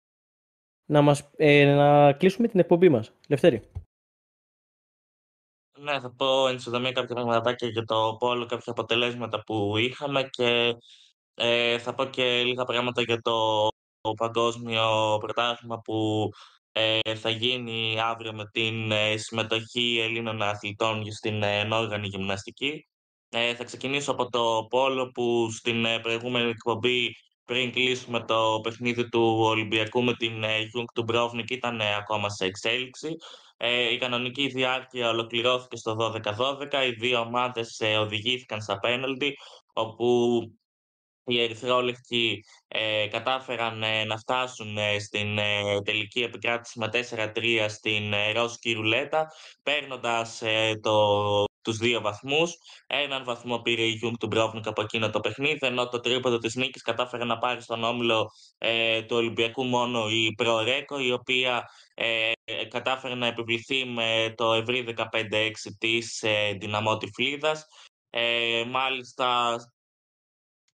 να, 0.85 1.01
μας, 1.01 1.29
ε, 1.37 1.65
να 1.75 2.13
κλείσουμε 2.13 2.47
την 2.47 2.59
εκπομπή 2.59 2.89
μας. 2.89 3.11
Λευτέρη. 3.27 3.61
Ναι, 5.79 5.99
θα 5.99 6.11
πω 6.11 6.47
εν 6.47 6.59
συντομία 6.59 6.91
κάποια 6.91 7.15
πραγματάκια 7.15 7.67
για 7.67 7.83
το 7.83 8.15
Πόλο, 8.19 8.45
κάποια 8.45 8.71
αποτελέσματα 8.71 9.43
που 9.43 9.77
είχαμε 9.77 10.23
και 10.23 10.75
ε, 11.33 11.79
θα 11.79 11.93
πω 11.93 12.05
και 12.05 12.43
λίγα 12.43 12.63
πράγματα 12.63 13.01
για 13.01 13.21
το, 13.21 13.67
το 14.01 14.13
παγκόσμιο 14.13 15.17
πρωτάθλημα 15.19 15.79
που 15.79 16.29
ε, 16.71 17.15
θα 17.15 17.29
γίνει 17.29 17.99
αύριο 17.99 18.33
με 18.33 18.49
την 18.51 18.91
ε, 18.91 19.17
συμμετοχή 19.17 19.99
Ελλήνων 20.01 20.41
αθλητών 20.41 21.11
στην 21.11 21.43
ενόργανη 21.43 22.07
γυμναστική. 22.07 22.87
Ε, 23.29 23.55
θα 23.55 23.63
ξεκινήσω 23.63 24.11
από 24.11 24.29
το 24.29 24.67
Πόλο 24.69 25.11
που 25.11 25.49
στην 25.51 25.85
ε, 25.85 25.99
προηγούμενη 25.99 26.49
εκπομπή 26.49 27.15
πριν 27.49 27.71
κλείσουμε 27.71 28.19
το 28.19 28.59
παιχνίδι 28.63 29.09
του 29.09 29.37
Ολυμπιακού 29.39 30.03
με 30.03 30.13
την 30.13 30.43
ε, 30.43 30.59
Γιουγκ 30.59 30.85
Ντουμπρόβνικ 30.93 31.49
ήταν 31.49 31.79
ε, 31.79 31.95
ακόμα 31.95 32.29
σε 32.29 32.45
εξέλιξη. 32.45 33.15
Ε, 33.57 33.91
η 33.93 33.97
κανονική 33.97 34.47
διάρκεια 34.47 35.09
ολοκληρώθηκε 35.09 35.75
στο 35.75 35.95
12-12. 35.99 36.85
Οι 36.87 36.91
δύο 36.91 37.19
ομάδες 37.19 37.81
οδηγήθηκαν 37.99 38.61
στα 38.61 38.79
πέναλτι, 38.79 39.37
όπου 39.73 40.39
οι 41.23 41.41
ερυθρόλευκοι 41.41 42.43
ε, 42.67 43.07
κατάφεραν 43.07 43.83
να 44.07 44.17
φτάσουν 44.17 44.77
στην 44.99 45.37
τελική 45.83 46.21
επικράτηση 46.21 46.79
με 46.79 46.89
4-3 46.91 47.65
στην 47.69 48.13
ε, 48.13 48.31
Ρώσικη 48.31 48.71
Ρουλέτα, 48.71 49.27
παίρνοντας 49.63 51.47
τους 51.61 51.77
δύο 51.77 52.01
βαθμούς. 52.01 52.53
Έναν 52.87 53.23
βαθμό 53.23 53.59
πήρε 53.59 53.81
η 53.81 53.89
Γιουγκ 53.89 54.13
Ντουμπρόβνικ 54.19 54.67
από 54.67 54.81
εκείνο 54.81 55.09
το 55.09 55.19
παιχνίδι, 55.19 55.67
ενώ 55.67 55.87
το 55.89 55.99
τρίποντο 55.99 56.37
της 56.37 56.55
νίκης 56.55 56.81
κατάφερε 56.81 57.23
να 57.23 57.37
πάρει 57.37 57.61
στον 57.61 57.83
όμιλο 57.83 58.31
ε, 58.57 59.01
του 59.01 59.15
Ολυμπιακού 59.15 59.63
μόνο 59.63 60.09
η 60.09 60.33
Προ 60.37 60.60
Ρέκο, 60.60 60.99
η 60.99 61.11
οποία 61.11 61.69
ε, 61.93 62.31
κατάφερε 62.69 63.15
να 63.15 63.27
επιβληθεί 63.27 63.85
με 63.85 64.33
το 64.37 64.53
ευρύ 64.53 64.95
15-6 64.97 65.51
της 65.77 66.21
ε, 66.21 66.57
Δυναμό 66.59 66.97
Τυφλίδας. 66.97 67.65
Ε, 68.09 68.63
μάλιστα, 68.65 69.55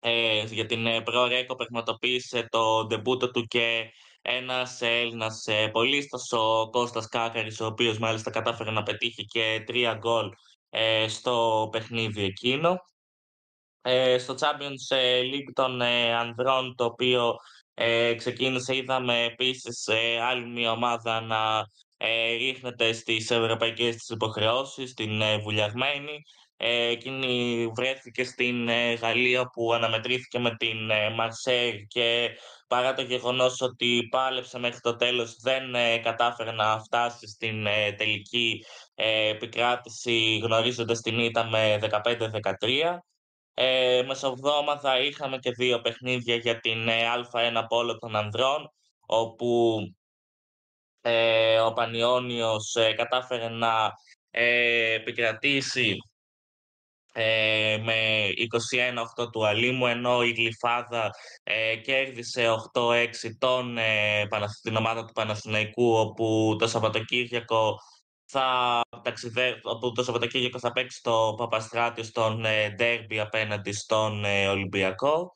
ε, 0.00 0.44
για 0.44 0.66
την 0.66 0.86
ε, 0.86 1.02
Προορέκο 1.02 1.54
πραγματοποίησε 1.54 2.46
το 2.50 2.86
ντεμπούτο 2.86 3.30
του 3.30 3.42
και 3.42 3.90
ένας 4.22 4.80
Έλληνας 4.80 5.46
ε, 5.46 5.68
πολίστας, 5.68 6.32
ο 6.32 6.70
Κώστας 6.70 7.08
Κάκαρης, 7.08 7.60
ο 7.60 7.66
οποίος 7.66 7.98
μάλιστα 7.98 8.30
κατάφερε 8.30 8.70
να 8.70 8.82
πετύχει 8.82 9.24
και 9.24 9.62
τρία 9.66 9.94
γκολ 9.94 10.30
ε, 10.78 11.08
στο 11.08 11.68
παιχνίδι 11.72 12.22
εκείνο. 12.22 12.76
Ε, 13.82 14.18
στο 14.18 14.34
Champions 14.38 14.96
ε, 14.96 15.20
League 15.20 15.52
των 15.52 15.80
ε, 15.80 16.14
Ανδρών, 16.14 16.74
το 16.74 16.84
οποίο 16.84 17.36
ε, 17.74 18.14
ξεκίνησε, 18.14 18.76
είδαμε 18.76 19.24
επίσης 19.24 19.88
άλλη 20.22 20.46
μια 20.46 20.70
ομάδα 20.72 21.20
να 21.20 21.66
ρίχνεται 22.38 22.92
στις 22.92 23.30
ευρωπαϊκές 23.30 23.96
της 23.96 24.08
υποχρεώσεις, 24.08 24.94
την 24.94 25.22
βουλιαγμένη. 25.42 26.22
Εκείνη 26.56 27.66
βρέθηκε 27.74 28.24
στην 28.24 28.68
Γαλλία 29.00 29.46
που 29.46 29.72
αναμετρήθηκε 29.72 30.38
με 30.38 30.56
την 30.56 30.90
Μαρσέη 31.14 31.86
και 31.86 32.30
παρά 32.68 32.94
το 32.94 33.02
γεγονός 33.02 33.60
ότι 33.60 34.08
πάλεψε 34.10 34.58
μέχρι 34.58 34.80
το 34.80 34.96
τέλος 34.96 35.36
δεν 35.40 35.62
κατάφερε 36.02 36.52
να 36.52 36.78
φτάσει 36.78 37.26
στην 37.26 37.66
τελική 37.96 38.64
ε, 38.94 39.28
επικράτηση 39.28 40.38
γνωρίζοντας 40.42 41.00
την 41.00 41.18
ήττα 41.18 41.44
με 41.44 41.78
15-13. 41.80 42.98
Ε, 43.58 44.02
μεσοβδόμαδα 44.06 45.00
είχαμε 45.00 45.38
και 45.38 45.50
δύο 45.50 45.80
παιχνίδια 45.80 46.34
για 46.34 46.60
την 46.60 46.88
ε, 46.88 47.02
Α1 47.32 47.64
Πόλο 47.68 47.98
των 47.98 48.16
Ανδρών, 48.16 48.72
όπου 49.06 49.78
ε, 51.00 51.60
ο 51.60 51.72
Πανιόνιος 51.72 52.74
ε, 52.74 52.92
κατάφερε 52.92 53.48
να 53.48 53.90
ε, 54.30 54.92
επικρατήσει 54.92 55.96
ε, 57.18 57.78
με 57.82 58.26
21-8 59.20 59.30
του 59.32 59.46
Αλήμου, 59.46 59.86
ενώ 59.86 60.22
η 60.22 60.30
Γλυφάδα 60.30 61.10
ε, 61.42 61.76
κέρδισε 61.76 62.46
8-6 62.72 63.06
τον, 63.38 63.78
ε, 63.78 64.28
την 64.62 64.76
ομάδα 64.76 65.04
του 65.04 65.12
Παναθηναϊκού, 65.12 65.92
όπου 65.92 66.56
το 66.58 66.66
Σαββατοκύριακο 66.66 67.78
θα 68.24 68.80
ταξιδε... 69.02 69.60
όπου 69.62 69.92
το 69.92 70.02
Σαββατοκύριακο 70.02 70.58
θα 70.58 70.72
παίξει 70.72 71.02
το 71.02 71.34
Παπαστράτιο 71.36 72.04
στον 72.04 72.44
ντέρμπι 72.76 73.20
απέναντι 73.20 73.72
στον 73.72 74.24
ε, 74.24 74.48
Ολυμπιακό. 74.48 75.32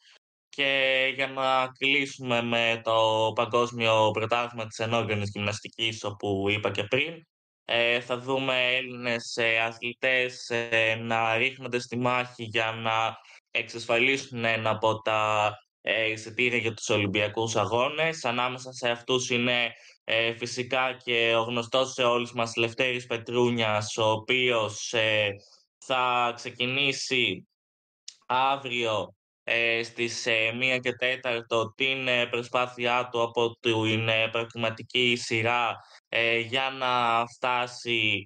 Και 0.48 1.12
για 1.14 1.26
να 1.26 1.66
κλείσουμε 1.78 2.42
με 2.42 2.80
το 2.84 3.32
Παγκόσμιο 3.34 4.10
Πρωτάθλημα 4.10 4.66
της 4.66 4.78
Ενόργανης 4.78 5.30
Γυμναστικής, 5.32 6.04
όπου 6.04 6.46
είπα 6.48 6.70
και 6.70 6.84
πριν, 6.84 7.26
Ε, 7.72 8.00
θα 8.00 8.18
δούμε 8.18 8.76
Έλληνες 8.76 9.36
ε, 9.36 9.58
αθλητές 9.58 10.50
ε, 10.50 10.94
να 10.94 11.36
ρίχνονται 11.36 11.78
στη 11.78 11.96
μάχη 11.96 12.44
για 12.44 12.72
να 12.72 13.16
εξασφαλίσουν 13.50 14.44
ένα 14.44 14.70
από 14.70 15.00
τα 15.00 15.50
ε, 15.80 16.10
εισιτήρια 16.10 16.58
για 16.58 16.74
τους 16.74 16.88
Ολυμπιακούς 16.88 17.56
Αγώνες. 17.56 18.24
Ανάμεσα 18.24 18.72
σε 18.72 18.88
αυτούς 18.88 19.30
είναι 19.30 19.72
ε, 20.04 20.34
φυσικά 20.34 20.96
και 21.04 21.34
ο 21.36 21.42
γνωστός 21.42 21.92
σε 21.92 22.02
όλους 22.02 22.32
μας 22.32 22.56
Λευτέρης 22.56 23.06
Πετρούνιας, 23.06 23.96
ο 23.96 24.10
οποίος 24.10 24.94
θα 25.78 26.32
ξεκινήσει 26.34 27.48
αύριο 28.26 29.14
ε, 29.52 29.82
στις 29.82 30.26
1 30.26 30.30
ε, 30.60 30.78
και 30.78 30.92
4 31.00 31.74
την 31.74 32.08
ε, 32.08 32.26
προσπάθειά 32.26 33.08
του 33.12 33.22
από 33.22 33.56
την 33.60 34.08
πραγματική 34.30 35.16
σειρά 35.16 35.76
για 36.48 36.70
να 36.78 37.24
φτάσει, 37.26 38.22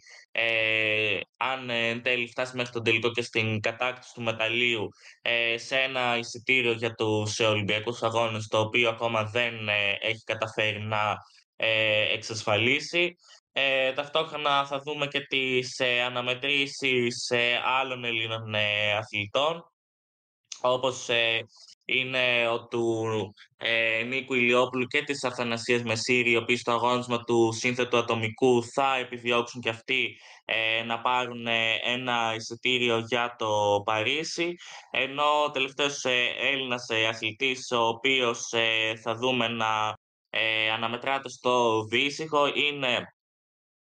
αν 1.36 1.70
εν 1.70 2.02
τέλει 2.02 2.26
φτάσει 2.26 2.56
μέχρι 2.56 2.72
τον 2.72 2.82
τελικό 2.82 3.10
και 3.10 3.22
στην 3.22 3.60
κατάκτηση 3.60 4.14
του 4.14 4.22
μεταλλίου, 4.22 4.88
σε 5.56 5.76
ένα 5.76 6.18
εισιτήριο 6.18 6.72
για 6.72 6.94
τους 6.94 7.40
Ολυμπιακούς 7.40 8.02
Αγώνες, 8.02 8.46
το 8.46 8.60
οποίο 8.60 8.88
ακόμα 8.88 9.24
δεν 9.24 9.68
έχει 10.00 10.22
καταφέρει 10.24 10.80
να 10.80 11.16
εξασφαλίσει. 12.12 13.16
Ε, 13.56 13.92
ταυτόχρονα 13.92 14.66
θα 14.66 14.78
δούμε 14.78 15.06
και 15.06 15.20
τις 15.20 15.78
ε, 15.78 16.00
αναμετρήσεις 16.00 17.32
άλλων 17.80 18.04
Ελλήνων 18.04 18.54
αθλητών 18.98 19.73
όπως 20.64 21.08
ε, 21.08 21.46
είναι 21.84 22.48
ο 22.48 22.66
του 22.66 23.06
ε, 23.56 24.02
Νίκου 24.02 24.34
Ηλιόπουλου 24.34 24.86
και 24.86 25.02
της 25.02 25.24
Αθανασίας 25.24 25.82
Μεσήρη, 25.82 26.30
οι 26.30 26.36
οποίοι 26.36 26.56
στο 26.56 26.72
αγώνισμα 26.72 27.24
του 27.24 27.52
σύνθετου 27.52 27.96
ατομικού 27.96 28.64
θα 28.64 28.96
επιδιώξουν 28.96 29.60
και 29.60 29.68
αυτοί 29.68 30.16
ε, 30.44 30.82
να 30.82 31.00
πάρουν 31.00 31.46
ένα 31.84 32.34
εισιτήριο 32.36 32.98
για 32.98 33.34
το 33.38 33.82
Παρίσι, 33.84 34.54
ενώ 34.90 35.42
ο 35.44 35.50
τελευταίος 35.50 36.04
Έλληνας 36.40 36.86
αθλητής, 37.08 37.70
ο 37.70 37.86
οποίος 37.86 38.48
θα 39.02 39.14
δούμε 39.14 39.48
να 39.48 39.94
αναμετράται 40.74 41.28
στο 41.28 41.84
Βύσιχο, 41.90 42.46
είναι 42.46 43.14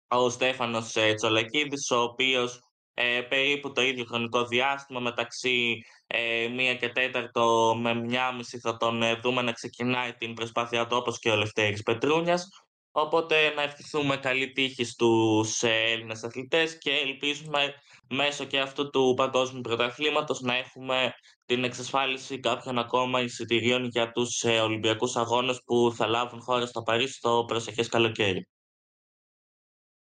ο 0.07 0.29
Στέφανος 0.29 0.93
Τσολακίδης, 1.15 1.91
ο 1.91 2.01
οποίος 2.01 2.66
ε, 2.99 3.21
περίπου 3.21 3.71
το 3.71 3.81
ίδιο 3.81 4.05
χρονικό 4.05 4.45
διάστημα 4.45 4.99
μεταξύ 4.99 5.85
ε, 6.07 6.47
μία 6.47 6.75
και 6.75 6.89
τέταρτο 6.89 7.75
με 7.79 7.93
μία 7.93 8.31
μισή 8.31 8.59
θα 8.59 8.77
τον 8.77 9.01
ε, 9.01 9.15
δούμε 9.15 9.41
να 9.41 9.51
ξεκινάει 9.51 10.13
την 10.13 10.33
προσπάθειά 10.33 10.87
του 10.87 10.97
όπως 10.99 11.19
και 11.19 11.29
ο 11.29 11.35
Λευτέρης 11.35 11.83
Πετρούνιας. 11.83 12.47
Οπότε 12.91 13.49
να 13.55 13.61
ευχηθούμε 13.61 14.17
καλή 14.17 14.51
τύχη 14.51 14.83
στους 14.83 15.63
ε, 15.63 15.69
Έλληνες 15.69 16.23
αθλητές 16.23 16.77
και 16.77 16.91
ελπίζουμε 16.91 17.73
μέσω 18.09 18.45
και 18.45 18.59
αυτού 18.59 18.89
του 18.89 19.13
παγκόσμιου 19.15 19.61
πρωταθλήματος 19.61 20.39
να 20.41 20.55
έχουμε 20.55 21.13
την 21.45 21.63
εξασφάλιση 21.63 22.39
κάποιων 22.39 22.77
ακόμα 22.77 23.21
εισιτηρίων 23.21 23.85
για 23.85 24.11
τους 24.11 24.43
ε, 24.43 24.59
Ολυμπιακούς 24.59 25.15
Αγώνες 25.15 25.61
που 25.65 25.93
θα 25.95 26.07
λάβουν 26.07 26.41
χώρα 26.41 26.65
στο 26.65 26.81
Παρίσι 26.81 27.19
το 27.21 27.43
προσεχές 27.47 27.87
καλοκαίρι. 27.87 28.47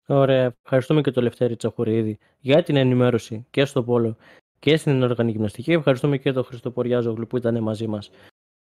Ωραία. 0.08 0.56
Ευχαριστούμε 0.64 1.02
και 1.02 1.12
τον 1.12 1.24
Λευτέρη 1.24 1.56
Τσαχουρίδη 1.56 2.18
για 2.40 2.64
την 2.64 2.76
ενημέρωση 2.76 3.46
και 3.50 3.66
στο 3.66 3.84
Πόλο 3.84 4.16
και 4.60 4.78
στην 4.78 5.04
οργανική 5.04 5.36
γυμναστική. 5.36 5.72
Ευχαριστούμε 5.72 6.18
και 6.18 6.32
τον 6.32 6.44
Χριστοποριάζογλου 6.44 7.28
που 7.28 7.38
ήταν 7.38 7.64
μαζί 7.64 7.88
μας. 7.88 8.12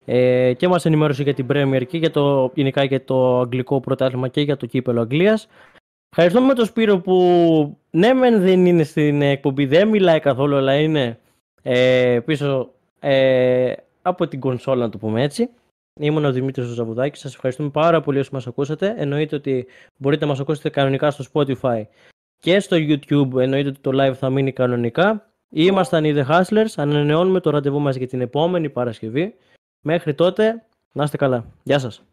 Ε, 0.05 0.53
και 0.53 0.67
μας 0.67 0.85
ενημέρωσε 0.85 1.23
για 1.23 1.33
την 1.33 1.45
Premier 1.49 1.83
και 1.87 1.97
για 1.97 2.11
το, 2.11 2.51
γενικά 2.55 2.83
για 2.83 3.03
το 3.03 3.39
αγγλικό 3.39 3.79
πρωτάθλημα 3.79 4.27
και 4.27 4.41
για 4.41 4.57
το 4.57 4.65
κύπελο 4.65 5.01
Αγγλίας. 5.01 5.47
Ευχαριστούμε 6.09 6.53
τον 6.53 6.65
Σπύρο 6.65 6.99
που 6.99 7.77
ναι, 7.89 8.13
μεν 8.13 8.41
δεν 8.41 8.65
είναι 8.65 8.83
στην 8.83 9.21
εκπομπή, 9.21 9.65
δεν 9.65 9.87
μιλάει 9.87 10.19
καθόλου, 10.19 10.55
αλλά 10.55 10.79
είναι 10.79 11.19
ε, 11.61 12.19
πίσω 12.25 12.71
ε, 12.99 13.73
από 14.01 14.27
την 14.27 14.39
κονσόλα, 14.39 14.85
να 14.85 14.89
το 14.89 14.97
πούμε 14.97 15.23
έτσι. 15.23 15.49
Ήμουν 15.99 16.25
ο 16.25 16.31
Δημήτρης 16.31 16.67
Ζαβουδάκης. 16.67 17.19
Σας 17.19 17.33
ευχαριστούμε 17.33 17.69
πάρα 17.69 18.01
πολύ 18.01 18.19
όσοι 18.19 18.29
μας 18.33 18.47
ακούσατε. 18.47 18.93
Εννοείται 18.97 19.35
ότι 19.35 19.67
μπορείτε 19.97 20.25
να 20.25 20.31
μας 20.31 20.39
ακούσετε 20.39 20.69
κανονικά 20.69 21.11
στο 21.11 21.25
Spotify 21.33 21.81
και 22.39 22.59
στο 22.59 22.77
YouTube. 22.79 23.39
Εννοείται 23.39 23.69
ότι 23.69 23.79
το 23.79 23.91
live 23.93 24.13
θα 24.13 24.29
μείνει 24.29 24.51
κανονικά. 24.51 25.31
Ήμασταν 25.49 26.03
οι 26.03 26.13
The 26.15 26.25
Hustlers. 26.27 26.73
Ανανεώνουμε 26.75 27.39
το 27.39 27.49
ραντεβού 27.49 27.79
μας 27.79 27.95
για 27.95 28.07
την 28.07 28.21
επόμενη 28.21 28.69
Παρασκευή. 28.69 29.35
Μέχρι 29.81 30.13
τότε, 30.13 30.65
να 30.91 31.03
είστε 31.03 31.17
καλά. 31.17 31.45
Γεια 31.63 31.79
σας. 31.79 32.06